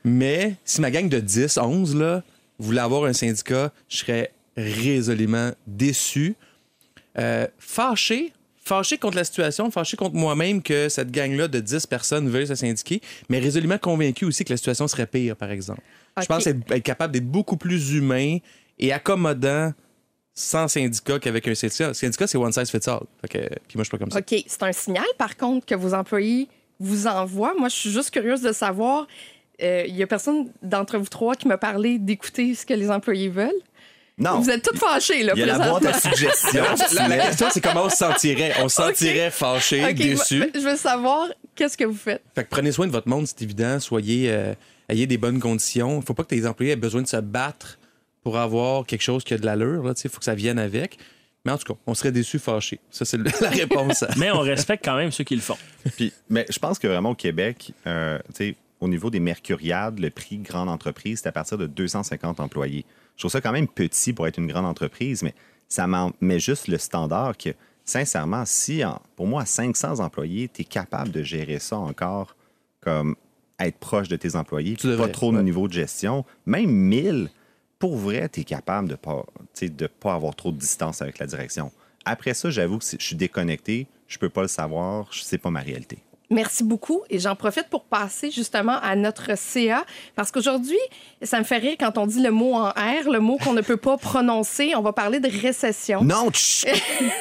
Mais 0.06 0.56
si 0.66 0.80
ma 0.82 0.90
gang 0.92 1.10
de 1.10 1.20
10, 1.20 1.58
11, 1.58 1.96
là, 1.98 2.24
voulait 2.58 2.82
avoir 2.82 3.04
un 3.06 3.14
syndicat, 3.14 3.72
je 3.90 3.98
serais 3.98 4.32
résolument 4.56 5.52
déçu. 5.68 6.36
Euh, 7.20 7.48
fâché, 7.60 8.32
fâché 8.64 8.98
contre 8.98 9.18
la 9.18 9.26
situation, 9.26 9.70
fâché 9.72 9.98
contre 9.98 10.16
moi-même 10.16 10.62
que 10.64 10.88
cette 10.88 11.12
gang-là 11.12 11.48
de 11.50 11.60
10 11.60 11.86
personnes 11.88 12.30
veuille 12.30 12.48
se 12.48 12.56
syndiquer, 12.56 13.02
mais 13.30 13.40
résolument 13.40 13.78
convaincu 13.78 14.24
aussi 14.24 14.46
que 14.46 14.54
la 14.54 14.58
situation 14.58 14.88
serait 14.88 15.08
pire, 15.08 15.36
par 15.36 15.52
exemple. 15.52 15.82
Je 16.20 16.26
pense 16.26 16.48
être, 16.48 16.72
être 16.72 16.84
capable 16.84 17.14
d'être 17.14 17.30
beaucoup 17.30 17.58
plus 17.58 17.94
humain 17.94 18.38
et 18.80 18.92
accommodant 18.92 19.74
sans 20.34 20.68
syndicat 20.68 21.20
qu'avec 21.20 21.48
un 21.48 21.56
syndicat. 21.56 21.94
Syndicat, 21.94 22.28
c'est 22.28 22.38
one 22.38 22.52
size 22.52 22.70
fits 22.70 22.90
all. 22.90 23.02
Puis 23.30 23.40
moi, 23.42 23.50
je 23.78 23.84
suis 23.84 23.92
pas 23.92 23.98
comme 23.98 24.12
ça. 24.12 24.20
OK, 24.20 24.44
c'est 24.48 24.64
un 24.64 24.72
signal, 24.72 25.06
par 25.18 25.38
contre, 25.38 25.66
que 25.66 25.76
vos 25.76 25.94
employés 25.94 26.48
vous 26.80 27.08
envoient. 27.08 27.54
Moi, 27.58 27.70
je 27.70 27.76
suis 27.76 27.92
juste 27.92 28.12
curieuse 28.12 28.42
de 28.42 28.52
savoir, 28.52 29.08
euh, 29.62 29.84
il 29.88 29.96
y 29.96 30.04
a 30.04 30.08
personne 30.08 30.50
d'entre 30.64 30.98
vous 30.98 31.08
trois 31.08 31.36
qui 31.36 31.48
m'a 31.48 31.58
parlé 31.58 32.00
d'écouter 32.00 32.56
ce 32.56 32.66
que 32.66 32.74
les 32.74 32.90
employés 32.90 33.30
veulent? 33.30 33.52
Non. 34.18 34.40
Vous 34.40 34.50
êtes 34.50 34.64
tous 34.64 34.78
fâchés, 34.78 35.24
là, 35.24 35.34
Il 35.36 35.40
y 35.40 35.44
a 35.44 35.58
la 35.58 35.70
boîte 35.70 35.86
à 35.86 35.94
suggestions. 35.94 36.64
La, 36.94 37.08
la 37.08 37.18
question, 37.28 37.48
c'est 37.52 37.62
comment 37.62 37.86
on 37.86 37.90
se 37.90 37.98
sentirait? 37.98 38.54
On 38.60 38.70
se 38.70 38.76
sentirait 38.76 39.32
fâché, 39.32 39.84
OK, 39.84 39.94
déçu. 39.96 40.44
je 40.54 40.60
veux 40.60 40.76
savoir 40.76 41.28
qu'est-ce 41.56 41.78
que 41.78 41.86
vous 41.86 41.96
faites. 41.96 42.22
Fait 42.36 42.44
que 42.44 42.50
prenez 42.50 42.72
soin 42.72 42.86
de 42.86 42.92
votre 42.92 43.08
monde, 43.08 43.26
c'est 43.26 43.42
évident. 43.42 43.80
Soyez, 43.80 44.30
euh, 44.30 44.54
ayez 44.92 45.08
des 45.08 45.18
bonnes 45.18 45.40
conditions. 45.40 46.00
Il 46.00 46.06
faut 46.06 46.14
pas 46.14 46.24
que 46.24 46.30
tes 46.30 46.46
employés 46.46 46.74
aient 46.74 46.76
besoin 46.78 47.02
de 47.02 47.08
se 47.08 47.18
battre 47.18 47.80
pour 48.24 48.38
avoir 48.38 48.86
quelque 48.86 49.02
chose 49.02 49.24
qui 49.24 49.34
a 49.34 49.38
de 49.38 49.46
l'allure. 49.46 49.92
Il 50.04 50.10
faut 50.10 50.20
que 50.20 50.26
ça 50.26 50.36
vienne 50.36 50.60
avec. 50.60 50.98
Mais 51.44 51.52
en 51.52 51.58
tout 51.58 51.74
cas, 51.74 51.80
on 51.88 51.96
serait 51.96 52.12
déçus, 52.12 52.38
fâchés. 52.38 52.80
Ça, 52.92 53.04
c'est 53.04 53.18
la 53.42 53.50
réponse. 53.50 54.04
Mais 54.18 54.30
on 54.32 54.42
respecte 54.42 54.86
quand 54.86 54.96
même 54.98 55.12
ceux 55.12 55.24
qui 55.24 55.36
le 55.36 55.42
font. 55.42 55.58
Puis, 55.96 56.14
mais 56.30 56.46
je 56.50 56.60
pense 56.60 56.78
que 56.78 56.88
vraiment 56.88 57.12
au 57.12 57.16
Québec, 57.16 57.74
euh, 57.88 58.20
tu 58.28 58.34
sais, 58.52 58.56
au 58.80 58.88
niveau 58.88 59.10
des 59.10 59.20
Mercuriades, 59.20 59.98
le 60.00 60.12
prix 60.12 60.38
grande 60.38 60.70
entreprise, 60.70 61.22
c'est 61.24 61.30
à 61.30 61.32
partir 61.32 61.58
de 61.58 61.66
250 61.66 62.40
employés. 62.40 62.86
Je 63.16 63.22
trouve 63.24 63.32
ça 63.32 63.42
quand 63.42 63.52
même 63.52 63.68
petit 63.68 64.14
pour 64.14 64.28
être 64.28 64.38
une 64.38 64.46
grande 64.48 64.66
entreprise, 64.68 65.24
mais 65.24 65.34
ça 65.68 65.88
m'en 65.88 66.12
met 66.22 66.40
juste 66.40 66.68
le 66.68 66.78
standard 66.78 67.36
que, 67.38 67.50
sincèrement, 67.86 68.44
si, 68.46 68.86
en- 68.86 69.02
pour 69.16 69.26
moi, 69.26 69.42
à 69.42 69.46
500 69.48 70.00
employés, 70.00 70.48
tu 70.54 70.62
es 70.62 70.66
capable 70.66 71.12
de 71.12 71.24
gérer 71.24 71.58
ça 71.60 71.78
encore 71.78 72.36
comme 72.82 73.16
être 73.68 73.78
proche 73.78 74.08
de 74.08 74.16
tes 74.16 74.36
employés, 74.36 74.76
Tu 74.76 74.96
pas 74.98 75.08
trop 75.08 75.32
de 75.32 75.38
ouais. 75.38 75.44
niveau 75.44 75.68
de 75.68 75.74
gestion, 75.74 76.26
même 76.46 76.70
1000, 76.70 77.30
pour 77.80 77.98
vrai, 77.98 78.30
tu 78.30 78.42
es 78.42 78.44
capable 78.44 78.90
de 78.90 78.96
pas, 78.96 79.26
sais, 79.54 79.70
de 79.70 79.88
pas 79.88 80.14
avoir 80.14 80.36
trop 80.36 80.52
de 80.52 80.58
distance 80.58 81.02
avec 81.02 81.20
la 81.20 81.26
direction. 81.26 81.72
Après 82.06 82.34
ça, 82.34 82.50
j'avoue 82.50 82.80
que 82.80 82.84
si 82.86 82.98
je 83.00 83.06
suis 83.06 83.16
déconnecté, 83.16 83.88
je 84.08 84.18
peux 84.18 84.30
pas 84.30 84.42
le 84.42 84.48
savoir, 84.48 85.10
c'est 85.14 85.38
pas 85.38 85.50
ma 85.52 85.62
réalité. 85.62 86.00
Merci 86.32 86.64
beaucoup. 86.64 87.02
Et 87.10 87.20
j'en 87.20 87.36
profite 87.36 87.68
pour 87.70 87.84
passer 87.84 88.32
justement 88.32 88.80
à 88.82 88.96
notre 88.96 89.38
CA. 89.38 89.84
Parce 90.16 90.32
qu'aujourd'hui, 90.32 90.80
ça 91.22 91.38
me 91.40 91.44
fait 91.44 91.58
rire 91.58 91.76
quand 91.78 91.98
on 91.98 92.08
dit 92.08 92.22
le 92.22 92.32
mot 92.32 92.54
en 92.54 92.70
R, 92.70 93.10
le 93.12 93.20
mot 93.20 93.38
qu'on 93.38 93.52
ne 93.52 93.60
peut 93.60 93.76
pas 93.76 93.98
prononcer. 93.98 94.74
On 94.78 94.82
va 94.82 94.94
parler 94.94 95.20
de 95.20 95.30
récession. 95.30 96.02
Non, 96.06 96.32
tch! 96.32 96.66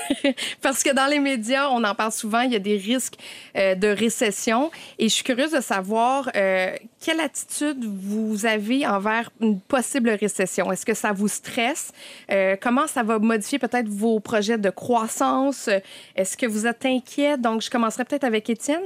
Parce 0.63 0.85
que 0.85 0.95
dans 0.95 1.07
les 1.07 1.19
médias, 1.19 1.69
on 1.71 1.83
en 1.83 1.95
parle 1.97 2.13
souvent, 2.13 2.43
il 2.43 2.53
y 2.53 2.57
a 2.57 2.61
des 2.61 2.77
risques 2.77 3.17
euh, 3.57 3.75
de 3.75 3.89
récession. 3.89 4.71
Et 5.01 5.09
je 5.09 5.15
suis 5.15 5.25
curieuse 5.25 5.51
de 5.51 5.61
savoir 5.61 6.31
euh, 6.37 6.71
quelle 7.01 7.19
attitude 7.19 7.85
vous 7.85 8.47
avez 8.47 8.87
envers 8.87 9.31
une 9.41 9.61
possible 9.61 10.11
récession? 10.11 10.71
Est-ce 10.71 10.87
que 10.87 10.95
ça 10.95 11.11
vous 11.11 11.27
stresse? 11.27 11.91
Euh, 12.31 12.55
comment 12.61 12.87
ça 12.87 13.03
va 13.03 13.19
modifier 13.19 13.59
peut-être 13.59 13.89
vos 13.89 14.21
projets 14.21 14.59
de 14.59 14.71
croissance? 14.71 15.69
Est-ce 16.15 16.37
que 16.37 16.47
vous 16.47 16.69
êtes 16.69 16.87
inquiet? 16.87 17.39
Donc, 17.39 17.63
je 17.63 17.71
commencerai 17.71 18.05
peut-être 18.05 18.25
avec 18.25 18.49
Étienne. 18.49 18.83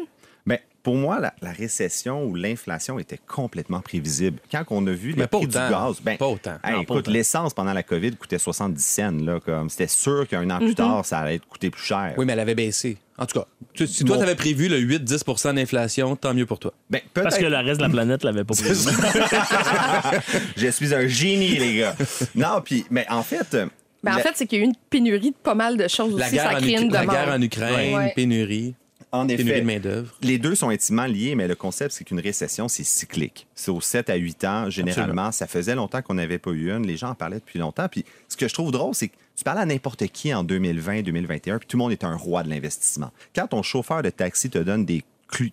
Pour 0.85 0.95
moi, 0.97 1.19
la, 1.19 1.33
la 1.43 1.51
récession 1.51 2.25
ou 2.25 2.35
l'inflation 2.37 2.99
était 2.99 3.19
complètement 3.27 3.81
prévisible. 3.81 4.39
Quand 4.53 4.63
on 4.69 4.87
a 4.87 4.93
vu 4.93 5.13
les 5.13 5.27
prix 5.27 5.39
autant. 5.47 5.47
du 5.67 5.73
gaz, 5.73 5.97
ben, 6.03 6.17
Pas 6.19 6.27
autant. 6.27 6.59
hey, 6.63 6.73
Non, 6.75 6.85
pas 6.85 6.95
écoute, 6.95 7.09
l'essence 7.09 7.55
pendant 7.55 7.73
la 7.73 7.83
COVID 7.83 8.13
coûtait 8.17 8.39
70 8.39 8.85
cents. 8.85 9.11
Là, 9.25 9.41
comme 9.41 9.71
c'était 9.71 9.89
sûr 9.89 10.29
qu'un 10.29 10.49
an 10.51 10.59
Mhm. 10.61 10.67
plus 10.67 10.75
tard, 10.75 11.05
ça 11.07 11.19
allait 11.21 11.39
coûter 11.41 11.71
plus 11.71 11.83
cher. 11.83 12.13
Oui, 12.19 12.27
mais 12.27 12.35
elle 12.35 12.41
avait 12.41 12.55
baissé. 12.55 12.99
En 13.17 13.25
tout 13.27 13.39
cas, 13.41 13.47
tu- 13.73 13.87
si 13.87 14.05
toi, 14.05 14.17
Bon. 14.17 14.23
tu 14.23 14.29
avais 14.29 14.35
prévu 14.37 14.69
le 14.69 14.79
8-10% 14.79 15.55
d'inflation, 15.55 16.17
tant 16.17 16.35
mieux 16.35 16.47
pour 16.47 16.59
toi. 16.59 16.75
Ben, 16.91 17.01
Parce 17.15 17.39
que 17.39 17.45
le 17.47 17.57
reste 17.57 17.79
de 17.81 17.85
la 17.85 17.89
planète 17.91 18.23
l'avait 18.23 18.45
pas 18.45 18.55
prévu. 18.55 18.75
Je 20.57 20.69
suis 20.69 20.95
un 20.95 21.07
génie, 21.07 21.57
les 21.59 21.79
gars. 21.79 21.97
Non, 22.35 22.61
puis, 22.65 22.85
mais 22.91 23.07
en 23.11 23.23
fait. 23.23 23.57
Ben, 24.03 24.13
en 24.13 24.17
la- 24.17 24.23
fait, 24.23 24.33
c'est 24.35 24.47
qu'il 24.47 24.59
y 24.59 24.63
a 24.63 24.65
eu 24.65 24.69
une 24.69 24.75
pénurie 24.91 25.31
de 25.31 25.37
pas 25.37 25.55
mal 25.55 25.77
de 25.77 25.89
choses 25.89 26.19
La 26.19 26.27
aussi. 26.27 26.35
guerre, 26.35 26.51
Ça 26.51 26.57
en, 26.59 26.61
crée 26.61 26.73
une 26.73 26.89
Ukra- 26.91 26.93
la 26.93 27.07
guerre 27.07 27.35
en 27.35 27.41
Ukraine, 27.43 27.95
Ouais. 27.97 28.13
pénurie, 28.15 28.75
en 29.15 29.29
effet, 29.29 29.61
de 29.61 30.05
les 30.23 30.39
deux 30.39 30.55
sont 30.55 30.71
intimement 30.71 31.07
liés, 31.07 31.35
mais 31.35 31.47
le 31.47 31.55
concept, 31.55 31.93
c'est 31.93 32.05
qu'une 32.05 32.21
récession, 32.21 32.69
c'est 32.69 32.85
cyclique. 32.85 33.47
C'est 33.55 33.71
aux 33.71 33.81
7 33.81 34.11
à 34.11 34.17
8 34.17 34.45
ans, 34.45 34.71
généralement. 34.71 35.31
Ça 35.33 35.47
faisait 35.47 35.75
longtemps 35.75 36.03
qu'on 36.03 36.15
n'avait 36.15 36.39
pas 36.39 36.51
eu 36.51 36.71
une. 36.71 36.87
Les 36.87 36.97
gens 36.97 37.11
en 37.11 37.15
parlaient 37.15 37.39
depuis 37.39 37.59
longtemps. 37.59 37.89
Puis 37.89 38.05
ce 38.29 38.37
que 38.37 38.49
je 38.49 38.55
trouve 38.55 38.73
drôle, 38.73 38.95
c'est 38.95 39.09
que 39.09 39.15
tu 39.37 39.45
parlais 39.45 39.63
à 39.63 39.67
n'importe 39.67 40.07
qui 40.09 40.35
en 40.35 40.45
2020, 40.45 41.03
2021, 41.03 41.59
puis 41.59 41.69
tout 41.69 41.77
le 41.77 41.83
monde 41.83 41.93
est 41.93 42.05
un 42.05 42.17
roi 42.17 42.43
de 42.43 42.51
l'investissement. 42.51 43.11
Quand 43.35 43.49
ton 43.49 43.63
chauffeur 43.63 44.03
de 44.03 44.11
taxi 44.11 44.51
te 44.51 44.59
donne 44.59 44.85
des, 44.85 45.05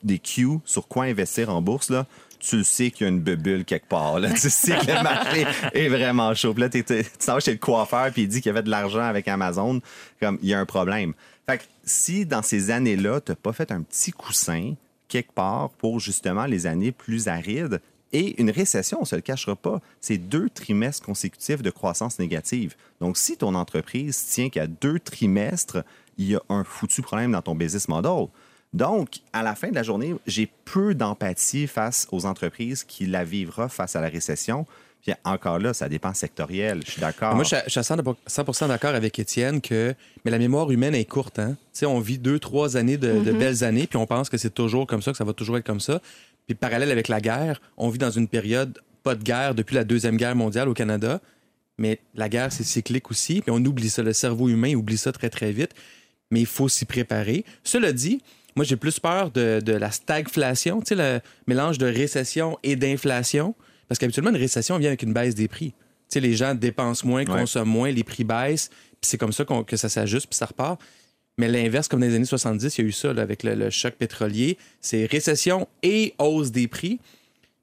des 0.03 0.19
cues 0.19 0.59
sur 0.65 0.87
quoi 0.87 1.05
investir 1.05 1.49
en 1.49 1.61
bourse, 1.61 1.89
là, 1.89 2.05
tu 2.39 2.57
le 2.57 2.63
sais 2.63 2.89
qu'il 2.89 3.05
y 3.05 3.09
a 3.09 3.13
une 3.13 3.19
bulle 3.19 3.65
quelque 3.65 3.87
part. 3.87 4.19
Là. 4.19 4.29
Tu 4.41 4.49
sais 4.49 4.75
que 4.75 4.87
le 4.87 5.03
marché 5.03 5.45
est 5.73 5.89
vraiment 5.89 6.33
chaud. 6.33 6.53
Puis 6.53 6.61
là, 6.61 6.69
tu 6.69 6.83
s'en 7.19 7.35
vas 7.35 7.39
chez 7.39 7.51
le 7.51 7.57
coiffeur, 7.57 8.11
puis 8.11 8.23
il 8.23 8.27
dit 8.27 8.41
qu'il 8.41 8.49
y 8.49 8.49
avait 8.49 8.63
de 8.63 8.69
l'argent 8.69 9.03
avec 9.03 9.27
Amazon. 9.27 9.79
Comme, 10.19 10.39
il 10.41 10.49
y 10.49 10.53
a 10.53 10.59
un 10.59 10.65
problème. 10.65 11.13
Si 11.83 12.25
dans 12.25 12.41
ces 12.41 12.71
années-là, 12.71 13.21
tu 13.21 13.31
n'as 13.31 13.35
pas 13.35 13.53
fait 13.53 13.71
un 13.71 13.81
petit 13.81 14.11
coussin 14.11 14.75
quelque 15.07 15.31
part 15.33 15.69
pour 15.71 15.99
justement 15.99 16.45
les 16.45 16.67
années 16.67 16.91
plus 16.91 17.27
arides, 17.27 17.81
et 18.13 18.41
une 18.41 18.49
récession, 18.49 18.97
on 18.99 19.01
ne 19.01 19.07
se 19.07 19.15
le 19.15 19.21
cachera 19.21 19.55
pas, 19.55 19.81
c'est 20.01 20.17
deux 20.17 20.49
trimestres 20.49 21.05
consécutifs 21.05 21.61
de 21.61 21.69
croissance 21.69 22.19
négative. 22.19 22.75
Donc, 22.99 23.17
si 23.17 23.37
ton 23.37 23.55
entreprise 23.55 24.25
tient 24.25 24.49
qu'à 24.49 24.67
deux 24.67 24.99
trimestres, 24.99 25.83
il 26.17 26.31
y 26.31 26.35
a 26.35 26.41
un 26.49 26.63
foutu 26.63 27.01
problème 27.01 27.31
dans 27.31 27.41
ton 27.41 27.55
business 27.55 27.87
model. 27.87 28.27
Donc, 28.73 29.19
à 29.33 29.43
la 29.43 29.55
fin 29.55 29.69
de 29.69 29.75
la 29.75 29.83
journée, 29.83 30.15
j'ai 30.27 30.49
peu 30.65 30.93
d'empathie 30.93 31.67
face 31.67 32.07
aux 32.11 32.25
entreprises 32.25 32.83
qui 32.83 33.05
la 33.05 33.23
vivra 33.23 33.69
face 33.69 33.95
à 33.95 34.01
la 34.01 34.09
récession. 34.09 34.65
Puis 35.01 35.13
encore 35.23 35.57
là, 35.57 35.73
ça 35.73 35.89
dépend 35.89 36.13
sectoriel, 36.13 36.81
je 36.85 36.91
suis 36.91 37.01
d'accord. 37.01 37.33
Moi, 37.33 37.43
je 37.43 37.47
suis 37.47 37.55
à- 37.55 37.63
je 37.65 37.69
suis 37.71 37.79
à 37.79 37.83
100 37.83 37.97
100 38.27 38.67
d'accord 38.67 38.93
avec 38.93 39.17
Étienne 39.17 39.59
que 39.61 39.95
mais 40.23 40.29
la 40.31 40.37
mémoire 40.37 40.69
humaine 40.71 40.93
est 40.93 41.05
courte. 41.05 41.39
Hein? 41.39 41.57
Tu 41.73 41.79
sais, 41.79 41.85
on 41.87 41.99
vit 41.99 42.19
deux, 42.19 42.37
trois 42.37 42.77
années 42.77 42.97
de, 42.97 43.19
de 43.23 43.31
belles 43.31 43.63
années, 43.63 43.87
puis 43.87 43.97
on 43.97 44.05
pense 44.05 44.29
que 44.29 44.37
c'est 44.37 44.53
toujours 44.53 44.85
comme 44.85 45.01
ça, 45.01 45.11
que 45.11 45.17
ça 45.17 45.23
va 45.23 45.33
toujours 45.33 45.57
être 45.57 45.65
comme 45.65 45.79
ça. 45.79 46.01
Puis 46.45 46.53
parallèle 46.55 46.91
avec 46.91 47.07
la 47.07 47.19
guerre, 47.19 47.61
on 47.77 47.89
vit 47.89 47.97
dans 47.97 48.11
une 48.11 48.27
période 48.27 48.79
pas 49.03 49.15
de 49.15 49.23
guerre 49.23 49.55
depuis 49.55 49.73
la 49.75 49.83
Deuxième 49.83 50.17
Guerre 50.17 50.35
mondiale 50.35 50.69
au 50.69 50.75
Canada, 50.75 51.19
mais 51.79 51.97
la 52.13 52.29
guerre, 52.29 52.51
c'est 52.51 52.63
cyclique 52.63 53.09
aussi, 53.09 53.41
puis 53.41 53.49
on 53.49 53.63
oublie 53.65 53.89
ça. 53.89 54.03
Le 54.03 54.13
cerveau 54.13 54.49
humain 54.49 54.75
oublie 54.75 54.97
ça 54.97 55.11
très, 55.11 55.31
très 55.31 55.51
vite, 55.51 55.71
mais 56.29 56.41
il 56.41 56.45
faut 56.45 56.69
s'y 56.69 56.85
préparer. 56.85 57.43
Cela 57.63 57.91
dit, 57.91 58.21
moi, 58.55 58.63
j'ai 58.65 58.75
plus 58.75 58.99
peur 58.99 59.31
de, 59.31 59.59
de 59.65 59.73
la 59.73 59.89
stagflation, 59.89 60.81
tu 60.81 60.89
sais, 60.89 60.95
le 60.95 61.19
mélange 61.47 61.79
de 61.79 61.87
récession 61.87 62.59
et 62.61 62.75
d'inflation, 62.75 63.55
parce 63.91 63.99
qu'habituellement, 63.99 64.29
une 64.31 64.37
récession 64.37 64.77
vient 64.77 64.87
avec 64.87 65.03
une 65.03 65.11
baisse 65.11 65.35
des 65.35 65.49
prix. 65.49 65.71
Tu 65.71 65.75
sais, 66.07 66.19
les 66.21 66.33
gens 66.33 66.55
dépensent 66.55 67.05
moins, 67.05 67.25
Ouais. 67.25 67.39
consomment 67.41 67.67
moins, 67.67 67.91
les 67.91 68.05
prix 68.05 68.23
baissent, 68.23 68.69
puis 68.69 69.01
c'est 69.09 69.17
comme 69.17 69.33
ça 69.33 69.43
que 69.43 69.75
ça 69.75 69.89
s'ajuste, 69.89 70.27
puis 70.29 70.37
ça 70.37 70.45
repart. 70.45 70.79
Mais 71.37 71.49
l'inverse, 71.49 71.89
comme 71.89 71.99
dans 71.99 72.05
les 72.07 72.15
années 72.15 72.23
70, 72.23 72.77
il 72.77 72.81
y 72.81 72.85
a 72.85 72.87
eu 72.87 72.91
ça 72.93 73.11
là, 73.11 73.21
avec 73.21 73.43
le, 73.43 73.53
le 73.53 73.69
choc 73.69 73.95
pétrolier. 73.95 74.57
C'est 74.79 75.05
récession 75.07 75.67
et 75.83 76.13
hausse 76.19 76.51
des 76.51 76.69
prix. 76.69 77.01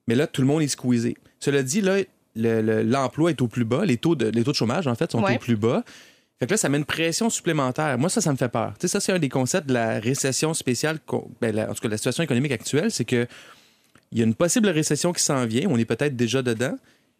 Mais 0.06 0.14
là, 0.14 0.26
tout 0.26 0.42
le 0.42 0.46
monde 0.48 0.60
est 0.60 0.68
squeezé. 0.68 1.16
Cela 1.40 1.62
dit, 1.62 1.80
là, 1.80 1.96
le- 2.36 2.60
le- 2.60 2.82
l'emploi 2.82 3.30
est 3.30 3.40
au 3.40 3.48
plus 3.48 3.64
bas. 3.64 3.86
Les 3.86 3.96
taux, 3.96 4.14
de, 4.14 4.26
les 4.26 4.44
taux 4.44 4.50
de 4.50 4.56
chômage, 4.56 4.86
en 4.86 4.94
fait, 4.94 5.10
sont 5.10 5.22
Ouais. 5.22 5.36
au 5.36 5.38
plus 5.38 5.56
bas. 5.56 5.82
Fait 6.38 6.44
que 6.46 6.50
là, 6.52 6.56
ça 6.58 6.68
met 6.68 6.76
une 6.76 6.84
pression 6.84 7.30
supplémentaire. 7.30 7.96
Moi, 7.98 8.10
ça, 8.10 8.20
ça 8.20 8.30
me 8.32 8.36
fait 8.36 8.50
peur. 8.50 8.74
Tu 8.78 8.82
sais, 8.82 8.88
ça, 8.88 9.00
c'est 9.00 9.12
un 9.12 9.18
des 9.18 9.30
concepts 9.30 9.66
de 9.66 9.72
la 9.74 9.98
récession 9.98 10.52
spéciale, 10.52 10.98
ben, 11.40 11.54
la- 11.56 11.70
en 11.70 11.74
tout 11.74 11.80
cas, 11.80 11.88
la 11.88 11.96
situation 11.96 12.22
économique 12.22 12.52
actuelle, 12.52 12.90
c'est 12.90 13.04
que 13.06 13.26
il 14.12 14.18
y 14.18 14.22
a 14.22 14.24
une 14.24 14.34
possible 14.34 14.68
récession 14.68 15.12
qui 15.12 15.22
s'en 15.22 15.46
vient. 15.46 15.68
On 15.70 15.78
est 15.78 15.84
peut-être 15.84 16.16
déjà 16.16 16.42
dedans. 16.42 16.76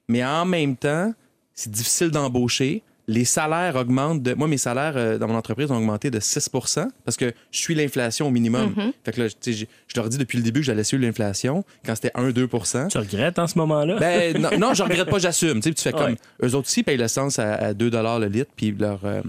Mais 0.09 0.25
en 0.25 0.45
même 0.45 0.77
temps, 0.77 1.13
c'est 1.55 1.71
difficile 1.71 2.11
d'embaucher. 2.11 2.83
Les 3.09 3.25
salaires 3.25 3.77
augmentent. 3.77 4.23
De... 4.23 4.35
Moi, 4.35 4.49
mes 4.49 4.59
salaires 4.59 4.95
euh, 4.97 5.17
dans 5.19 5.29
mon 5.29 5.35
entreprise 5.35 5.71
ont 5.71 5.77
augmenté 5.77 6.11
de 6.11 6.21
6% 6.21 6.89
parce 7.05 7.17
que 7.17 7.33
je 7.51 7.59
suis 7.59 7.75
l'inflation 7.75 8.27
au 8.27 8.31
minimum. 8.31 8.75
Fait 9.05 9.13
que 9.13 9.23
là, 9.23 9.29
je 9.47 9.65
leur 9.97 10.09
dis 10.09 10.19
depuis 10.19 10.37
le 10.37 10.45
début 10.45 10.61
que 10.61 10.67
j'allais 10.67 10.85
suivre 10.85 11.03
l'inflation 11.05 11.65
quand 11.87 11.95
c'était 11.95 12.11
1-2% 12.11 12.89
tu 12.89 12.99
regrettes 12.99 13.39
en 13.39 13.47
ce 13.47 13.57
moment-là? 13.59 13.97
ben, 13.99 14.39
non, 14.39 14.59
non, 14.59 14.75
je 14.75 14.83
regrette 14.83 15.09
pas, 15.09 15.19
j'assume. 15.19 15.61
Tu 15.61 15.73
fais 15.77 15.93
comme. 15.93 16.13
Ouais. 16.13 16.17
Eux 16.43 16.55
autres 16.55 16.69
aussi 16.69 16.83
payent 16.83 16.99
l'essence 16.99 17.39
à, 17.39 17.55
à 17.55 17.75
2 17.75 17.91
le 17.91 18.27
litre, 18.27 18.51
puis 18.55 18.73
leur. 18.73 19.05
euh, 19.05 19.23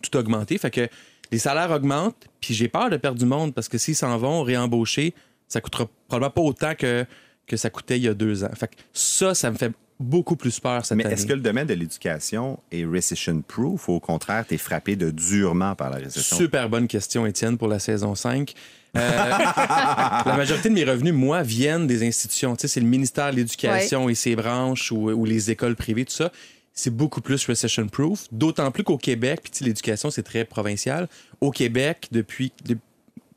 tout 0.00 0.16
a 0.16 0.20
augmenté. 0.20 0.58
Fait 0.58 0.70
que 0.70 0.88
les 1.32 1.38
salaires 1.38 1.70
augmentent, 1.70 2.28
puis 2.40 2.54
j'ai 2.54 2.68
peur 2.68 2.90
de 2.90 2.96
perdre 2.96 3.18
du 3.18 3.26
monde 3.26 3.54
parce 3.54 3.68
que 3.68 3.78
s'ils 3.78 3.96
s'en 3.96 4.16
vont 4.18 4.42
réembaucher, 4.42 5.14
ça 5.50 5.60
coûtera 5.60 5.86
probablement 6.08 6.30
pas 6.30 6.40
autant 6.40 6.74
que, 6.74 7.04
que 7.46 7.58
ça 7.58 7.68
coûtait 7.68 7.98
il 7.98 8.04
y 8.04 8.08
a 8.08 8.14
deux 8.14 8.42
ans. 8.44 8.50
Fait 8.54 8.68
que 8.68 8.76
ça, 8.94 9.34
ça 9.34 9.50
me 9.50 9.56
fait 9.58 9.72
beaucoup 9.98 10.36
plus 10.36 10.58
peur 10.60 10.86
cette 10.86 10.96
Mais 10.96 11.04
année. 11.04 11.12
est-ce 11.12 11.26
que 11.26 11.34
le 11.34 11.40
domaine 11.40 11.66
de 11.66 11.74
l'éducation 11.74 12.58
est 12.72 12.86
recession-proof 12.86 13.88
ou 13.88 13.92
au 13.92 14.00
contraire, 14.00 14.46
tu 14.48 14.54
es 14.54 14.58
frappé 14.58 14.96
de 14.96 15.10
durement 15.10 15.74
par 15.74 15.90
la 15.90 15.98
récession? 15.98 16.36
Super 16.38 16.70
bonne 16.70 16.88
question, 16.88 17.26
Étienne, 17.26 17.58
pour 17.58 17.68
la 17.68 17.78
saison 17.78 18.14
5. 18.14 18.54
Euh, 18.96 19.00
la 20.26 20.34
majorité 20.36 20.68
de 20.70 20.74
mes 20.74 20.84
revenus, 20.84 21.12
moi, 21.12 21.42
viennent 21.42 21.86
des 21.86 22.06
institutions. 22.06 22.56
Tu 22.56 22.62
sais, 22.62 22.68
c'est 22.68 22.80
le 22.80 22.86
ministère 22.86 23.30
de 23.30 23.36
l'Éducation 23.36 24.08
et 24.08 24.14
ses 24.14 24.36
branches 24.36 24.90
ou, 24.90 25.10
ou 25.10 25.24
les 25.26 25.50
écoles 25.50 25.76
privées, 25.76 26.04
tout 26.06 26.14
ça. 26.14 26.32
C'est 26.72 26.94
beaucoup 26.94 27.20
plus 27.20 27.44
recession-proof, 27.46 28.26
d'autant 28.32 28.70
plus 28.70 28.84
qu'au 28.84 28.96
Québec, 28.96 29.40
puis 29.42 29.50
tu 29.50 29.58
sais, 29.58 29.64
l'éducation, 29.64 30.10
c'est 30.10 30.22
très 30.22 30.44
provincial. 30.44 31.08
Au 31.40 31.50
Québec, 31.50 32.08
depuis, 32.10 32.52
de- 32.64 32.78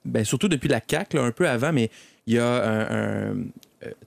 ben, 0.06 0.24
surtout 0.24 0.48
depuis 0.48 0.70
la 0.70 0.82
CAQ, 0.86 1.18
là, 1.18 1.24
un 1.24 1.32
peu 1.32 1.48
avant, 1.48 1.72
mais 1.74 1.90
il 2.28 2.36
y 2.36 2.40
a 2.40 2.46
un... 2.46 2.92
euh, 2.92 3.34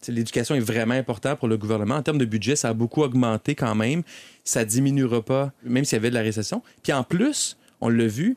L'éducation 0.08 0.54
est 0.54 0.60
vraiment 0.60 0.94
importante 0.94 1.38
pour 1.38 1.48
le 1.48 1.58
gouvernement. 1.58 1.96
En 1.96 2.02
termes 2.02 2.18
de 2.18 2.24
budget, 2.24 2.56
ça 2.56 2.70
a 2.70 2.72
beaucoup 2.72 3.02
augmenté 3.02 3.54
quand 3.54 3.74
même. 3.74 4.02
Ça 4.42 4.64
diminuera 4.64 5.20
pas, 5.20 5.52
même 5.64 5.84
s'il 5.84 5.96
y 5.96 6.00
avait 6.00 6.08
de 6.08 6.14
la 6.14 6.22
récession. 6.22 6.62
Puis 6.82 6.94
en 6.94 7.04
plus, 7.04 7.58
on 7.82 7.90
l'a 7.90 8.06
vu, 8.06 8.36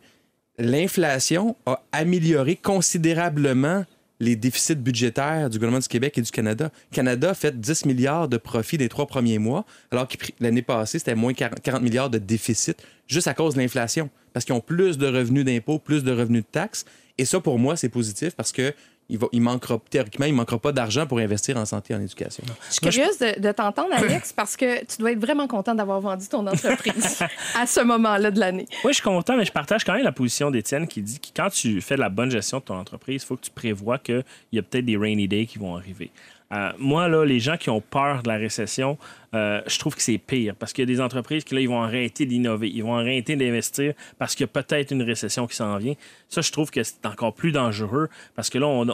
l'inflation 0.57 1.55
a 1.66 1.82
amélioré 1.93 2.55
considérablement 2.57 3.86
les 4.20 4.36
déficits 4.36 4.76
budgétaires 4.76 5.49
du 5.49 5.57
gouvernement 5.57 5.80
du 5.80 5.88
Québec 5.88 6.18
et 6.18 6.22
du 6.22 6.30
Canada. 6.30 6.72
Le 6.91 6.95
Canada 6.95 7.30
a 7.30 7.34
fait 7.34 7.57
10 7.57 7.86
milliards 7.86 8.28
de 8.28 8.36
profits 8.36 8.78
des 8.78 8.89
trois 8.89 9.05
premiers 9.07 9.39
mois, 9.39 9.66
alors 9.91 10.10
que 10.10 10.18
l'année 10.41 10.62
passée, 10.62 10.99
c'était 10.99 11.16
moins 11.16 11.34
40 11.34 11.62
40 11.62 11.82
milliards 11.82 12.10
de 12.10 12.18
déficit, 12.18 12.84
juste 13.07 13.28
à 13.30 13.34
cause 13.34 13.55
de 13.55 13.62
l'inflation. 13.62 14.10
Parce 14.34 14.43
qu'ils 14.43 14.55
ont 14.55 14.60
plus 14.60 14.97
de 14.97 15.07
revenus 15.07 15.45
d'impôts, 15.45 15.80
plus 15.80 16.03
de 16.03 16.12
revenus 16.12 16.43
de 16.43 16.47
taxes. 16.51 16.84
Et 17.20 17.26
ça, 17.26 17.42
pour 17.42 17.60
moi, 17.60 17.76
c'est 17.76 17.90
positif 17.90 18.34
parce 18.34 18.54
que 18.54 18.74
il, 19.10 19.18
va, 19.18 19.28
il 19.34 19.42
manquera, 19.42 19.78
théoriquement, 19.90 20.26
il 20.26 20.34
manquera 20.34 20.58
pas 20.58 20.72
d'argent 20.72 21.06
pour 21.06 21.18
investir 21.18 21.58
en 21.58 21.66
santé 21.66 21.94
et 21.94 21.98
en 21.98 22.02
éducation. 22.02 22.44
Je 22.68 22.74
suis 22.74 22.80
curieuse 22.80 23.18
de, 23.18 23.42
de 23.42 23.52
t'entendre, 23.52 23.90
Alex, 23.92 24.32
parce 24.32 24.56
que 24.56 24.86
tu 24.86 25.00
dois 25.00 25.12
être 25.12 25.20
vraiment 25.20 25.48
content 25.48 25.76
d'avoir 25.76 26.00
vendu 26.00 26.28
ton 26.30 26.48
entreprise 26.48 27.22
à 27.56 27.66
ce 27.66 27.82
moment-là 27.82 28.32
de 28.32 28.40
l'année. 28.40 28.68
Oui, 28.86 28.92
je 28.92 28.96
suis 28.96 29.04
content, 29.04 29.36
mais 29.36 29.44
je 29.44 29.52
partage 29.52 29.84
quand 29.84 29.96
même 29.96 30.04
la 30.04 30.14
position 30.14 30.50
d'Étienne 30.50 30.88
qui 30.88 31.02
dit 31.02 31.20
que 31.20 31.28
quand 31.36 31.50
tu 31.50 31.82
fais 31.82 31.96
de 31.96 32.02
la 32.02 32.10
bonne 32.10 32.32
gestion 32.32 32.60
de 32.60 32.64
ton 32.64 32.76
entreprise, 32.76 33.24
il 33.24 33.26
faut 33.26 33.36
que 33.36 33.46
tu 33.46 33.52
prévois 33.52 33.98
qu'il 33.98 34.24
y 34.54 34.60
a 34.60 34.62
peut-être 34.62 34.86
des 34.86 34.96
rainy 34.96 35.28
days 35.28 35.48
qui 35.48 35.58
vont 35.58 35.76
arriver. 35.76 36.12
Euh, 36.52 36.72
moi, 36.80 37.08
là, 37.08 37.26
les 37.26 37.39
gens 37.39 37.58
qui 37.58 37.70
ont 37.70 37.82
peur 37.82 38.24
de 38.24 38.28
la 38.28 38.38
récession, 38.38 38.97
euh, 39.36 39.62
je 39.68 39.78
trouve 39.78 39.95
que 39.95 40.02
c'est 40.02 40.18
pire 40.18 40.56
parce 40.56 40.74
qu'il 40.74 40.82
y 40.82 40.91
a 40.91 40.93
des 40.93 41.02
entreprises 41.02 41.43
qui, 41.43 41.54
là, 41.54 41.62
ils 41.62 41.70
vont 41.70 41.82
arrêter 41.82 42.26
d'innover, 42.26 42.70
ils 42.70 42.84
vont 42.84 42.95
arrêter 42.95 43.36
d'investir 43.36 43.93
parce 44.18 44.34
qu'il 44.34 44.45
y 44.45 44.50
a 44.50 44.62
peut-être 44.62 44.91
une 44.91 45.04
récession 45.04 45.45
qui 45.45 45.56
s'en 45.56 45.78
vient. 45.78 45.93
Ça, 46.28 46.41
je 46.41 46.52
trouve 46.52 46.72
que 46.72 46.82
c'est 46.84 47.06
encore 47.06 47.34
plus 47.34 47.52
dangereux 47.52 48.10
parce 48.36 48.50
que 48.50 48.58
là, 48.58 48.68
on, 48.68 48.88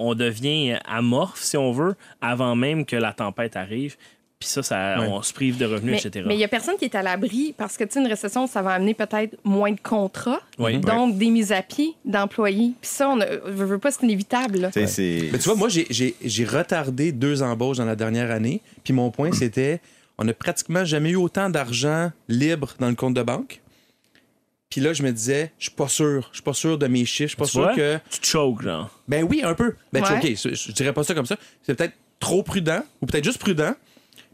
on 0.00 0.14
devient 0.14 0.78
amorphe, 0.84 1.40
si 1.40 1.56
on 1.56 1.70
veut, 1.70 1.94
avant 2.20 2.56
même 2.56 2.84
que 2.84 2.96
la 2.96 3.12
tempête 3.12 3.54
arrive. 3.54 3.96
Puis 4.40 4.48
ça, 4.48 4.62
ça 4.62 4.98
Ouais. 4.98 5.06
on 5.06 5.20
se 5.20 5.34
prive 5.34 5.58
de 5.58 5.66
revenus, 5.66 5.92
Mais 5.92 5.98
etc. 5.98 6.24
mais 6.26 6.34
il 6.34 6.38
n'y 6.38 6.44
a 6.44 6.48
personne 6.48 6.76
qui 6.78 6.86
est 6.86 6.94
à 6.94 7.02
l'abri 7.02 7.54
parce 7.58 7.76
que, 7.76 7.84
tu 7.84 7.92
sais, 7.92 8.00
une 8.00 8.06
récession, 8.06 8.46
ça 8.46 8.62
va 8.62 8.70
amener 8.72 8.94
peut-être 8.94 9.36
moins 9.44 9.70
de 9.70 9.78
contrats, 9.80 10.40
Oui. 10.58 10.78
donc 10.78 11.18
des 11.18 11.28
mises 11.28 11.52
à 11.52 11.60
pied 11.60 11.92
d'employés. 12.06 12.72
Puis 12.80 12.90
ça, 12.90 13.10
on 13.10 13.16
ne 13.16 13.24
veut 13.44 13.78
pas, 13.78 13.90
c'est 13.90 14.02
inévitable. 14.02 14.58
là. 14.60 14.70
Tu 14.70 14.80
sais, 14.80 14.86
c'est- 14.86 15.28
Mais 15.30 15.38
tu 15.38 15.44
vois, 15.44 15.56
moi, 15.56 15.68
j'ai- 15.68 16.44
retardé 16.46 17.12
deux 17.12 17.42
embauches 17.42 17.76
dans 17.76 17.84
la 17.84 17.96
dernière 17.96 18.30
année. 18.30 18.62
Puis 18.82 18.94
mon 18.94 19.10
point, 19.10 19.30
c'était 19.32 19.80
on 20.16 20.24
n'a 20.24 20.32
pratiquement 20.32 20.84
jamais 20.86 21.10
eu 21.10 21.16
autant 21.16 21.50
d'argent 21.50 22.10
libre 22.28 22.74
dans 22.78 22.88
le 22.88 22.94
compte 22.94 23.14
de 23.14 23.22
banque. 23.22 23.60
Puis 24.70 24.80
là, 24.80 24.92
je 24.94 25.02
me 25.02 25.10
disais, 25.12 25.52
je 25.58 25.64
suis 25.64 25.74
pas 25.76 25.88
sûr. 25.88 26.28
Je 26.30 26.36
suis 26.36 26.42
pas 26.42 26.52
sûr 26.54 26.78
de 26.78 26.86
mes 26.86 27.04
chiffres. 27.04 27.24
Je 27.24 27.28
suis 27.28 27.36
pas 27.36 27.44
Tu 27.44 27.50
sûr 27.52 27.62
vois? 27.62 27.74
que. 27.74 27.98
Tu 28.10 28.20
te 28.20 28.26
choques, 28.26 28.62
genre. 28.62 28.88
Ben 29.08 29.22
oui, 29.28 29.42
un 29.44 29.54
peu. 29.54 29.74
Ben, 29.92 30.02
Ouais. 30.02 30.16
OK, 30.16 30.34
je, 30.50 30.54
je 30.54 30.72
dirais 30.72 30.92
pas 30.94 31.02
ça 31.04 31.12
comme 31.14 31.26
ça. 31.26 31.36
C'est 31.62 31.74
peut-être 31.74 31.94
trop 32.20 32.42
prudent 32.42 32.82
ou 33.02 33.06
peut-être 33.06 33.24
juste 33.24 33.38
prudent. 33.38 33.74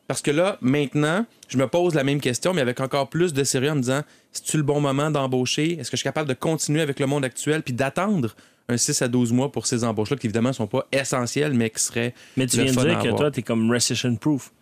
Parce 0.08 0.22
que 0.22 0.30
là, 0.30 0.56
maintenant, 0.60 1.26
je 1.48 1.58
me 1.58 1.66
pose 1.66 1.94
la 1.94 2.04
même 2.04 2.20
question, 2.20 2.54
mais 2.54 2.60
avec 2.60 2.80
encore 2.80 3.08
plus 3.08 3.32
de 3.32 3.42
sérieux 3.44 3.70
en 3.70 3.76
me 3.76 3.80
disant 3.80 4.02
c'est-tu 4.32 4.56
le 4.56 4.62
bon 4.62 4.80
moment 4.80 5.10
d'embaucher? 5.10 5.72
Est-ce 5.72 5.90
que 5.90 5.96
je 5.96 6.00
suis 6.00 6.04
capable 6.04 6.28
de 6.28 6.34
continuer 6.34 6.80
avec 6.80 7.00
le 7.00 7.06
monde 7.06 7.24
actuel 7.24 7.62
puis 7.62 7.74
d'attendre 7.74 8.34
un 8.68 8.76
6 8.76 9.02
à 9.02 9.08
12 9.08 9.32
mois 9.32 9.52
pour 9.52 9.66
ces 9.66 9.84
embauches-là 9.84 10.16
qui, 10.16 10.26
évidemment, 10.26 10.48
ne 10.50 10.54
sont 10.54 10.66
pas 10.66 10.86
essentielles, 10.92 11.52
mais 11.54 11.70
qui 11.70 11.82
seraient. 11.82 12.14
Mais 12.36 12.46
tu 12.46 12.56
viens 12.56 12.72
de 12.72 12.80
dire 12.80 12.98
que 12.98 13.06
avoir? 13.06 13.16
toi, 13.16 13.30
t'es 13.30 13.42
comme 13.42 13.70
recession 13.70 14.14
proof. 14.16 14.52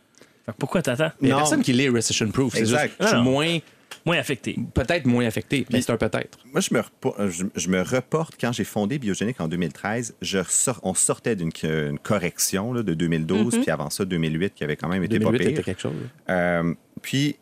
Pourquoi 0.59 0.82
t'attends? 0.82 1.11
Il 1.22 1.26
n'y 1.26 1.32
a 1.32 1.36
personne 1.36 1.62
qui 1.62 1.72
l'est 1.72 1.88
recession 1.88 2.28
proof. 2.28 2.53
C'est 2.55 2.66
juste, 2.66 2.90
je 3.01 3.07
suis 3.07 3.22
moins, 3.22 3.59
Moins 4.05 4.18
affecté. 4.18 4.57
peut-être 4.74 5.07
moins 5.07 5.24
affecté, 5.26 5.66
mais 5.72 5.80
c'est 5.80 5.92
un 5.92 5.97
peut-être. 5.97 6.38
Moi, 6.53 6.61
je 6.61 6.74
me, 6.74 6.80
repo- 6.80 7.14
euh, 7.18 7.30
je, 7.30 7.45
je 7.55 7.68
me 7.68 7.82
reporte 7.82 8.34
quand 8.40 8.53
j'ai 8.53 8.64
fondé 8.64 8.99
Biogénique 8.99 9.40
en 9.40 9.49
2013. 9.49 10.14
Je 10.22 10.38
ressors- 10.38 10.80
on 10.82 10.95
sortait 10.95 11.36
d'une 11.36 11.51
une 11.62 11.99
correction 11.99 12.72
là, 12.72 12.82
de 12.82 12.95
2012, 12.95 13.59
puis 13.61 13.70
avant 13.70 13.90
ça, 13.90 14.05
2008, 14.05 14.55
qui 14.55 14.64
avait 14.64 14.76
quand 14.76 14.88
même 14.88 15.05
été 15.05 15.18
2008 15.18 15.38
pas 15.38 15.45
était 15.45 15.55
pire. 15.55 15.64
quelque 15.64 15.80
chose. 15.80 15.92
Euh, 16.28 16.74
puis, 17.03 17.36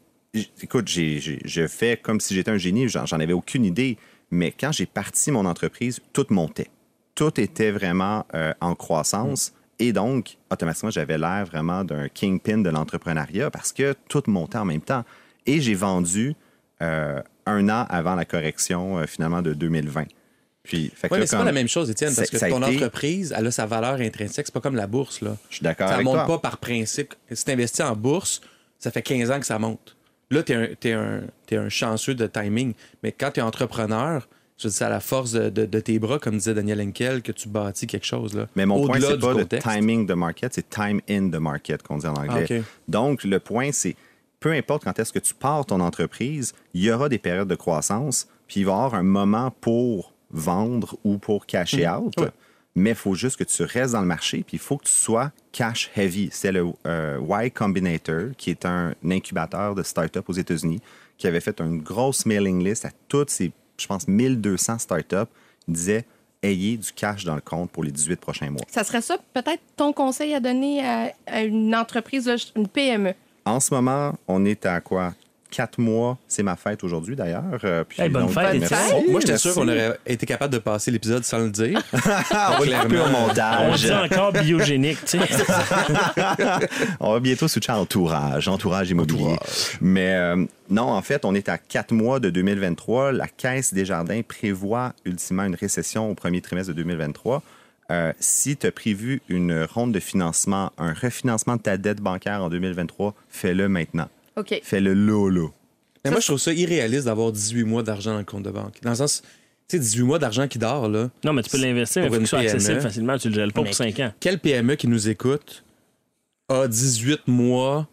écoute, 0.63 0.89
je 0.89 1.67
fais 1.69 1.97
comme 1.97 2.21
si 2.21 2.35
j'étais 2.35 2.51
un 2.51 2.59
génie, 2.59 2.89
j'en, 2.89 3.07
j'en 3.07 3.21
avais 3.21 3.33
aucune 3.33 3.65
idée. 3.65 3.97
Mais 4.31 4.51
quand 4.51 4.73
j'ai 4.73 4.87
parti 4.87 5.31
mon 5.31 5.45
entreprise, 5.45 6.01
tout 6.13 6.27
montait. 6.31 6.69
Tout 7.15 7.39
était 7.39 7.71
vraiment 7.71 8.25
euh, 8.35 8.55
en 8.61 8.75
croissance. 8.75 9.53
Et 9.79 9.93
donc, 9.93 10.37
automatiquement, 10.51 10.91
j'avais 10.91 11.19
l'air 11.19 11.45
vraiment 11.45 11.85
d'un 11.85 12.09
kingpin 12.09 12.59
de 12.59 12.71
l'entrepreneuriat 12.71 13.51
parce 13.51 13.73
que 13.73 13.95
tout 14.09 14.23
montait 14.29 14.57
en 14.59 14.65
même 14.65 14.81
temps. 14.81 15.05
Et 15.47 15.61
j'ai 15.61 15.75
vendu 15.75 16.35
euh, 16.81 17.21
un 17.47 17.69
an 17.69 17.87
avant 17.89 18.15
la 18.15 18.25
correction, 18.25 18.99
euh, 18.99 19.07
finalement, 19.07 19.43
de 19.43 19.53
2020. 19.55 20.05
Puis, 20.63 20.93
fait 20.95 21.09
que 21.09 21.15
Oui, 21.15 21.19
là, 21.19 21.23
mais 21.23 21.27
c'est 21.27 21.37
pas 21.37 21.45
la 21.45 21.53
même 21.53 21.69
chose, 21.69 21.91
Étienne, 21.91 22.15
parce 22.15 22.31
que 22.31 22.37
ton 22.39 22.63
été- 22.63 22.77
entreprise, 22.77 23.35
elle 23.37 23.47
a 23.49 23.51
sa 23.51 23.67
valeur 23.67 23.95
intrinsèque. 24.01 24.47
C'est 24.47 24.55
pas 24.55 24.61
comme 24.61 24.77
la 24.77 24.87
bourse, 24.87 25.21
là. 25.21 25.37
Je 25.51 25.57
suis 25.57 25.65
d'accord 25.65 25.89
Ça 25.89 25.95
avec 25.95 26.05
monte 26.05 26.15
toi. 26.15 26.27
pas 26.27 26.39
par 26.39 26.59
principe. 26.59 27.15
Si 27.33 27.45
tu 27.45 27.51
investis 27.51 27.81
en 27.85 27.97
bourse, 27.97 28.41
ça 28.79 28.91
fait 28.93 29.03
15 29.03 29.31
ans 29.33 29.41
que 29.41 29.47
ça 29.47 29.59
monte. 29.59 29.97
Là, 30.31 30.43
tu 30.45 30.53
es, 30.53 30.93
un, 30.93 31.23
un 31.53 31.69
chanceux 31.69 32.15
de 32.15 32.27
timing. 32.29 32.75
Mais 33.03 33.11
quand 33.13 33.33
tu 33.33 33.41
es 33.41 33.43
entrepreneur, 33.43 34.29
je 34.57 34.69
dis, 34.69 34.75
c'est 34.75 34.85
à 34.85 34.89
la 34.89 35.01
force 35.01 35.33
de, 35.33 35.51
de- 35.51 35.67
de 35.67 35.81
tes 35.81 35.99
bras, 35.99 36.21
comme 36.21 36.39
disait 36.39 36.55
Daniel 36.55 36.81
Henkel, 36.81 37.23
que 37.23 37.33
tu 37.33 37.49
bâtis 37.49 37.89
quelque 37.89 38.07
chose. 38.07 38.33
Là. 38.35 38.47
Mais 38.55 38.65
mon 38.65 38.87
point, 38.87 38.97
Au-delà 38.97 39.09
c'est 39.09 39.15
du 39.17 39.21
pas 39.21 39.35
le 39.35 39.47
timing 39.47 40.07
de 40.07 40.15
market, 40.15 40.55
c'est 40.55 40.71
time 40.71 41.01
in 41.11 41.29
the 41.29 41.41
market 41.41 41.83
qu'on 41.83 41.99
dit 41.99 42.07
en 42.07 42.15
anglais. 42.15 42.47
Ah. 42.51 42.65
Donc, 42.87 43.25
le 43.25 43.41
point, 43.41 43.71
c'est 43.73 43.97
peu 44.43 44.53
importe 44.53 44.85
quand 44.85 44.99
est-ce 44.99 45.13
que 45.13 45.21
tu 45.21 45.33
pars 45.33 45.65
ton 45.65 45.81
entreprise, 45.81 46.53
il 46.75 46.83
y 46.83 46.91
aura 46.91 47.09
des 47.09 47.19
périodes 47.19 47.49
de 47.49 47.55
croissance, 47.55 48.29
puis 48.49 48.61
il 48.61 48.67
va 48.67 48.73
y 48.73 48.75
avoir 48.75 48.95
un 48.95 49.05
moment 49.05 49.53
pour 49.61 50.13
vendre 50.31 50.97
ou 51.05 51.17
pour 51.17 51.47
cash 51.47 51.75
out. 51.75 52.13
Ouais. 52.19 52.29
Mais 52.75 52.91
il 52.91 52.97
faut 52.97 53.15
juste 53.15 53.37
que 53.37 53.45
tu 53.45 53.63
restes 53.63 53.93
dans 53.93 54.01
le 54.01 54.07
marché, 54.07 54.43
puis 54.47 54.57
il 54.57 54.61
faut 54.61 54.79
que 54.79 54.85
tu 54.85 54.93
sois 54.93 55.31
cash 55.53 55.91
heavy. 55.95 56.31
C'est 56.33 56.53
le 56.53 56.67
euh, 56.87 57.21
Y 57.21 57.51
Combinator, 57.53 58.31
qui 58.37 58.51
est 58.51 58.67
un 58.67 58.95
incubateur 59.05 59.75
de 59.75 59.83
start-up 59.83 60.29
aux 60.29 60.33
États-Unis, 60.33 60.81
qui 61.19 61.27
avait 61.27 61.41
fait 61.41 61.61
une 61.61 61.81
grosse 61.81 62.27
mailing 62.27 62.65
list 62.65 62.85
à 62.85 62.91
toutes 63.09 63.31
ces, 63.31 63.53
je 63.79 63.87
pense, 63.87 64.09
1200 64.09 64.79
start-up. 64.79 65.29
Il 65.69 65.75
disait 65.75 66.05
ayez 66.43 66.77
du 66.77 66.91
cash 66.93 67.25
dans 67.25 67.37
le 67.37 67.41
compte 67.41 67.71
pour 67.71 67.85
les 67.85 67.93
18 67.93 68.17
prochains 68.17 68.51
mois. 68.51 68.63
Ça 68.69 68.83
serait 68.83 69.03
ça, 69.03 69.19
peut-être, 69.33 69.63
ton 69.77 69.93
conseil 69.93 70.35
à 70.35 70.41
donner 70.41 70.85
à, 70.85 71.13
à 71.27 71.43
une 71.43 71.73
entreprise, 71.77 72.29
une 72.57 72.67
PME? 72.67 73.15
En 73.45 73.61
ce 73.61 73.75
moment, 73.75 74.15
on 74.29 74.45
est 74.45 74.67
à 74.67 74.81
quoi? 74.81 75.15
Quatre 75.51 75.79
mois. 75.79 76.17
C'est 76.29 76.43
ma 76.43 76.57
fête 76.57 76.83
aujourd'hui, 76.83 77.15
d'ailleurs. 77.15 77.43
Euh, 77.65 77.85
puis 77.87 78.01
Hey, 78.01 78.09
bonne 78.09 78.23
donc, 78.23 78.33
fête, 78.33 78.59
merci. 78.59 79.11
Moi, 79.11 79.21
j'étais 79.21 79.37
sûr 79.37 79.53
qu'on 79.53 79.69
aurait 79.69 79.99
été 80.07 80.25
capable 80.25 80.51
de 80.55 80.59
passer 80.59 80.91
l'épisode 80.91 81.25
sans 81.25 81.41
le 81.41 81.51
dire. 81.51 81.83
on 81.93 81.99
va 81.99 82.59
le 82.65 82.83
couper 82.83 82.99
au 82.99 83.03
On 83.03 83.11
montage. 83.11 83.83
dit 83.83 83.93
encore 83.93 84.33
biogénique, 84.33 85.05
tu 85.05 85.19
sais. 85.19 85.27
on 87.01 87.13
va 87.13 87.21
bientôt 87.21 87.49
switcher 87.49 87.73
à 87.73 87.79
entourage, 87.79 88.49
entourage 88.49 88.91
immobilier. 88.91 89.37
Mais 89.83 90.15
euh, 90.15 90.43
non, 90.71 90.85
en 90.91 91.03
fait, 91.03 91.27
on 91.27 91.35
est 91.35 91.51
à 91.51 91.59
quatre 91.59 91.93
mois 91.93 92.19
de 92.19 92.31
2023. 92.31 93.13
La 93.13 93.29
Caisse 93.29 93.75
des 93.75 93.85
Jardins 93.85 94.23
prévoit 94.27 94.95
ultimement 95.05 95.45
une 95.45 95.55
récession 95.57 96.11
au 96.11 96.15
premier 96.15 96.41
trimestre 96.41 96.73
de 96.73 96.77
2023. 96.83 97.43
Euh, 97.93 98.13
si 98.21 98.57
tu 98.57 98.67
as 98.67 98.73
prévu 98.73 99.21
une 99.29 99.65
ronde 99.65 99.93
de 99.93 100.01
financement, 100.01 100.73
un 100.79 100.95
refinancement 100.95 101.57
de 101.57 101.63
ta 101.63 101.77
dette 101.77 102.01
bancaire 102.01 102.43
en 102.43 102.49
2023, 102.49 103.15
fais-le 103.29 103.69
maintenant. 103.69 104.09
OK. 104.37 104.61
Fais-le 104.63 104.95
là, 104.95 105.31
là. 105.31 105.49
Mais 106.05 106.11
moi, 106.11 106.21
je 106.21 106.27
trouve 106.27 106.39
ça 106.39 106.53
irréaliste 106.53 107.05
d'avoir 107.05 107.33
18 107.33 107.65
mois 107.65 107.83
d'argent 107.83 108.13
dans 108.13 108.19
le 108.19 108.25
compte 108.25 108.43
de 108.45 108.51
banque. 108.51 108.79
Dans 108.83 108.91
le 108.91 108.97
sens, 108.97 109.23
tu 109.69 109.77
sais, 109.77 109.79
18 109.79 110.03
mois 110.03 110.19
d'argent 110.19 110.49
qui 110.49 110.59
dort, 110.59 110.89
là. 110.89 111.11
Non, 111.23 111.33
mais 111.35 111.43
tu 111.43 111.51
peux 111.51 111.59
l'investir, 111.59 112.03
mais 112.03 112.09
il 112.09 112.15
faut 112.15 112.19
que 112.19 112.25
ce 112.25 112.31
soit 112.31 112.39
PME. 112.41 112.51
accessible 112.55 112.81
facilement. 112.81 113.19
Tu 113.19 113.29
le 113.29 113.35
gèles 113.35 113.53
pas 113.53 113.61
Mais 113.61 113.69
pour 113.69 113.77
5 113.77 114.01
ans. 114.01 114.13
Quel 114.19 114.39
PME 114.39 114.75
qui 114.77 114.89
nous 114.89 115.09
écoute 115.09 115.63
a 116.49 116.67
18 116.67 117.29
mois 117.29 117.87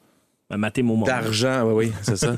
Mater 0.58 0.82
mon 0.82 0.96
monde. 0.96 1.08
d'argent? 1.08 1.64
Oui, 1.66 1.86
oui, 1.88 1.92
c'est 2.02 2.16
ça. 2.18 2.34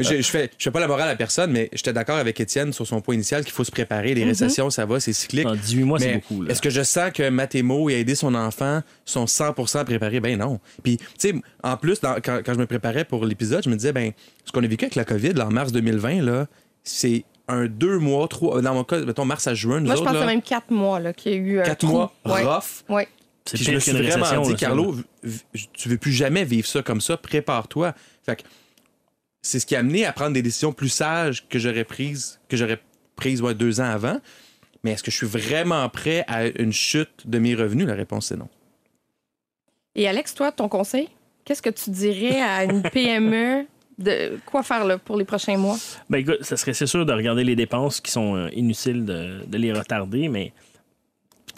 je, 0.00 0.22
je 0.22 0.28
fais, 0.28 0.50
je 0.56 0.62
fais 0.64 0.70
pas 0.70 0.80
la 0.80 0.86
morale 0.86 1.08
à 1.08 1.16
personne, 1.16 1.50
mais 1.50 1.68
j'étais 1.72 1.92
d'accord 1.92 2.16
avec 2.16 2.38
Étienne 2.40 2.72
sur 2.72 2.86
son 2.86 3.00
point 3.00 3.14
initial 3.14 3.42
qu'il 3.42 3.52
faut 3.52 3.64
se 3.64 3.70
préparer. 3.72 4.14
Les 4.14 4.24
récessions, 4.24 4.70
ça 4.70 4.86
va, 4.86 5.00
c'est 5.00 5.12
cyclique. 5.12 5.44
Non, 5.44 5.54
18 5.54 5.82
mois, 5.84 5.98
c'est 5.98 6.14
beaucoup. 6.14 6.42
Là. 6.42 6.50
Est-ce 6.52 6.62
que 6.62 6.70
je 6.70 6.82
sens 6.82 7.10
que 7.12 7.28
Mathémo 7.28 7.90
et 7.90 7.94
aider 7.94 8.14
son 8.14 8.34
enfant 8.34 8.82
sont 9.04 9.24
100% 9.26 9.84
préparés? 9.84 10.20
Ben 10.20 10.38
non. 10.38 10.60
Puis, 10.82 10.98
tu 10.98 11.04
sais, 11.18 11.34
en 11.62 11.76
plus, 11.76 12.00
dans- 12.00 12.16
quand, 12.24 12.40
quand 12.44 12.54
je 12.54 12.58
me 12.58 12.66
préparais 12.66 13.04
pour 13.04 13.24
l'épisode, 13.26 13.64
je 13.64 13.70
me 13.70 13.74
disais, 13.76 13.92
ben, 13.92 14.12
ce 14.44 14.52
qu'on 14.52 14.62
a 14.62 14.66
vécu 14.68 14.84
avec 14.84 14.94
la 14.94 15.04
COVID 15.04 15.32
là, 15.32 15.46
en 15.46 15.50
mars 15.50 15.72
2020, 15.72 16.22
là, 16.22 16.46
c'est 16.84 17.24
un 17.48 17.66
deux 17.66 17.98
mois, 17.98 18.26
trois, 18.28 18.62
dans 18.62 18.74
mon 18.74 18.84
cas, 18.84 19.00
mettons 19.00 19.24
mars 19.24 19.46
à 19.48 19.54
juin, 19.54 19.80
nous 19.80 19.86
Moi, 19.86 19.96
je 19.96 20.00
pense 20.02 20.08
que 20.10 20.14
là, 20.14 20.20
c'est 20.20 20.26
même 20.26 20.40
quatre 20.42 20.70
mois 20.70 21.00
là, 21.00 21.12
qu'il 21.12 21.32
y 21.32 21.34
a 21.34 21.38
eu 21.38 21.60
un 21.60 21.64
quatre 21.64 21.78
trou. 21.80 21.88
mois 21.92 22.12
Ouais. 22.24 22.42
rough. 22.44 22.84
Ouais. 22.88 23.08
C'est 23.44 23.56
Puis 23.56 23.64
je 23.64 23.72
me 23.72 23.78
suis 23.78 23.92
vraiment 23.92 24.42
dit. 24.42 24.54
Carlo, 24.54 24.96
tu 25.74 25.88
veux 25.88 25.98
plus 25.98 26.12
jamais 26.12 26.44
vivre 26.44 26.66
ça 26.66 26.82
comme 26.82 27.00
ça, 27.00 27.16
prépare-toi. 27.16 27.94
Fait 28.24 28.36
que 28.36 28.42
c'est 29.42 29.60
ce 29.60 29.66
qui 29.66 29.76
a 29.76 29.80
amené 29.80 30.06
à 30.06 30.12
prendre 30.12 30.32
des 30.32 30.42
décisions 30.42 30.72
plus 30.72 30.88
sages 30.88 31.46
que 31.48 31.58
j'aurais 31.58 31.84
prises, 31.84 32.40
que 32.48 32.56
j'aurais 32.56 32.80
prises 33.16 33.42
ouais, 33.42 33.54
deux 33.54 33.80
ans 33.80 33.90
avant. 33.90 34.18
Mais 34.82 34.92
est-ce 34.92 35.02
que 35.02 35.10
je 35.10 35.16
suis 35.16 35.26
vraiment 35.26 35.88
prêt 35.88 36.24
à 36.26 36.46
une 36.46 36.72
chute 36.72 37.26
de 37.26 37.38
mes 37.38 37.54
revenus? 37.54 37.86
La 37.86 37.94
réponse 37.94 38.32
est 38.32 38.36
non. 38.36 38.48
Et 39.94 40.08
Alex, 40.08 40.34
toi, 40.34 40.50
ton 40.50 40.68
conseil, 40.68 41.08
qu'est-ce 41.44 41.62
que 41.62 41.70
tu 41.70 41.90
dirais 41.90 42.40
à 42.40 42.64
une 42.64 42.82
PME 42.92 43.66
de 43.98 44.38
quoi 44.44 44.62
faire 44.62 44.84
là, 44.84 44.98
pour 44.98 45.16
les 45.16 45.24
prochains 45.24 45.56
mois? 45.56 45.76
Ben 46.10 46.18
écoute, 46.18 46.42
ça 46.42 46.56
serait 46.56 46.72
c'est 46.72 46.86
sûr 46.86 47.06
de 47.06 47.12
regarder 47.12 47.44
les 47.44 47.54
dépenses 47.56 48.00
qui 48.00 48.10
sont 48.10 48.34
euh, 48.34 48.48
inutiles 48.52 49.04
de, 49.04 49.44
de 49.46 49.58
les 49.58 49.72
retarder, 49.72 50.28
mais 50.28 50.52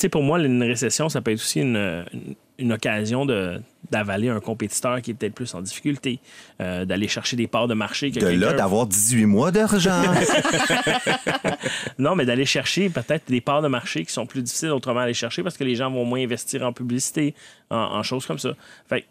sais, 0.02 0.08
pour 0.08 0.22
moi, 0.22 0.38
une 0.40 0.62
récession, 0.62 1.08
ça 1.08 1.20
peut 1.20 1.32
être 1.32 1.38
aussi 1.40 1.60
une, 1.60 1.76
une- 2.12 2.34
une 2.58 2.72
occasion 2.72 3.26
de 3.26 3.60
d'avaler 3.90 4.30
un 4.30 4.40
compétiteur 4.40 5.00
qui 5.02 5.10
est 5.12 5.14
peut-être 5.14 5.34
plus 5.34 5.54
en 5.54 5.60
difficulté, 5.60 6.18
euh, 6.60 6.84
d'aller 6.86 7.06
chercher 7.06 7.36
des 7.36 7.46
parts 7.46 7.68
de 7.68 7.74
marché. 7.74 8.10
que 8.10 8.18
De 8.18 8.26
là, 8.28 8.52
d'avoir 8.54 8.86
18 8.86 9.26
mois 9.26 9.50
d'argent. 9.52 10.02
Non, 11.98 12.14
mais 12.14 12.24
d'aller 12.26 12.46
chercher 12.46 12.88
peut-être 12.90 13.24
des 13.28 13.40
parts 13.40 13.62
de 13.62 13.68
marché 13.68 14.04
qui 14.04 14.12
sont 14.12 14.26
plus 14.26 14.42
difficiles 14.42 14.70
autrement 14.70 15.00
à 15.00 15.02
aller 15.04 15.14
chercher 15.14 15.42
parce 15.42 15.56
que 15.56 15.64
les 15.64 15.74
gens 15.74 15.90
vont 15.90 16.04
moins 16.04 16.20
investir 16.22 16.62
en 16.62 16.72
publicité, 16.72 17.34
en, 17.70 17.76
en 17.76 18.02
choses 18.02 18.26
comme 18.26 18.38
ça. 18.38 18.50
Fait 18.88 19.04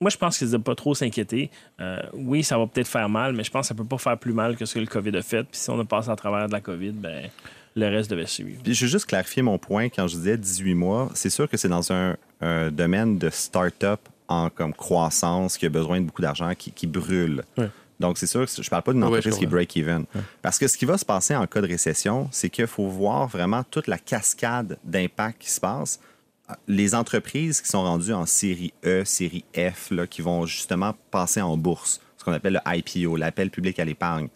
moi, 0.00 0.10
je 0.10 0.16
pense 0.16 0.36
qu'ils 0.38 0.50
ne 0.50 0.56
pas 0.58 0.74
trop 0.74 0.94
s'inquiéter. 0.94 1.50
Euh, 1.80 1.98
oui, 2.14 2.42
ça 2.42 2.58
va 2.58 2.66
peut-être 2.66 2.88
faire 2.88 3.08
mal, 3.08 3.32
mais 3.32 3.44
je 3.44 3.50
pense 3.50 3.62
que 3.62 3.68
ça 3.68 3.74
peut 3.74 3.84
pas 3.84 3.96
faire 3.96 4.18
plus 4.18 4.32
mal 4.32 4.56
que 4.56 4.64
ce 4.66 4.74
que 4.74 4.80
le 4.80 4.86
COVID 4.86 5.16
a 5.16 5.22
fait. 5.22 5.44
Puis 5.44 5.60
si 5.60 5.70
on 5.70 5.78
a 5.80 5.84
passé 5.84 6.10
à 6.10 6.16
travers 6.16 6.46
de 6.48 6.52
la 6.52 6.60
COVID, 6.60 6.90
ben, 6.92 7.30
le 7.76 7.88
reste 7.88 8.10
devait 8.10 8.26
suivre. 8.26 8.60
Puis 8.62 8.74
je 8.74 8.84
veux 8.84 8.90
juste 8.90 9.06
clarifier 9.06 9.42
mon 9.42 9.58
point 9.58 9.88
quand 9.88 10.06
je 10.06 10.16
disais 10.16 10.36
18 10.36 10.74
mois. 10.74 11.10
C'est 11.14 11.30
sûr 11.30 11.48
que 11.48 11.56
c'est 11.56 11.68
dans 11.68 11.92
un, 11.92 12.16
un 12.40 12.70
domaine 12.70 13.18
de 13.18 13.30
start-up 13.30 14.00
en 14.28 14.48
comme 14.50 14.72
croissance 14.72 15.58
qui 15.58 15.66
a 15.66 15.68
besoin 15.68 16.00
de 16.00 16.06
beaucoup 16.06 16.22
d'argent, 16.22 16.52
qui, 16.56 16.70
qui 16.72 16.86
brûle. 16.86 17.42
Donc, 18.00 18.18
c'est 18.18 18.26
sûr 18.26 18.44
que 18.46 18.62
je 18.62 18.68
parle 18.70 18.82
pas 18.82 18.92
d'une 18.92 19.02
entreprise 19.08 19.34
qui 19.38 19.44
est 19.44 19.46
break-even. 19.48 20.04
Parce 20.42 20.58
que 20.58 20.66
ce 20.66 20.76
qui 20.76 20.84
va 20.84 20.98
se 20.98 21.04
passer 21.04 21.34
en 21.36 21.46
cas 21.46 21.60
de 21.60 21.66
récession, 21.68 22.28
c'est 22.32 22.50
qu'il 22.50 22.66
faut 22.66 22.88
voir 22.88 23.28
vraiment 23.28 23.62
toute 23.64 23.86
la 23.86 23.98
cascade 23.98 24.78
d'impact 24.84 25.40
qui 25.42 25.50
se 25.50 25.60
passe. 25.60 26.00
Les 26.68 26.94
entreprises 26.94 27.60
qui 27.60 27.68
sont 27.68 27.82
rendues 27.82 28.12
en 28.12 28.26
série 28.26 28.72
E, 28.84 29.04
série 29.04 29.44
F, 29.56 29.90
là, 29.90 30.06
qui 30.06 30.22
vont 30.22 30.44
justement 30.44 30.94
passer 31.10 31.40
en 31.40 31.56
bourse, 31.56 32.00
ce 32.18 32.24
qu'on 32.24 32.32
appelle 32.32 32.60
le 32.64 32.76
IPO, 32.78 33.16
l'appel 33.16 33.50
public 33.50 33.78
à 33.78 33.84
l'épargne. 33.84 34.28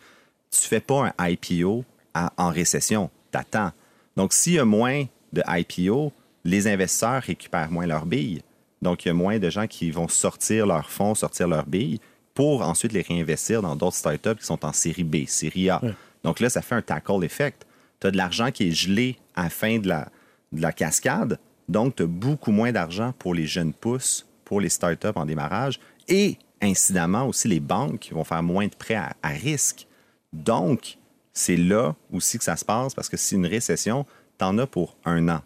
Tu 0.50 0.60
fais 0.66 0.80
pas 0.80 1.12
un 1.18 1.28
IPO 1.28 1.84
à- 2.14 2.32
en 2.38 2.50
récession, 2.50 3.10
t'attends. 3.30 3.72
Donc, 4.16 4.32
s'il 4.32 4.54
y 4.54 4.58
a 4.58 4.64
moins 4.64 5.04
de 5.32 5.42
IPO, 5.46 6.12
les 6.44 6.66
investisseurs 6.66 7.22
récupèrent 7.22 7.70
moins 7.70 7.86
leurs 7.86 8.06
billes. 8.06 8.42
Donc, 8.82 9.04
il 9.04 9.08
y 9.08 9.10
a 9.10 9.14
moins 9.14 9.38
de 9.38 9.50
gens 9.50 9.66
qui 9.66 9.90
vont 9.90 10.08
sortir 10.08 10.66
leurs 10.66 10.90
fonds, 10.90 11.14
sortir 11.14 11.48
leurs 11.48 11.66
billes 11.66 12.00
pour 12.34 12.62
ensuite 12.62 12.92
les 12.92 13.02
réinvestir 13.02 13.62
dans 13.62 13.74
d'autres 13.74 13.96
startups 13.96 14.36
qui 14.36 14.46
sont 14.46 14.64
en 14.64 14.72
série 14.72 15.02
B, 15.02 15.26
série 15.26 15.70
A. 15.70 15.80
Donc 16.22 16.40
là, 16.40 16.48
ça 16.48 16.62
fait 16.62 16.76
un 16.76 16.82
tackle 16.82 17.24
effect. 17.24 17.66
Tu 18.00 18.06
as 18.06 18.10
de 18.10 18.16
l'argent 18.16 18.50
qui 18.52 18.68
est 18.68 18.70
gelé 18.70 19.16
à 19.34 19.44
la 19.44 19.50
fin 19.50 19.78
de 19.78 19.88
la, 19.88 20.08
de 20.52 20.62
la 20.62 20.72
cascade. 20.72 21.38
Donc, 21.68 21.96
tu 21.96 22.04
as 22.04 22.06
beaucoup 22.06 22.52
moins 22.52 22.70
d'argent 22.70 23.12
pour 23.18 23.34
les 23.34 23.46
jeunes 23.46 23.72
pousses, 23.72 24.24
pour 24.44 24.60
les 24.60 24.68
startups 24.68 25.08
en 25.16 25.26
démarrage. 25.26 25.80
Et, 26.06 26.38
incidemment, 26.62 27.26
aussi, 27.26 27.48
les 27.48 27.60
banques 27.60 28.10
vont 28.12 28.24
faire 28.24 28.42
moins 28.42 28.66
de 28.66 28.74
prêts 28.74 28.94
à, 28.94 29.14
à 29.22 29.30
risque. 29.30 29.88
Donc, 30.32 30.97
c'est 31.38 31.56
là 31.56 31.94
aussi 32.12 32.36
que 32.38 32.44
ça 32.44 32.56
se 32.56 32.64
passe 32.64 32.94
parce 32.94 33.08
que 33.08 33.16
si 33.16 33.34
une 33.36 33.46
récession, 33.46 34.04
tu 34.38 34.44
en 34.44 34.58
as 34.58 34.66
pour 34.66 34.96
un 35.04 35.28
an 35.28 35.40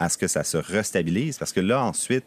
à 0.00 0.08
ce 0.08 0.18
que 0.18 0.26
ça 0.26 0.42
se 0.44 0.56
restabilise. 0.56 1.38
Parce 1.38 1.52
que 1.52 1.60
là, 1.60 1.82
ensuite, 1.84 2.24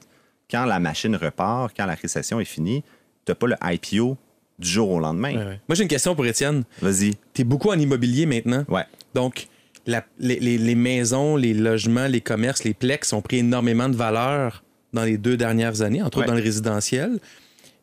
quand 0.50 0.66
la 0.66 0.80
machine 0.80 1.16
repart, 1.16 1.74
quand 1.76 1.86
la 1.86 1.96
récession 1.96 2.40
est 2.40 2.46
finie, 2.46 2.82
tu 3.26 3.32
n'as 3.32 3.36
pas 3.36 3.48
le 3.48 3.56
IPO 3.62 4.18
du 4.58 4.68
jour 4.70 4.90
au 4.90 5.00
lendemain. 5.00 5.32
Ouais, 5.36 5.46
ouais. 5.46 5.60
Moi, 5.68 5.76
j'ai 5.76 5.84
une 5.84 5.90
question 5.90 6.16
pour 6.16 6.26
Étienne. 6.26 6.64
Vas-y. 6.82 7.16
Tu 7.34 7.42
es 7.42 7.44
beaucoup 7.44 7.70
en 7.70 7.78
immobilier 7.78 8.26
maintenant. 8.26 8.64
Ouais. 8.70 8.86
Donc, 9.14 9.48
la- 9.86 10.06
les, 10.18 10.40
les- 10.40 10.58
les 10.58 10.76
maisons, 10.76 11.36
les 11.36 11.54
logements, 11.54 12.08
les 12.08 12.22
commerces, 12.22 12.64
les 12.64 12.74
plex 12.74 13.12
ont 13.14 13.22
pris 13.22 13.38
énormément 13.40 13.90
de 13.90 13.96
valeur 13.96 14.64
dans 14.94 15.04
les 15.04 15.18
deux 15.18 15.36
dernières 15.38 15.82
années, 15.82 16.02
entre 16.02 16.20
autres 16.20 16.28
dans 16.28 16.34
le 16.36 16.42
résidentiel. 16.42 17.20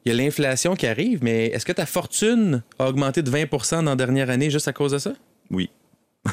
Il 0.05 0.09
y 0.11 0.13
a 0.13 0.23
l'inflation 0.25 0.77
qui 0.77 0.87
arrive, 0.87 1.19
mais 1.23 1.47
est-ce 1.47 1.65
que 1.67 1.73
ta 1.73 1.85
fortune 1.87 2.63
a 2.79 2.89
augmenté 2.89 3.23
de 3.23 3.31
20% 3.31 3.77
dans 3.85 3.91
la 3.91 3.97
dernière 3.97 4.31
année 4.31 4.51
juste 4.51 4.69
à 4.69 4.73
cause 4.73 4.93
de 4.93 4.99
ça? 4.99 5.13
Oui. 5.51 5.71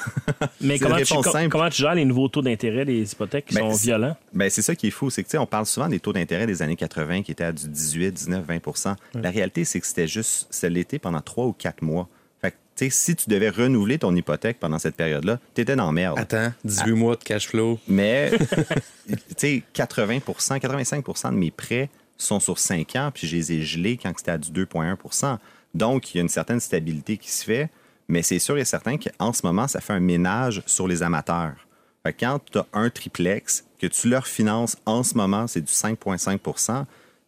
Mais 0.61 0.77
C'est 0.77 0.83
comment 0.85 0.95
tu, 0.95 1.03
réponse 1.03 1.23
com- 1.25 1.33
simple. 1.33 1.49
comment 1.49 1.69
tu 1.69 1.81
gères 1.81 1.93
les 1.93 2.05
nouveaux 2.05 2.27
taux 2.27 2.41
d'intérêt 2.41 2.83
des 2.83 3.11
hypothèques 3.11 3.45
qui 3.45 3.53
Ben, 3.55 3.69
sont 3.71 3.77
c'est- 3.77 3.85
violents? 3.87 4.17
Ben, 4.33 4.49
c'est 4.49 4.63
ça 4.63 4.75
qui 4.75 4.87
est 4.87 4.91
fou. 4.91 5.09
C'est 5.11 5.21
que, 5.23 5.27
tu 5.27 5.33
sais, 5.33 5.37
on 5.37 5.45
parle 5.45 5.65
souvent 5.67 5.87
des 5.87 5.99
taux 5.99 6.13
d'intérêt 6.13 6.47
des 6.47 6.61
années 6.63 6.75
80 6.75 7.21
qui 7.21 7.31
étaient 7.31 7.43
à 7.43 7.51
du 7.51 7.67
18, 7.67 8.11
19, 8.11 8.45
20% 8.47 8.95
La 9.13 9.29
réalité, 9.29 9.65
c'est 9.65 9.79
que 9.79 9.85
c'était 9.85 10.07
juste, 10.07 10.47
c'était 10.49 10.69
l'été 10.71 10.97
pendant 10.99 11.21
trois 11.21 11.45
ou 11.45 11.53
quatre 11.53 11.83
mois. 11.83 12.07
Fait 12.41 12.49
que, 12.51 12.55
tu 12.75 12.85
sais, 12.85 12.89
si 12.89 13.15
tu 13.15 13.29
devais 13.29 13.49
renouveler 13.49 13.99
ton 13.99 14.15
hypothèque 14.15 14.59
pendant 14.59 14.79
cette 14.79 14.95
période-là, 14.95 15.39
tu 15.53 15.61
étais 15.61 15.75
dans 15.75 15.85
la 15.85 15.91
merde. 15.91 16.17
Attends, 16.17 16.51
18 16.65 16.91
mois 16.93 17.15
de 17.15 17.23
cash 17.23 17.47
flow. 17.49 17.79
Mais, 17.87 18.31
tu 19.07 19.15
sais, 19.37 19.63
80% 19.75 20.59
85% 20.59 21.29
de 21.29 21.35
mes 21.35 21.51
prêts 21.51 21.89
sont 22.17 22.39
sur 22.39 22.57
5 22.57 22.95
ans, 22.95 23.11
puis 23.13 23.27
je 23.27 23.35
les 23.35 23.51
ai 23.53 23.61
gelés 23.61 23.97
quand 24.01 24.11
c'était 24.17 24.31
à 24.31 24.37
du 24.39 24.49
2,1% 24.51 25.37
Donc, 25.75 26.13
il 26.13 26.17
y 26.17 26.19
a 26.19 26.23
une 26.23 26.29
certaine 26.29 26.59
stabilité 26.59 27.17
qui 27.17 27.29
se 27.31 27.43
fait, 27.43 27.69
mais 28.07 28.21
c'est 28.21 28.39
sûr 28.39 28.57
et 28.57 28.65
certain 28.65 28.97
qu'en 28.97 29.33
ce 29.33 29.45
moment, 29.45 29.67
ça 29.67 29.81
fait 29.81 29.93
un 29.93 29.99
ménage 29.99 30.61
sur 30.65 30.87
les 30.87 31.03
amateurs. 31.03 31.55
Fait 32.03 32.13
quand 32.13 32.39
tu 32.51 32.57
as 32.57 32.65
un 32.73 32.89
triplex, 32.89 33.65
que 33.79 33.87
tu 33.87 34.09
leur 34.09 34.27
finances 34.27 34.77
en 34.85 35.03
ce 35.03 35.15
moment, 35.15 35.47
c'est 35.47 35.61
du 35.61 35.71
5,5 35.71 36.39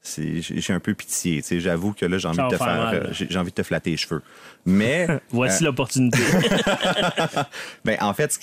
c'est- 0.01 0.41
j'ai 0.41 0.61
j'ai 0.61 0.73
un 0.73 0.79
peu 0.79 0.93
pitié. 0.93 1.41
J'avoue 1.59 1.93
que 1.93 2.05
là, 2.05 2.17
j'ai 2.17 2.27
envie, 2.27 2.37
de 2.37 2.47
te 2.49 2.57
faire 2.57 2.65
faire, 2.67 2.75
mal. 2.77 2.95
euh, 2.95 3.07
j'ai 3.11 3.27
j'ai 3.29 3.39
envie 3.39 3.49
de 3.49 3.55
te 3.55 3.63
flatter 3.63 3.91
les 3.91 3.97
cheveux. 3.97 4.21
Mais 4.65 5.07
Voici 5.31 5.63
l'opportunité. 5.63 6.19
ben, 7.85 7.97
en 8.01 8.13
fait, 8.13 8.37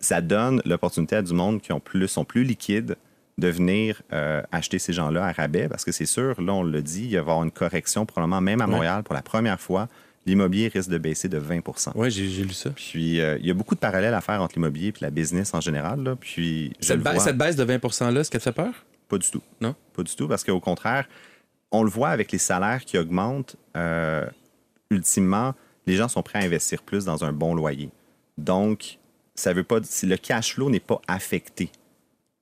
ça 0.00 0.20
donne 0.20 0.62
l'opportunité 0.64 1.16
à 1.16 1.22
du 1.22 1.34
monde 1.34 1.60
qui 1.60 1.72
ont 1.72 1.80
plus, 1.80 2.08
sont 2.08 2.24
plus 2.24 2.44
liquides 2.44 2.96
de 3.38 3.48
venir 3.48 4.02
euh, 4.12 4.42
acheter 4.52 4.78
ces 4.78 4.92
gens-là 4.92 5.26
à 5.26 5.32
rabais 5.32 5.68
parce 5.68 5.84
que 5.84 5.92
c'est 5.92 6.06
sûr, 6.06 6.40
là, 6.40 6.52
on 6.52 6.62
le 6.62 6.82
dit, 6.82 7.04
il 7.04 7.10
va 7.10 7.14
y 7.14 7.18
avoir 7.18 7.42
une 7.42 7.50
correction 7.50 8.06
probablement 8.06 8.40
même 8.40 8.60
à 8.60 8.66
Montréal 8.66 9.02
pour 9.02 9.14
la 9.14 9.22
première 9.22 9.60
fois. 9.60 9.88
L'immobilier 10.24 10.68
risque 10.68 10.88
de 10.90 10.98
baisser 10.98 11.28
de 11.28 11.38
20% 11.40 11.92
Oui, 11.96 12.10
j'ai 12.10 12.44
lu 12.44 12.52
ça. 12.52 12.70
Puis, 12.70 13.20
euh, 13.20 13.36
il 13.40 13.46
y 13.46 13.50
a 13.50 13.54
beaucoup 13.54 13.74
de 13.74 13.80
parallèles 13.80 14.14
à 14.14 14.20
faire 14.20 14.40
entre 14.40 14.54
l'immobilier 14.54 14.88
et 14.88 14.94
la 15.00 15.10
business 15.10 15.52
en 15.52 15.60
général. 15.60 16.02
Là. 16.02 16.14
Puis, 16.16 16.72
Cette, 16.80 16.98
le 16.98 17.02
ba- 17.02 17.12
vois- 17.14 17.24
cette 17.24 17.36
baisse 17.36 17.56
de 17.56 17.64
20 17.64 17.78
%-là, 17.78 18.20
est-ce 18.20 18.30
qu'elle 18.30 18.40
te 18.40 18.44
fait 18.44 18.52
peur? 18.52 18.84
pas 19.08 19.18
du 19.18 19.30
tout. 19.30 19.42
Non? 19.60 19.74
Pas 19.94 20.02
du 20.04 20.14
tout, 20.16 20.26
parce 20.28 20.42
qu'au 20.44 20.60
contraire, 20.60 21.06
on 21.70 21.82
le 21.82 21.90
voit 21.90 22.08
avec 22.10 22.30
les 22.32 22.38
salaires 22.38 22.84
qui 22.84 22.96
augmentent. 22.98 23.56
euh, 23.76 24.24
ultimement, 24.90 25.54
les 25.86 25.96
gens 25.96 26.08
sont 26.08 26.22
prêts 26.22 26.38
à 26.40 26.42
investir 26.42 26.82
plus 26.82 27.04
dans 27.04 27.24
un 27.24 27.32
bon 27.32 27.54
loyer. 27.54 27.90
Donc, 28.38 28.98
ça 29.34 29.52
veut 29.52 29.64
pas. 29.64 29.78
si 29.82 30.06
le 30.06 30.16
cash 30.16 30.54
flow 30.54 30.70
n'est 30.70 30.80
pas 30.80 31.00
affecté. 31.08 31.70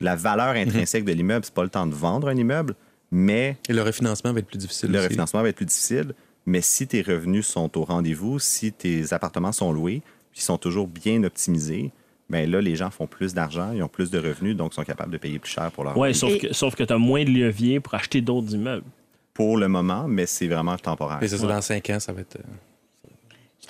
La 0.01 0.17
valeur 0.17 0.55
Mhm. 0.55 0.69
intrinsèque 0.69 1.05
de 1.05 1.13
l'immeuble, 1.13 1.45
c'est 1.45 1.55
pas 1.55 1.63
le 1.63 1.69
temps 1.69 1.87
de 1.87 1.95
vendre 1.95 2.29
un 2.29 2.37
immeuble, 2.37 2.75
mais 3.11 3.57
Et 3.69 3.73
le 3.73 3.83
refinancement 3.83 4.33
va 4.33 4.39
être 4.41 4.47
plus 4.47 4.59
difficile 4.59 4.91
le 4.91 4.99
aussi. 4.99 5.09
refinancement 5.09 5.43
va 5.43 5.49
être 5.49 5.57
plus 5.57 5.67
difficile. 5.67 6.15
Mais 6.51 6.63
si 6.63 6.89
tes 6.89 7.01
revenus 7.03 7.47
sont 7.47 7.79
au 7.79 7.85
rendez-vous, 7.85 8.41
si 8.41 8.73
tes 8.73 9.13
appartements 9.13 9.53
sont 9.53 9.73
loués, 9.73 10.03
puis 10.33 10.41
sont 10.43 10.59
toujours 10.59 10.89
bien 10.89 11.23
optimisés, 11.23 11.93
ben 12.29 12.51
là, 12.51 12.61
les 12.61 12.75
gens 12.75 12.91
font 12.91 13.07
plus 13.07 13.35
d'argent, 13.35 13.71
ils 13.73 13.85
ont 13.85 13.89
plus 13.89 14.11
de 14.11 14.19
revenus, 14.19 14.57
donc 14.57 14.75
sont 14.75 14.83
capables 14.83 15.13
de 15.13 15.19
payer 15.19 15.39
plus 15.39 15.53
cher 15.53 15.71
pour 15.71 15.85
leur 15.85 15.97
Oui, 15.97 16.13
sauf 16.13 16.33
Et- 16.33 16.39
que, 16.39 16.53
sauf 16.53 16.75
que 16.75 16.83
tu 16.83 16.93
as 16.93 16.99
moins 16.99 17.23
de 17.25 17.31
levier 17.31 17.79
pour 17.79 17.95
acheter 17.95 18.21
d'autres 18.21 18.53
immeubles. 18.53 18.87
pour 19.33 19.57
le 19.59 19.69
moment, 19.69 20.09
mais 20.09 20.27
c'est 20.27 20.49
vraiment 20.49 20.77
temporaire. 20.77 21.23
Et 21.23 21.29
c'est 21.29 21.39
ça, 21.39 21.47
dans 21.47 21.61
5 21.63 21.89
ans, 21.91 22.01
ça 22.01 22.13
va 22.13 22.21
être. 22.23 22.37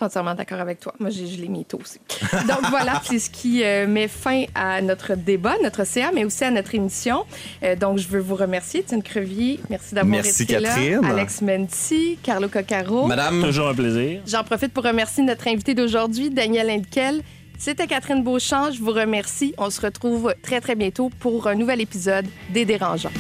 Je 0.01 0.07
suis 0.07 0.17
entièrement 0.19 0.35
d'accord 0.35 0.61
avec 0.61 0.81
toi. 0.81 0.95
Moi, 0.99 1.11
j'ai 1.11 1.27
gelé 1.27 1.47
mes 1.49 1.63
taux 1.65 1.79
aussi. 1.79 1.99
Donc 2.49 2.71
voilà, 2.71 3.03
c'est 3.05 3.19
ce 3.19 3.29
qui 3.29 3.63
euh, 3.63 3.87
met 3.87 4.09
fin 4.09 4.45
à 4.55 4.81
notre 4.81 5.15
débat, 5.15 5.57
notre 5.63 5.85
CA, 5.87 6.11
mais 6.15 6.25
aussi 6.25 6.43
à 6.43 6.51
notre 6.51 6.75
émission. 6.75 7.25
Euh, 7.63 7.77
donc, 7.77 7.99
je 7.99 8.09
veux 8.09 8.21
vous 8.21 8.35
remercier, 8.35 8.81
Étienne 8.81 9.03
Crevier. 9.03 9.61
Merci 9.69 9.95
d'avoir 9.95 10.11
Merci, 10.23 10.45
été 10.45 10.55
Catherine. 10.55 11.03
là. 11.03 11.09
Alex 11.11 11.43
Menti, 11.43 12.19
Carlo 12.23 12.49
Coccaro. 12.49 13.07
Madame, 13.09 13.43
Toujours 13.43 13.69
un 13.69 13.75
plaisir. 13.75 14.23
J'en 14.27 14.43
profite 14.43 14.73
pour 14.73 14.85
remercier 14.85 15.23
notre 15.23 15.47
invité 15.49 15.75
d'aujourd'hui, 15.75 16.31
Daniel 16.31 16.71
Henkel. 16.71 17.21
C'était 17.59 17.87
Catherine 17.87 18.23
Beauchamp. 18.25 18.71
Je 18.73 18.81
vous 18.81 18.93
remercie. 18.93 19.53
On 19.59 19.69
se 19.69 19.83
retrouve 19.83 20.35
très, 20.43 20.63
très 20.63 20.77
bientôt 20.77 21.11
pour 21.21 21.47
un 21.47 21.55
nouvel 21.57 21.83
épisode 21.83 22.25
des 22.55 22.65
Dérangeants. 22.65 23.13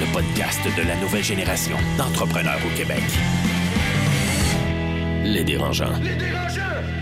Le 0.00 0.12
podcast 0.12 0.58
de 0.76 0.82
la 0.82 0.96
nouvelle 0.96 1.22
génération 1.22 1.76
d'entrepreneurs 1.96 2.58
au 2.66 2.76
Québec. 2.76 3.02
Les 5.28 5.44
dérangeants. 5.44 5.92
Les 6.02 6.14
dérangeants 6.14 6.97